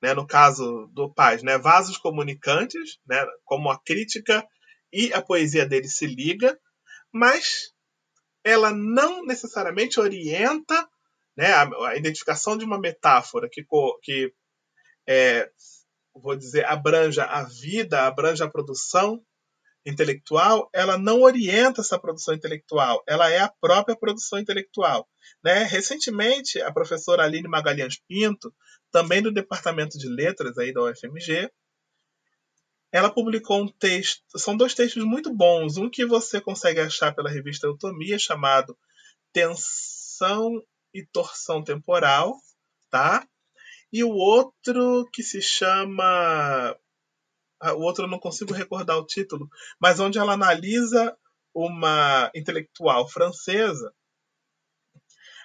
né, 0.01 0.13
no 0.13 0.25
caso 0.25 0.89
do 0.93 1.13
Paz, 1.13 1.43
né, 1.43 1.57
vasos 1.57 1.97
comunicantes, 1.97 2.99
né, 3.07 3.25
como 3.43 3.69
a 3.69 3.79
crítica 3.79 4.47
e 4.91 5.13
a 5.13 5.21
poesia 5.21 5.65
dele 5.65 5.87
se 5.87 6.05
liga, 6.05 6.59
mas 7.11 7.73
ela 8.43 8.71
não 8.71 9.25
necessariamente 9.25 9.99
orienta 9.99 10.87
né, 11.35 11.51
a, 11.51 11.69
a 11.89 11.95
identificação 11.95 12.57
de 12.57 12.65
uma 12.65 12.79
metáfora 12.79 13.49
que, 13.51 13.65
que 14.01 14.33
é, 15.07 15.49
vou 16.19 16.35
dizer, 16.35 16.65
abranja 16.65 17.23
a 17.23 17.43
vida, 17.43 18.07
abranja 18.07 18.45
a 18.45 18.49
produção, 18.49 19.21
intelectual, 19.87 20.69
ela 20.73 20.97
não 20.97 21.21
orienta 21.21 21.79
essa 21.79 21.97
produção 21.97 22.33
intelectual, 22.33 23.01
ela 23.07 23.29
é 23.29 23.39
a 23.39 23.47
própria 23.47 23.95
produção 23.95 24.37
intelectual. 24.37 25.07
Né? 25.41 25.63
Recentemente, 25.63 26.61
a 26.61 26.73
professora 26.73 27.23
Aline 27.23 27.47
Magalhães 27.47 27.97
Pinto, 28.05 28.53
também 28.91 29.21
do 29.21 29.31
Departamento 29.31 29.97
de 29.97 30.09
Letras 30.09 30.57
aí 30.57 30.73
da 30.73 30.83
UFMG, 30.83 31.49
ela 32.91 33.09
publicou 33.09 33.61
um 33.61 33.67
texto, 33.67 34.21
são 34.37 34.57
dois 34.57 34.73
textos 34.73 35.05
muito 35.05 35.33
bons, 35.33 35.77
um 35.77 35.89
que 35.89 36.05
você 36.05 36.41
consegue 36.41 36.81
achar 36.81 37.15
pela 37.15 37.29
revista 37.29 37.65
Eutomia, 37.65 38.19
chamado 38.19 38.77
Tensão 39.31 40.61
e 40.93 41.05
Torção 41.05 41.63
Temporal, 41.63 42.35
tá? 42.89 43.25
E 43.91 44.03
o 44.03 44.09
outro 44.09 45.07
que 45.13 45.23
se 45.23 45.41
chama 45.41 46.75
ah, 47.59 47.73
o 47.73 47.81
outro 47.81 48.05
eu 48.05 48.09
não 48.09 48.19
consigo 48.19 48.53
recordar 48.53 48.97
o 48.97 49.05
título, 49.05 49.49
mas 49.79 49.99
onde 49.99 50.19
ela 50.19 50.33
analisa 50.33 51.17
uma 51.53 52.29
intelectual 52.35 53.07
francesa 53.09 53.91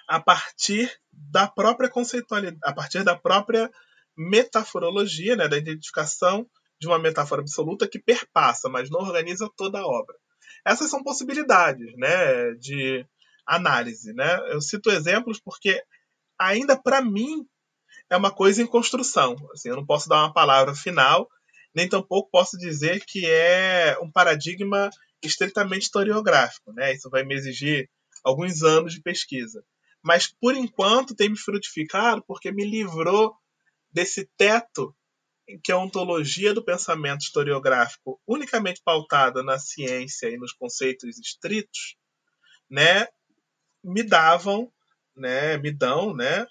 a 0.07 0.19
partir 0.19 0.91
da 1.11 1.47
própria 1.47 1.89
conceitualidade, 1.89 2.59
a 2.63 2.73
partir 2.73 3.03
da 3.03 3.15
própria 3.15 3.71
metaforologia, 4.15 5.35
né, 5.35 5.47
da 5.47 5.57
identificação 5.57 6.47
de 6.79 6.87
uma 6.87 6.99
metáfora 6.99 7.41
absoluta 7.41 7.87
que 7.87 7.97
perpassa, 7.97 8.69
mas 8.69 8.89
não 8.89 8.99
organiza 8.99 9.49
toda 9.55 9.79
a 9.79 9.87
obra. 9.87 10.15
Essas 10.65 10.89
são 10.89 11.01
possibilidades, 11.01 11.95
né, 11.97 12.51
de 12.59 13.05
análise, 13.45 14.13
né? 14.13 14.37
Eu 14.51 14.61
cito 14.61 14.91
exemplos 14.91 15.39
porque 15.39 15.83
ainda 16.37 16.79
para 16.79 17.01
mim 17.01 17.47
é 18.09 18.17
uma 18.17 18.31
coisa 18.31 18.61
em 18.61 18.67
construção. 18.67 19.35
Assim, 19.53 19.69
eu 19.69 19.75
não 19.75 19.85
posso 19.85 20.07
dar 20.07 20.17
uma 20.17 20.33
palavra 20.33 20.75
final, 20.75 21.29
nem 21.73 21.89
tampouco 21.89 22.29
posso 22.31 22.57
dizer 22.57 23.03
que 23.05 23.25
é 23.25 23.97
um 24.01 24.11
paradigma 24.11 24.89
estritamente 25.21 25.83
historiográfico, 25.83 26.71
né? 26.73 26.93
Isso 26.93 27.09
vai 27.09 27.23
me 27.23 27.33
exigir 27.33 27.89
alguns 28.23 28.61
anos 28.63 28.93
de 28.93 29.01
pesquisa. 29.01 29.63
Mas 30.01 30.27
por 30.27 30.55
enquanto 30.55 31.15
tem 31.15 31.29
me 31.29 31.37
frutificado 31.37 32.23
porque 32.27 32.51
me 32.51 32.65
livrou 32.65 33.35
desse 33.91 34.29
teto 34.37 34.93
em 35.47 35.59
que 35.59 35.71
a 35.71 35.77
ontologia 35.77 36.53
do 36.53 36.63
pensamento 36.63 37.21
historiográfico, 37.21 38.19
unicamente 38.27 38.81
pautada 38.83 39.43
na 39.43 39.59
ciência 39.59 40.27
e 40.27 40.37
nos 40.37 40.53
conceitos 40.53 41.17
estritos, 41.19 41.95
né, 42.69 43.07
me 43.83 44.03
davam, 44.03 44.71
né, 45.15 45.57
me 45.57 45.71
dão, 45.71 46.13
né? 46.15 46.45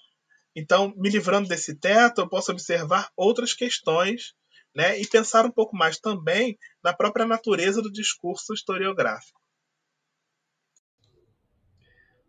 Então, 0.55 0.93
me 0.95 1.09
livrando 1.09 1.47
desse 1.47 1.75
teto, 1.75 2.21
eu 2.21 2.29
posso 2.29 2.51
observar 2.51 3.09
outras 3.15 3.53
questões, 3.53 4.33
né, 4.75 4.99
e 4.99 5.07
pensar 5.07 5.45
um 5.45 5.51
pouco 5.51 5.75
mais 5.75 5.99
também 5.99 6.57
na 6.83 6.93
própria 6.93 7.25
natureza 7.25 7.81
do 7.81 7.91
discurso 7.91 8.53
historiográfico. 8.53 9.39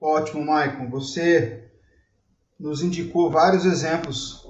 Ótimo, 0.00 0.44
Maicon. 0.44 0.90
Você 0.90 1.70
nos 2.58 2.82
indicou 2.82 3.30
vários 3.30 3.64
exemplos 3.64 4.46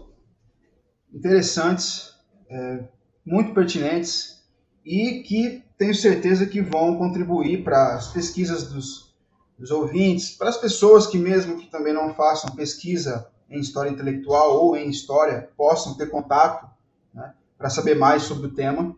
interessantes, 1.12 2.12
é, 2.48 2.88
muito 3.24 3.54
pertinentes 3.54 4.42
e 4.84 5.22
que 5.22 5.62
tenho 5.78 5.94
certeza 5.94 6.46
que 6.46 6.60
vão 6.60 6.98
contribuir 6.98 7.62
para 7.62 7.94
as 7.94 8.12
pesquisas 8.12 8.68
dos, 8.68 9.14
dos 9.56 9.70
ouvintes, 9.70 10.32
para 10.36 10.48
as 10.48 10.56
pessoas 10.56 11.06
que 11.06 11.16
mesmo 11.16 11.58
que 11.58 11.70
também 11.70 11.92
não 11.92 12.12
façam 12.14 12.54
pesquisa 12.54 13.32
em 13.48 13.60
história 13.60 13.90
intelectual 13.90 14.56
ou 14.64 14.76
em 14.76 14.88
história 14.88 15.48
possam 15.56 15.94
ter 15.94 16.10
contato 16.10 16.68
né, 17.12 17.32
para 17.58 17.70
saber 17.70 17.94
mais 17.94 18.22
sobre 18.22 18.46
o 18.46 18.54
tema. 18.54 18.96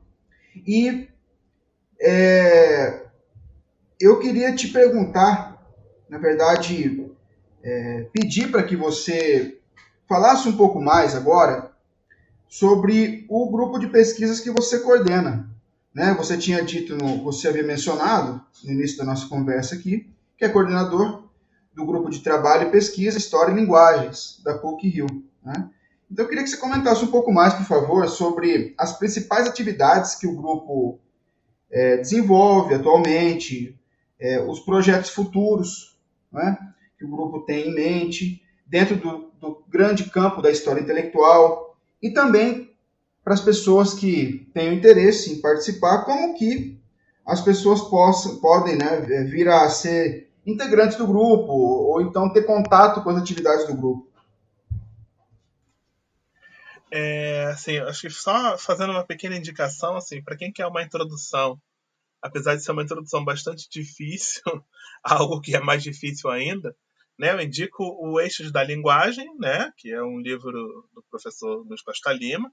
E 0.66 1.08
é, 2.00 3.06
eu 4.00 4.18
queria 4.18 4.54
te 4.54 4.68
perguntar, 4.68 5.62
na 6.08 6.18
verdade, 6.18 7.10
é, 7.62 8.08
pedir 8.12 8.50
para 8.50 8.62
que 8.62 8.76
você 8.76 9.58
falasse 10.08 10.48
um 10.48 10.56
pouco 10.56 10.80
mais 10.80 11.14
agora 11.14 11.72
sobre 12.48 13.26
o 13.28 13.50
grupo 13.50 13.78
de 13.78 13.88
pesquisas 13.88 14.40
que 14.40 14.50
você 14.50 14.80
coordena. 14.80 15.50
Né? 15.92 16.14
Você 16.14 16.36
tinha 16.36 16.62
dito, 16.62 16.94
no, 16.94 17.22
você 17.24 17.48
havia 17.48 17.62
mencionado 17.62 18.40
no 18.64 18.72
início 18.72 18.98
da 18.98 19.04
nossa 19.04 19.26
conversa 19.28 19.74
aqui, 19.74 20.08
que 20.38 20.44
é 20.44 20.48
coordenador 20.48 21.25
do 21.76 21.84
grupo 21.84 22.08
de 22.08 22.20
trabalho 22.20 22.70
pesquisa 22.70 23.18
História 23.18 23.52
e 23.52 23.54
Linguagens, 23.54 24.40
da 24.42 24.56
PUC-Rio. 24.56 25.06
Né? 25.44 25.68
Então 26.10 26.24
eu 26.24 26.28
queria 26.28 26.42
que 26.42 26.48
você 26.48 26.56
comentasse 26.56 27.04
um 27.04 27.10
pouco 27.10 27.30
mais, 27.30 27.52
por 27.52 27.66
favor, 27.66 28.08
sobre 28.08 28.74
as 28.78 28.98
principais 28.98 29.46
atividades 29.46 30.14
que 30.14 30.26
o 30.26 30.34
grupo 30.34 30.98
é, 31.70 31.98
desenvolve 31.98 32.74
atualmente, 32.74 33.78
é, 34.18 34.40
os 34.40 34.60
projetos 34.60 35.10
futuros 35.10 35.98
né, 36.32 36.56
que 36.98 37.04
o 37.04 37.10
grupo 37.10 37.40
tem 37.40 37.68
em 37.68 37.74
mente, 37.74 38.42
dentro 38.66 38.96
do, 38.96 39.30
do 39.38 39.62
grande 39.68 40.04
campo 40.04 40.40
da 40.40 40.50
história 40.50 40.80
intelectual, 40.80 41.76
e 42.02 42.10
também 42.10 42.74
para 43.22 43.34
as 43.34 43.40
pessoas 43.40 43.92
que 43.92 44.48
tenham 44.54 44.72
interesse 44.72 45.32
em 45.32 45.40
participar, 45.42 46.04
como 46.04 46.34
que 46.34 46.80
as 47.26 47.40
pessoas 47.40 47.82
possam, 47.82 48.36
podem 48.36 48.76
né, 48.76 49.00
vir 49.24 49.48
a 49.48 49.68
ser 49.68 50.25
integrantes 50.46 50.96
do 50.96 51.06
grupo, 51.06 51.52
ou 51.52 52.00
então 52.00 52.32
ter 52.32 52.44
contato 52.44 53.02
com 53.02 53.10
as 53.10 53.20
atividades 53.20 53.66
do 53.66 53.76
grupo. 53.76 54.06
É, 56.90 57.46
assim, 57.46 57.78
acho 57.78 58.02
que 58.02 58.10
só 58.10 58.56
fazendo 58.56 58.90
uma 58.92 59.04
pequena 59.04 59.36
indicação, 59.36 59.96
assim, 59.96 60.22
para 60.22 60.36
quem 60.36 60.52
quer 60.52 60.66
uma 60.66 60.82
introdução, 60.82 61.60
apesar 62.22 62.54
de 62.54 62.62
ser 62.62 62.70
uma 62.70 62.82
introdução 62.82 63.24
bastante 63.24 63.68
difícil, 63.70 64.42
algo 65.02 65.40
que 65.40 65.56
é 65.56 65.60
mais 65.60 65.82
difícil 65.82 66.30
ainda, 66.30 66.76
né, 67.18 67.32
eu 67.32 67.40
indico 67.40 67.82
o 67.82 68.20
Eixos 68.20 68.52
da 68.52 68.62
Linguagem, 68.62 69.26
né, 69.38 69.72
que 69.76 69.90
é 69.90 70.02
um 70.02 70.20
livro 70.20 70.52
do 70.94 71.02
professor 71.10 71.66
Luiz 71.66 71.82
Costa 71.82 72.12
Lima, 72.12 72.52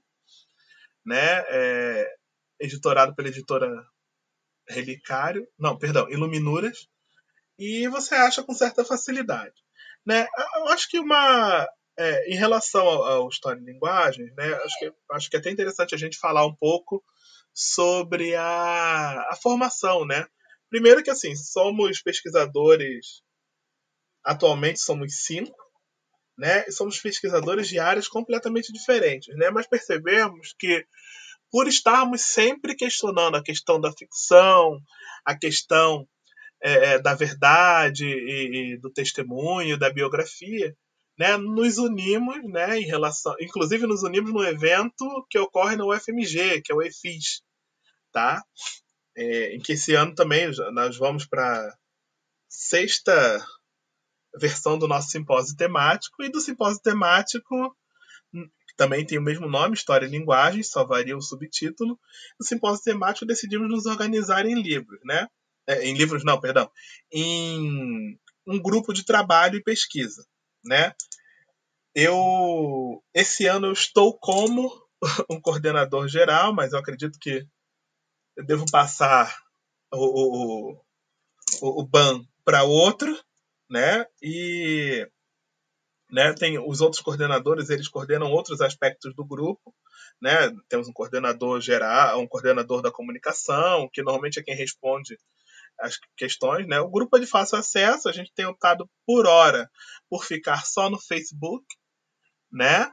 né, 1.04 1.44
é, 1.48 2.14
editorado 2.58 3.14
pela 3.14 3.28
editora 3.28 3.70
Relicário, 4.66 5.46
não, 5.58 5.78
perdão, 5.78 6.08
Iluminuras, 6.10 6.88
e 7.58 7.88
você 7.88 8.14
acha 8.14 8.42
com 8.42 8.54
certa 8.54 8.84
facilidade. 8.84 9.54
Né? 10.06 10.26
Eu 10.56 10.68
acho 10.68 10.88
que 10.88 10.98
uma. 10.98 11.66
É, 11.96 12.28
em 12.32 12.36
relação 12.36 12.84
ao, 12.84 13.04
ao 13.04 13.28
História 13.28 13.60
de 13.60 13.70
Linguagens, 13.70 14.34
né, 14.34 14.52
acho, 14.64 14.78
que, 14.80 14.92
acho 15.12 15.30
que 15.30 15.36
é 15.36 15.38
até 15.38 15.50
interessante 15.50 15.94
a 15.94 15.98
gente 15.98 16.18
falar 16.18 16.44
um 16.44 16.54
pouco 16.54 17.04
sobre 17.52 18.34
a, 18.34 19.28
a 19.30 19.38
formação. 19.40 20.04
Né? 20.04 20.26
Primeiro 20.68 21.04
que 21.04 21.10
assim, 21.10 21.36
somos 21.36 22.02
pesquisadores 22.02 23.22
Atualmente 24.24 24.80
somos 24.80 25.22
cinco, 25.24 25.54
né? 26.36 26.64
E 26.66 26.72
somos 26.72 26.98
pesquisadores 26.98 27.68
de 27.68 27.78
áreas 27.78 28.08
completamente 28.08 28.72
diferentes, 28.72 29.36
né? 29.36 29.50
Mas 29.50 29.66
percebemos 29.66 30.54
que 30.58 30.86
por 31.50 31.68
estarmos 31.68 32.22
sempre 32.22 32.74
questionando 32.74 33.36
a 33.36 33.42
questão 33.42 33.78
da 33.78 33.92
ficção, 33.92 34.80
a 35.24 35.36
questão 35.38 36.08
é, 36.64 36.94
é 36.94 36.98
da 36.98 37.14
verdade 37.14 38.06
e, 38.06 38.74
e, 38.74 38.76
do 38.78 38.90
testemunho, 38.90 39.78
da 39.78 39.90
biografia, 39.90 40.74
né, 41.18 41.36
nos 41.36 41.78
unimos, 41.78 42.42
né, 42.50 42.78
em 42.78 42.84
relação, 42.84 43.34
inclusive 43.40 43.86
nos 43.86 44.02
unimos 44.02 44.32
no 44.32 44.44
evento 44.44 45.26
que 45.30 45.38
ocorre 45.38 45.76
no 45.76 45.92
UFMG, 45.92 46.62
que 46.62 46.72
é 46.72 46.74
o 46.74 46.82
EFIS, 46.82 47.42
tá? 48.10 48.42
É, 49.16 49.54
em 49.54 49.60
que 49.60 49.72
esse 49.74 49.94
ano 49.94 50.14
também 50.14 50.50
nós 50.72 50.96
vamos 50.96 51.24
para 51.24 51.72
sexta 52.48 53.44
versão 54.36 54.76
do 54.76 54.88
nosso 54.88 55.10
simpósio 55.10 55.56
temático 55.56 56.24
e 56.24 56.28
do 56.28 56.40
simpósio 56.40 56.82
temático 56.82 57.76
que 58.74 58.76
também 58.76 59.06
tem 59.06 59.18
o 59.18 59.22
mesmo 59.22 59.48
nome, 59.48 59.74
História 59.74 60.06
e 60.06 60.10
Linguagem, 60.10 60.62
só 60.62 60.84
varia 60.84 61.16
o 61.16 61.22
subtítulo. 61.22 61.98
No 62.38 62.44
simpósio 62.44 62.82
temático 62.82 63.26
decidimos 63.26 63.68
nos 63.68 63.86
organizar 63.86 64.44
em 64.46 64.60
livros, 64.60 64.98
né? 65.04 65.28
É, 65.66 65.86
em 65.86 65.94
livros 65.94 66.24
não, 66.24 66.40
perdão, 66.40 66.70
em 67.10 68.18
um 68.46 68.60
grupo 68.60 68.92
de 68.92 69.04
trabalho 69.04 69.56
e 69.56 69.62
pesquisa, 69.62 70.26
né? 70.64 70.94
Eu 71.94 73.02
esse 73.14 73.46
ano 73.46 73.68
eu 73.68 73.72
estou 73.72 74.18
como 74.18 74.70
um 75.30 75.40
coordenador 75.40 76.08
geral, 76.08 76.52
mas 76.52 76.72
eu 76.72 76.78
acredito 76.78 77.18
que 77.18 77.46
eu 78.36 78.44
devo 78.44 78.66
passar 78.70 79.34
o, 79.92 80.72
o, 80.72 80.84
o, 81.62 81.80
o 81.82 81.86
ban 81.86 82.24
para 82.44 82.64
outro, 82.64 83.16
né? 83.70 84.04
E 84.22 85.08
né, 86.10 86.32
tem 86.34 86.58
os 86.58 86.80
outros 86.80 87.02
coordenadores, 87.02 87.70
eles 87.70 87.88
coordenam 87.88 88.30
outros 88.30 88.60
aspectos 88.60 89.14
do 89.14 89.24
grupo, 89.24 89.74
né? 90.20 90.54
Temos 90.68 90.88
um 90.88 90.92
coordenador 90.92 91.60
geral, 91.60 92.20
um 92.20 92.26
coordenador 92.26 92.82
da 92.82 92.90
comunicação, 92.90 93.88
que 93.92 94.02
normalmente 94.02 94.38
é 94.38 94.42
quem 94.42 94.54
responde 94.54 95.18
as 95.80 95.98
questões, 96.16 96.66
né? 96.66 96.80
O 96.80 96.90
grupo 96.90 97.16
é 97.16 97.20
de 97.20 97.26
fácil 97.26 97.58
acesso, 97.58 98.08
a 98.08 98.12
gente 98.12 98.32
tem 98.34 98.46
optado 98.46 98.88
por 99.06 99.26
hora 99.26 99.68
por 100.08 100.24
ficar 100.24 100.64
só 100.64 100.88
no 100.88 100.98
Facebook, 100.98 101.64
né? 102.52 102.90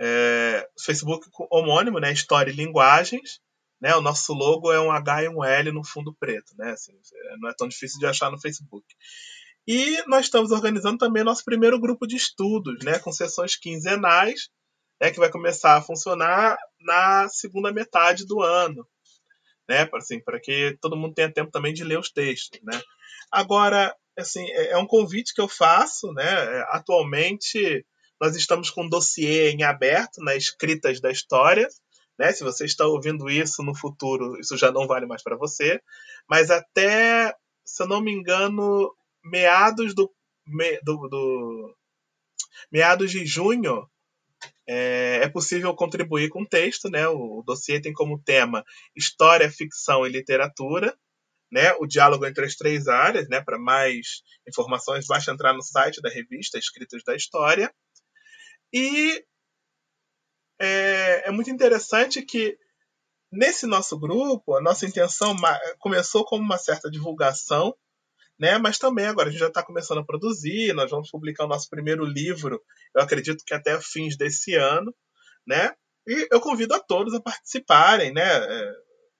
É, 0.00 0.68
Facebook 0.84 1.28
homônimo, 1.50 1.98
né? 2.00 2.12
História 2.12 2.50
e 2.50 2.54
Linguagens, 2.54 3.40
Né? 3.80 3.94
O 3.94 4.00
nosso 4.00 4.32
logo 4.32 4.72
é 4.72 4.80
um 4.80 4.90
H 4.90 5.24
e 5.24 5.28
um 5.28 5.44
L 5.44 5.72
no 5.72 5.84
fundo 5.84 6.14
preto, 6.14 6.54
né? 6.56 6.70
Assim, 6.72 6.92
não 7.38 7.50
é 7.50 7.54
tão 7.54 7.68
difícil 7.68 7.98
de 7.98 8.06
achar 8.06 8.30
no 8.30 8.40
Facebook. 8.40 8.86
E 9.66 10.02
nós 10.06 10.26
estamos 10.26 10.50
organizando 10.52 10.98
também 10.98 11.24
nosso 11.24 11.44
primeiro 11.44 11.78
grupo 11.80 12.06
de 12.06 12.16
estudos, 12.16 12.84
né? 12.84 12.98
Com 12.98 13.12
sessões 13.12 13.56
quinzenais, 13.56 14.48
né? 15.00 15.10
Que 15.10 15.18
vai 15.18 15.30
começar 15.30 15.76
a 15.76 15.82
funcionar 15.82 16.56
na 16.80 17.28
segunda 17.28 17.72
metade 17.72 18.26
do 18.26 18.40
ano, 18.42 18.86
né? 19.68 19.88
Assim, 19.94 20.20
para 20.20 20.40
que 20.40 20.76
todo 20.80 20.96
mundo 20.96 21.14
tenha 21.14 21.32
tempo 21.32 21.50
também 21.50 21.72
de 21.72 21.84
ler 21.84 21.98
os 21.98 22.10
textos, 22.10 22.60
né? 22.62 22.80
Agora, 23.30 23.94
assim, 24.18 24.44
é, 24.50 24.70
é 24.70 24.78
um 24.78 24.86
convite 24.86 25.34
que 25.34 25.40
eu 25.40 25.48
faço, 25.48 26.12
né? 26.12 26.24
É, 26.24 26.66
atualmente 26.70 27.84
nós 28.20 28.36
estamos 28.36 28.70
com 28.70 28.84
um 28.84 28.88
dossiê 28.88 29.50
em 29.50 29.62
aberto 29.62 30.22
nas 30.22 30.36
escritas 30.36 31.00
da 31.00 31.10
história, 31.10 31.68
né? 32.18 32.32
Se 32.32 32.44
você 32.44 32.64
está 32.64 32.86
ouvindo 32.86 33.28
isso 33.28 33.62
no 33.62 33.74
futuro, 33.74 34.38
isso 34.38 34.56
já 34.56 34.70
não 34.70 34.86
vale 34.86 35.06
mais 35.06 35.22
para 35.22 35.36
você, 35.36 35.80
mas 36.28 36.50
até, 36.50 37.34
se 37.64 37.82
eu 37.82 37.88
não 37.88 38.00
me 38.00 38.12
engano, 38.12 38.94
meados 39.24 39.94
do, 39.94 40.12
do, 40.84 41.08
do 41.08 41.76
meados 42.70 43.10
de 43.10 43.24
junho 43.26 43.88
é, 44.66 45.20
é, 45.22 45.28
possível 45.28 45.74
contribuir 45.74 46.28
com 46.28 46.44
texto, 46.44 46.88
né? 46.88 47.06
O, 47.08 47.38
o 47.38 47.42
dossiê 47.42 47.80
tem 47.80 47.92
como 47.92 48.22
tema 48.22 48.64
história, 48.96 49.50
ficção 49.50 50.06
e 50.06 50.10
literatura, 50.10 50.96
né? 51.50 51.72
O 51.74 51.86
diálogo 51.86 52.26
entre 52.26 52.44
as 52.44 52.54
três 52.54 52.88
áreas, 52.88 53.28
né? 53.28 53.40
Para 53.40 53.58
mais 53.58 54.22
informações, 54.48 55.06
basta 55.06 55.32
entrar 55.32 55.52
no 55.52 55.62
site 55.62 56.00
da 56.00 56.08
revista 56.08 56.58
Escritos 56.58 57.02
da 57.04 57.14
História. 57.14 57.72
E 58.72 59.24
é, 60.60 61.28
é 61.28 61.30
muito 61.30 61.50
interessante 61.50 62.22
que 62.22 62.58
nesse 63.30 63.66
nosso 63.66 63.98
grupo 63.98 64.56
a 64.56 64.60
nossa 64.60 64.86
intenção 64.86 65.34
começou 65.78 66.24
como 66.24 66.42
uma 66.42 66.58
certa 66.58 66.90
divulgação 66.90 67.74
né? 68.44 68.58
Mas 68.58 68.76
também 68.76 69.06
agora 69.06 69.28
a 69.28 69.32
gente 69.32 69.40
já 69.40 69.48
está 69.48 69.62
começando 69.62 69.98
a 69.98 70.04
produzir, 70.04 70.74
nós 70.74 70.90
vamos 70.90 71.10
publicar 71.10 71.46
o 71.46 71.48
nosso 71.48 71.66
primeiro 71.70 72.04
livro, 72.04 72.60
eu 72.94 73.00
acredito 73.00 73.42
que 73.42 73.54
até 73.54 73.80
fins 73.80 74.18
desse 74.18 74.54
ano, 74.54 74.94
né? 75.46 75.72
E 76.06 76.28
eu 76.30 76.38
convido 76.42 76.74
a 76.74 76.78
todos 76.78 77.14
a 77.14 77.22
participarem, 77.22 78.12
né? 78.12 78.22
É, 78.22 78.72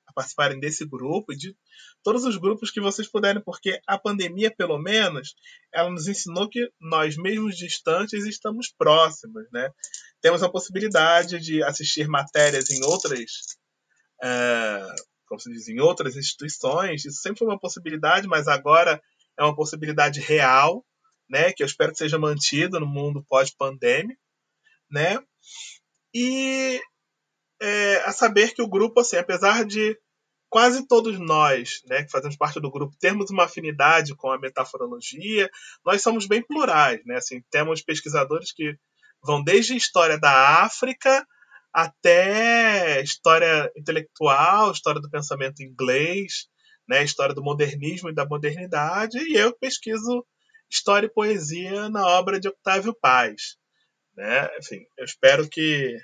a 0.09 0.13
participarem 0.13 0.61
desse 0.61 0.85
grupo 0.85 1.33
e 1.33 1.37
de 1.37 1.57
todos 2.03 2.27
os 2.27 2.37
grupos 2.37 2.71
que 2.71 2.83
vocês 2.83 3.11
puderem, 3.11 3.43
porque 3.43 3.81
a 3.87 3.99
pandemia, 3.99 4.55
pelo 4.55 4.79
menos, 4.79 5.35
ela 5.73 5.89
nos 5.89 6.07
ensinou 6.07 6.47
que 6.47 6.69
nós, 6.79 7.17
mesmo 7.17 7.49
distantes, 7.49 8.27
estamos 8.27 8.75
próximos, 8.77 9.47
né? 9.51 9.71
Temos 10.21 10.43
a 10.43 10.51
possibilidade 10.51 11.41
de 11.41 11.63
assistir 11.63 12.07
matérias 12.09 12.69
em 12.69 12.85
outras 12.85 13.57
uh, 14.23 15.15
como 15.27 15.41
se 15.41 15.51
diz, 15.51 15.69
em 15.69 15.81
outras 15.81 16.17
instituições. 16.17 17.05
Isso 17.05 17.21
sempre 17.21 17.41
foi 17.41 17.49
uma 17.49 17.59
possibilidade, 17.59 18.27
mas 18.27 18.47
agora 18.47 19.01
é 19.39 19.43
uma 19.43 19.55
possibilidade 19.55 20.21
real, 20.21 20.85
né, 21.29 21.53
que 21.53 21.63
eu 21.63 21.67
espero 21.67 21.93
que 21.93 21.99
seja 21.99 22.19
mantida 22.19 22.79
no 22.79 22.87
mundo 22.87 23.25
pós-pandêmico, 23.29 24.21
né? 24.91 25.19
E 26.15 26.81
é, 27.61 27.97
a 28.05 28.13
saber 28.13 28.55
que 28.55 28.63
o 28.63 28.69
grupo, 28.69 29.01
assim, 29.01 29.17
apesar 29.17 29.65
de 29.65 29.99
quase 30.49 30.87
todos 30.87 31.19
nós, 31.19 31.81
né, 31.87 32.05
que 32.05 32.11
fazemos 32.11 32.37
parte 32.37 32.61
do 32.61 32.71
grupo, 32.71 32.97
termos 33.01 33.31
uma 33.31 33.45
afinidade 33.45 34.15
com 34.15 34.31
a 34.31 34.39
metaforologia, 34.39 35.51
nós 35.85 36.03
somos 36.03 36.27
bem 36.27 36.43
plurais, 36.43 37.05
né? 37.05 37.17
Assim, 37.17 37.43
temos 37.51 37.83
pesquisadores 37.83 38.53
que 38.53 38.77
vão 39.23 39.43
desde 39.43 39.73
a 39.73 39.77
história 39.77 40.19
da 40.19 40.63
África 40.63 41.27
até 41.73 43.03
história 43.03 43.69
intelectual, 43.77 44.71
história 44.71 45.01
do 45.01 45.11
pensamento 45.11 45.61
inglês, 45.61 46.47
né, 46.89 47.03
história 47.03 47.35
do 47.35 47.43
modernismo 47.43 48.11
e 48.11 48.15
da 48.15 48.27
modernidade, 48.27 49.19
e 49.19 49.35
eu 49.35 49.57
pesquiso 49.57 50.25
história 50.71 51.07
e 51.07 51.13
poesia 51.13 51.89
na 51.89 52.07
obra 52.07 52.41
de 52.41 52.49
Octávio 52.49 52.95
Paz. 52.95 53.57
Né? 54.17 54.49
Enfim, 54.59 54.87
eu 54.97 55.05
espero 55.05 55.49
que, 55.49 55.97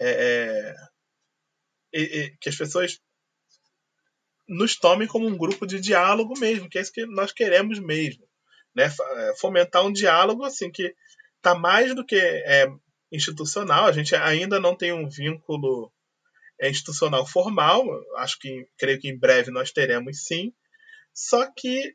é, 0.00 0.74
é, 1.94 2.30
que 2.40 2.48
as 2.48 2.56
pessoas 2.56 3.00
nos 4.48 4.76
tomem 4.76 5.08
como 5.08 5.26
um 5.26 5.36
grupo 5.36 5.66
de 5.66 5.80
diálogo 5.80 6.38
mesmo, 6.38 6.68
que 6.68 6.78
é 6.78 6.80
isso 6.80 6.92
que 6.92 7.04
nós 7.06 7.32
queremos 7.32 7.78
mesmo. 7.78 8.26
Né? 8.74 8.84
É, 8.84 9.36
fomentar 9.36 9.84
um 9.84 9.92
diálogo 9.92 10.44
assim 10.44 10.70
que 10.70 10.94
está 11.36 11.54
mais 11.54 11.94
do 11.94 12.04
que 12.04 12.16
é, 12.16 12.66
institucional. 13.10 13.86
A 13.86 13.92
gente 13.92 14.14
ainda 14.14 14.60
não 14.60 14.76
tem 14.76 14.92
um 14.92 15.08
vínculo 15.08 15.92
institucional 16.62 17.26
formal. 17.26 17.84
Acho 18.16 18.38
que 18.38 18.66
creio 18.78 19.00
que 19.00 19.08
em 19.08 19.18
breve 19.18 19.50
nós 19.50 19.70
teremos 19.70 20.24
sim. 20.24 20.52
Só 21.12 21.50
que 21.50 21.94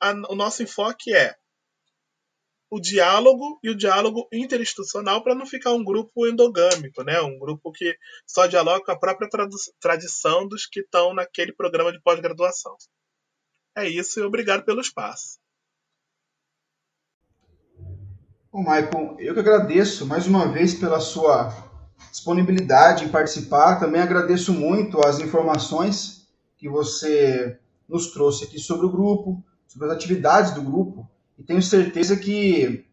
a, 0.00 0.12
o 0.30 0.34
nosso 0.34 0.62
enfoque 0.62 1.14
é 1.14 1.36
o 2.70 2.80
diálogo 2.80 3.58
e 3.62 3.68
o 3.68 3.76
diálogo 3.76 4.26
interinstitucional 4.32 5.22
para 5.22 5.34
não 5.34 5.44
ficar 5.44 5.72
um 5.72 5.84
grupo 5.84 6.26
endogâmico, 6.26 7.04
né? 7.04 7.20
Um 7.20 7.38
grupo 7.38 7.70
que 7.70 7.94
só 8.26 8.46
dialoga 8.46 8.82
com 8.82 8.92
a 8.92 8.98
própria 8.98 9.28
tradição 9.78 10.48
dos 10.48 10.64
que 10.64 10.80
estão 10.80 11.12
naquele 11.12 11.52
programa 11.52 11.92
de 11.92 12.00
pós-graduação. 12.00 12.74
É 13.76 13.86
isso 13.86 14.20
e 14.20 14.22
obrigado 14.22 14.64
pelo 14.64 14.80
espaço. 14.80 15.38
Bom, 18.50 18.62
Maicon, 18.62 19.16
eu 19.18 19.34
que 19.34 19.40
agradeço 19.40 20.06
mais 20.06 20.26
uma 20.26 20.50
vez 20.50 20.74
pela 20.74 21.00
sua 21.00 21.71
disponibilidade 22.12 23.06
em 23.06 23.08
participar. 23.08 23.80
Também 23.80 24.00
agradeço 24.00 24.52
muito 24.52 25.04
as 25.04 25.18
informações 25.18 26.28
que 26.58 26.68
você 26.68 27.58
nos 27.88 28.12
trouxe 28.12 28.44
aqui 28.44 28.58
sobre 28.58 28.86
o 28.86 28.90
grupo, 28.90 29.42
sobre 29.66 29.88
as 29.88 29.94
atividades 29.94 30.52
do 30.52 30.60
grupo. 30.60 31.08
E 31.38 31.42
tenho 31.42 31.62
certeza 31.62 32.14
que 32.14 32.84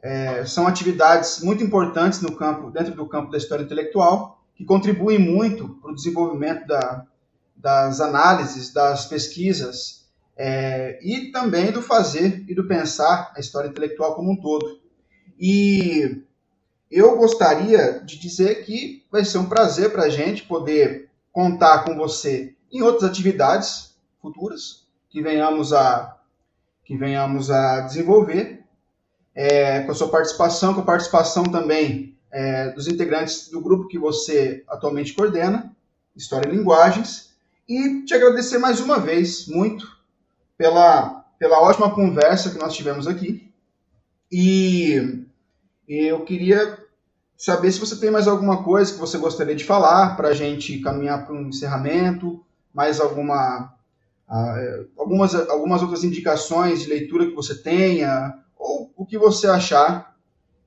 é, 0.00 0.46
são 0.46 0.68
atividades 0.68 1.42
muito 1.42 1.64
importantes 1.64 2.22
no 2.22 2.36
campo, 2.36 2.70
dentro 2.70 2.94
do 2.94 3.06
campo 3.06 3.30
da 3.30 3.38
história 3.38 3.64
intelectual, 3.64 4.40
que 4.54 4.64
contribuem 4.64 5.18
muito 5.18 5.68
para 5.82 5.90
o 5.90 5.94
desenvolvimento 5.94 6.64
da, 6.66 7.04
das 7.56 8.00
análises, 8.00 8.72
das 8.72 9.06
pesquisas 9.06 10.06
é, 10.36 11.00
e 11.02 11.32
também 11.32 11.72
do 11.72 11.82
fazer 11.82 12.44
e 12.48 12.54
do 12.54 12.68
pensar 12.68 13.32
a 13.36 13.40
história 13.40 13.68
intelectual 13.68 14.14
como 14.14 14.30
um 14.30 14.36
todo. 14.36 14.80
E 15.38 16.22
eu 16.90 17.16
gostaria 17.16 18.00
de 18.00 18.18
dizer 18.18 18.64
que 18.64 19.04
vai 19.10 19.24
ser 19.24 19.38
um 19.38 19.48
prazer 19.48 19.92
para 19.92 20.04
a 20.04 20.08
gente 20.08 20.42
poder 20.42 21.08
contar 21.32 21.84
com 21.84 21.96
você 21.96 22.54
em 22.72 22.82
outras 22.82 23.08
atividades 23.08 23.94
futuras 24.20 24.86
que 25.08 25.22
venhamos 25.22 25.72
a, 25.72 26.16
que 26.84 26.96
venhamos 26.96 27.50
a 27.50 27.80
desenvolver, 27.82 28.64
é, 29.34 29.82
com 29.82 29.92
a 29.92 29.94
sua 29.94 30.08
participação, 30.08 30.74
com 30.74 30.80
a 30.80 30.84
participação 30.84 31.44
também 31.44 32.16
é, 32.30 32.70
dos 32.70 32.88
integrantes 32.88 33.48
do 33.48 33.60
grupo 33.60 33.88
que 33.88 33.98
você 33.98 34.64
atualmente 34.68 35.14
coordena, 35.14 35.74
História 36.16 36.48
e 36.48 36.56
Linguagens, 36.56 37.30
e 37.68 38.02
te 38.02 38.14
agradecer 38.14 38.58
mais 38.58 38.80
uma 38.80 38.98
vez 38.98 39.46
muito 39.46 39.86
pela, 40.58 41.24
pela 41.38 41.60
ótima 41.60 41.94
conversa 41.94 42.50
que 42.50 42.58
nós 42.58 42.74
tivemos 42.74 43.06
aqui. 43.06 43.48
E 44.30 45.24
eu 45.94 46.24
queria 46.24 46.78
saber 47.36 47.72
se 47.72 47.80
você 47.80 47.98
tem 47.98 48.10
mais 48.10 48.28
alguma 48.28 48.62
coisa 48.62 48.92
que 48.92 48.98
você 48.98 49.18
gostaria 49.18 49.54
de 49.54 49.64
falar 49.64 50.16
para 50.16 50.28
a 50.28 50.34
gente 50.34 50.78
caminhar 50.80 51.24
para 51.24 51.34
um 51.34 51.48
encerramento, 51.48 52.44
mais 52.72 53.00
alguma, 53.00 53.74
uh, 54.28 54.90
algumas, 54.96 55.34
algumas 55.34 55.82
outras 55.82 56.04
indicações 56.04 56.82
de 56.82 56.88
leitura 56.88 57.26
que 57.26 57.34
você 57.34 57.60
tenha, 57.60 58.38
ou 58.56 58.92
o 58.96 59.06
que 59.06 59.18
você 59.18 59.46
achar 59.46 60.14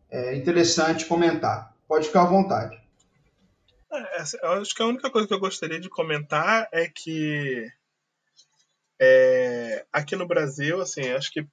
é, 0.10 0.36
interessante 0.36 1.06
comentar. 1.06 1.74
Pode 1.88 2.08
ficar 2.08 2.24
à 2.24 2.26
vontade. 2.26 2.76
É, 3.92 4.24
eu 4.44 4.52
acho 4.54 4.74
que 4.74 4.82
a 4.82 4.88
única 4.88 5.10
coisa 5.10 5.28
que 5.28 5.34
eu 5.34 5.40
gostaria 5.40 5.80
de 5.80 5.90
comentar 5.90 6.68
é 6.72 6.90
que 6.90 7.68
é, 9.00 9.86
aqui 9.94 10.16
no 10.16 10.28
Brasil, 10.28 10.82
assim, 10.82 11.12
acho 11.12 11.32
que 11.32 11.46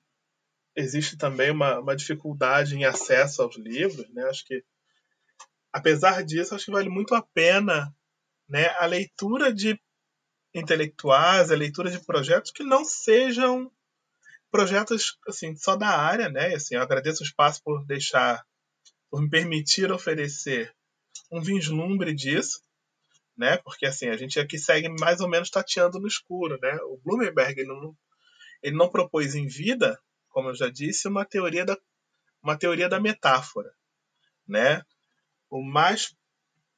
existe 0.77 1.17
também 1.17 1.51
uma, 1.51 1.79
uma 1.81 1.97
dificuldade 1.97 2.77
em 2.77 2.85
acesso 2.85 3.43
aos 3.43 3.57
livros, 3.57 4.09
né? 4.11 4.25
Acho 4.25 4.45
que, 4.45 4.65
apesar 5.73 6.25
disso, 6.25 6.55
acho 6.55 6.67
que 6.67 6.71
vale 6.71 6.89
muito 6.89 7.15
a 7.15 7.23
pena 7.23 7.95
né, 8.49 8.69
a 8.79 8.87
leitura 8.87 9.53
de 9.53 9.81
intelectuais, 10.53 11.51
a 11.51 11.57
leitura 11.57 11.91
de 11.91 12.05
projetos 12.05 12.51
que 12.51 12.65
não 12.65 12.85
sejam 12.85 13.71
projetos 14.51 15.17
assim 15.29 15.55
só 15.57 15.77
da 15.77 15.89
área, 15.89 16.29
né? 16.29 16.55
Assim, 16.55 16.75
eu 16.75 16.83
agradeço 16.83 17.23
o 17.23 17.27
espaço 17.27 17.63
por 17.63 17.85
deixar, 17.87 18.45
por 19.09 19.23
me 19.23 19.31
permitir 19.31 19.93
oferecer 19.93 20.75
um 21.31 21.41
vislumbre 21.41 22.13
disso, 22.13 22.61
né? 23.37 23.57
Porque 23.59 23.87
assim 23.87 24.09
a 24.09 24.17
gente 24.17 24.41
aqui 24.41 24.59
segue 24.59 24.89
mais 24.89 25.21
ou 25.21 25.29
menos 25.29 25.51
tateando 25.51 26.01
no 26.01 26.09
escuro, 26.09 26.59
né? 26.61 26.77
O 26.83 26.99
Blumenberg 27.05 27.61
ele 27.61 27.69
não, 27.69 27.97
ele 28.61 28.77
não 28.77 28.91
propôs 28.91 29.37
em 29.37 29.47
vida 29.47 29.97
como 30.31 30.49
eu 30.49 30.55
já 30.55 30.69
disse, 30.71 31.09
uma 31.09 31.25
teoria 31.25 31.65
da, 31.65 31.77
uma 32.43 32.57
teoria 32.57 32.89
da 32.89 32.99
metáfora. 32.99 33.73
Né? 34.47 34.83
O 35.49 35.63
mais 35.63 36.15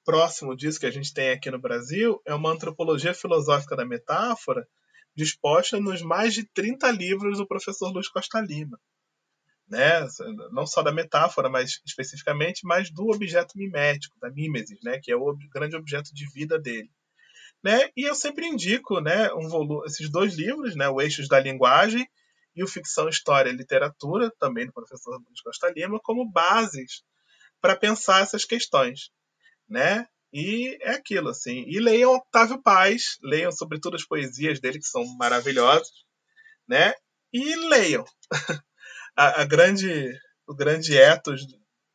próximo 0.04 0.56
disso 0.56 0.80
que 0.80 0.86
a 0.86 0.90
gente 0.90 1.14
tem 1.14 1.30
aqui 1.30 1.50
no 1.50 1.60
Brasil 1.60 2.20
é 2.26 2.34
uma 2.34 2.50
antropologia 2.50 3.14
filosófica 3.14 3.76
da 3.76 3.84
metáfora 3.84 4.66
disposta 5.14 5.78
nos 5.78 6.02
mais 6.02 6.34
de 6.34 6.44
30 6.44 6.90
livros 6.90 7.38
do 7.38 7.46
professor 7.46 7.92
Luiz 7.92 8.08
Costa 8.08 8.40
Lima. 8.40 8.80
Né? 9.68 10.06
Não 10.50 10.66
só 10.66 10.82
da 10.82 10.92
metáfora, 10.92 11.48
mas 11.48 11.80
especificamente 11.84 12.66
mais 12.66 12.90
do 12.90 13.10
objeto 13.10 13.56
mimético, 13.56 14.18
da 14.18 14.30
mimesis, 14.30 14.78
né? 14.82 14.98
que 15.02 15.12
é 15.12 15.16
o 15.16 15.36
grande 15.52 15.76
objeto 15.76 16.14
de 16.14 16.26
vida 16.30 16.58
dele. 16.58 16.90
Né? 17.62 17.90
E 17.96 18.02
eu 18.02 18.14
sempre 18.14 18.46
indico 18.46 19.00
né, 19.00 19.32
um 19.34 19.48
volume, 19.48 19.86
esses 19.86 20.10
dois 20.10 20.34
livros, 20.34 20.74
né, 20.74 20.88
o 20.88 21.00
Eixos 21.00 21.28
da 21.28 21.38
Linguagem 21.38 22.08
e 22.54 22.62
o 22.62 22.68
Ficção, 22.68 23.08
História 23.08 23.50
e 23.50 23.56
Literatura, 23.56 24.30
também 24.38 24.66
do 24.66 24.72
professor 24.72 25.16
Luiz 25.16 25.40
Costa 25.42 25.70
Lima, 25.70 26.00
como 26.02 26.30
bases 26.30 27.02
para 27.60 27.76
pensar 27.76 28.22
essas 28.22 28.44
questões. 28.44 29.10
Né? 29.68 30.06
E 30.32 30.76
é 30.80 30.90
aquilo, 30.90 31.28
assim. 31.28 31.64
E 31.66 31.80
leiam 31.80 32.14
Octávio 32.14 32.60
Paz, 32.62 33.18
leiam 33.22 33.52
sobretudo 33.52 33.96
as 33.96 34.04
poesias 34.04 34.60
dele, 34.60 34.78
que 34.78 34.86
são 34.86 35.04
maravilhosas, 35.16 36.04
né? 36.66 36.94
E 37.32 37.54
leiam. 37.68 38.04
a, 39.16 39.42
a, 39.42 39.44
grande, 39.44 40.18
o 40.46 40.54
grande 40.54 40.96
ethos 40.96 41.42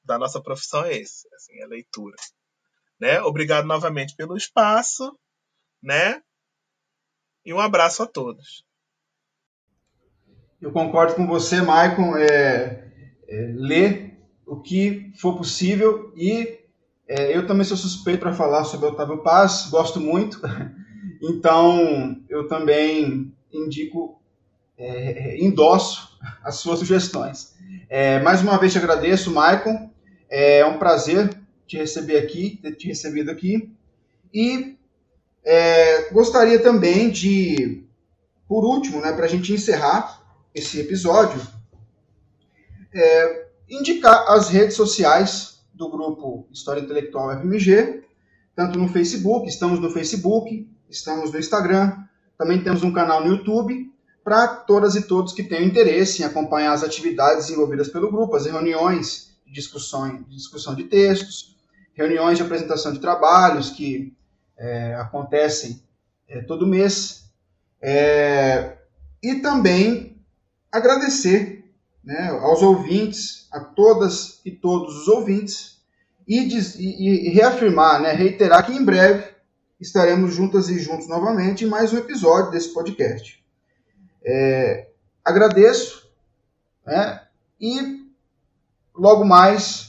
da 0.03 0.17
nossa 0.17 0.41
profissão 0.41 0.85
é 0.85 0.97
esse, 0.97 1.27
assim, 1.35 1.61
a 1.61 1.67
leitura. 1.67 2.15
Né? 2.99 3.21
Obrigado 3.21 3.65
novamente 3.65 4.15
pelo 4.15 4.37
espaço 4.37 5.15
né? 5.81 6.21
E 7.45 7.53
um 7.53 7.59
abraço 7.59 8.03
a 8.03 8.07
todos. 8.07 8.63
Eu 10.59 10.71
concordo 10.71 11.13
com 11.13 11.27
você, 11.27 11.61
Maicon. 11.61 12.17
É, 12.17 12.83
é, 13.27 13.51
ler 13.55 14.17
o 14.45 14.55
que 14.55 15.11
for 15.19 15.35
possível 15.35 16.11
e 16.15 16.57
é, 17.07 17.35
eu 17.35 17.45
também 17.45 17.63
sou 17.63 17.77
suspeito 17.77 18.19
para 18.19 18.33
falar 18.33 18.63
sobre 18.63 18.87
Otávio 18.87 19.19
Paz, 19.19 19.67
gosto 19.69 19.99
muito. 19.99 20.41
Então, 21.19 22.21
eu 22.29 22.47
também 22.47 23.33
indico, 23.51 24.21
é, 24.77 25.43
endosso 25.43 26.15
as 26.43 26.55
suas 26.55 26.77
sugestões. 26.77 27.55
É, 27.89 28.19
mais 28.19 28.43
uma 28.43 28.55
vez 28.59 28.71
te 28.71 28.77
agradeço, 28.77 29.31
Maicon. 29.31 29.89
É 30.29 30.63
um 30.63 30.77
prazer 30.77 31.35
te 31.65 31.75
receber 31.75 32.19
aqui, 32.19 32.59
ter 32.61 32.75
te 32.75 32.87
recebido 32.87 33.31
aqui. 33.31 33.73
E 34.31 34.77
é, 35.43 36.11
gostaria 36.11 36.59
também 36.59 37.09
de, 37.09 37.83
por 38.47 38.63
último, 38.63 39.01
né, 39.01 39.11
para 39.11 39.25
a 39.25 39.29
gente 39.29 39.51
encerrar 39.51 40.16
esse 40.57 40.79
episódio, 40.79 41.39
é, 42.91 43.47
indicar 43.69 44.25
as 44.29 44.49
redes 44.49 44.75
sociais 44.75 45.61
do 45.71 45.89
grupo 45.89 46.47
História 46.51 46.81
Intelectual 46.81 47.39
FMG, 47.39 48.03
tanto 48.55 48.79
no 48.79 48.87
Facebook, 48.87 49.47
estamos 49.47 49.79
no 49.79 49.91
Facebook, 49.91 50.67
estamos 50.89 51.31
no 51.31 51.37
Instagram, 51.37 51.95
também 52.37 52.63
temos 52.63 52.81
um 52.81 52.91
canal 52.91 53.23
no 53.23 53.35
YouTube, 53.35 53.93
para 54.23 54.47
todas 54.47 54.95
e 54.95 55.03
todos 55.03 55.31
que 55.31 55.43
tenham 55.43 55.63
interesse 55.63 56.21
em 56.21 56.25
acompanhar 56.25 56.73
as 56.73 56.83
atividades 56.83 57.45
desenvolvidas 57.45 57.87
pelo 57.87 58.11
grupo, 58.11 58.35
as 58.35 58.45
reuniões 58.45 59.37
de 59.45 59.53
discussão, 59.53 60.23
de 60.23 60.35
discussão 60.35 60.75
de 60.75 60.85
textos, 60.85 61.55
reuniões 61.93 62.37
de 62.37 62.43
apresentação 62.43 62.91
de 62.91 62.99
trabalhos 62.99 63.69
que 63.69 64.13
é, 64.57 64.95
acontecem 64.95 65.81
é, 66.27 66.41
todo 66.41 66.67
mês. 66.67 67.31
É, 67.79 68.77
e 69.21 69.35
também 69.35 70.16
agradecer 70.72 71.65
né, 72.03 72.30
aos 72.41 72.61
ouvintes, 72.61 73.47
a 73.51 73.59
todas 73.59 74.39
e 74.45 74.51
todos 74.51 75.01
os 75.01 75.07
ouvintes, 75.07 75.82
e, 76.28 76.45
diz, 76.45 76.76
e, 76.76 77.28
e 77.28 77.30
reafirmar, 77.30 78.01
né, 78.01 78.11
reiterar 78.11 78.65
que 78.65 78.74
em 78.74 78.84
breve 78.84 79.26
estaremos 79.80 80.34
juntas 80.34 80.70
e 80.70 80.80
juntos 80.80 81.07
novamente 81.07 81.63
em 81.63 81.68
mais 81.68 81.93
um 81.93 81.97
episódio 81.97 82.51
desse 82.51 82.74
podcast. 82.74 83.43
É, 84.24 84.88
agradeço 85.24 86.09
né, 86.86 87.22
e 87.59 88.07
logo 88.95 89.24
mais 89.24 89.88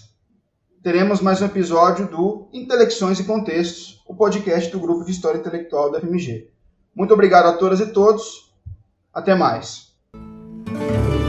teremos 0.82 1.20
mais 1.20 1.42
um 1.42 1.46
episódio 1.46 2.08
do 2.08 2.48
Intelecções 2.52 3.18
e 3.18 3.24
Contextos, 3.24 4.02
o 4.06 4.14
podcast 4.14 4.70
do 4.70 4.80
Grupo 4.80 5.04
de 5.04 5.10
História 5.10 5.38
Intelectual 5.38 5.90
da 5.90 6.00
FMG. 6.00 6.50
Muito 6.94 7.12
obrigado 7.14 7.46
a 7.46 7.52
todas 7.52 7.80
e 7.80 7.92
todos. 7.92 8.52
Até 9.12 9.34
mais. 9.34 9.87
Música 10.70 11.27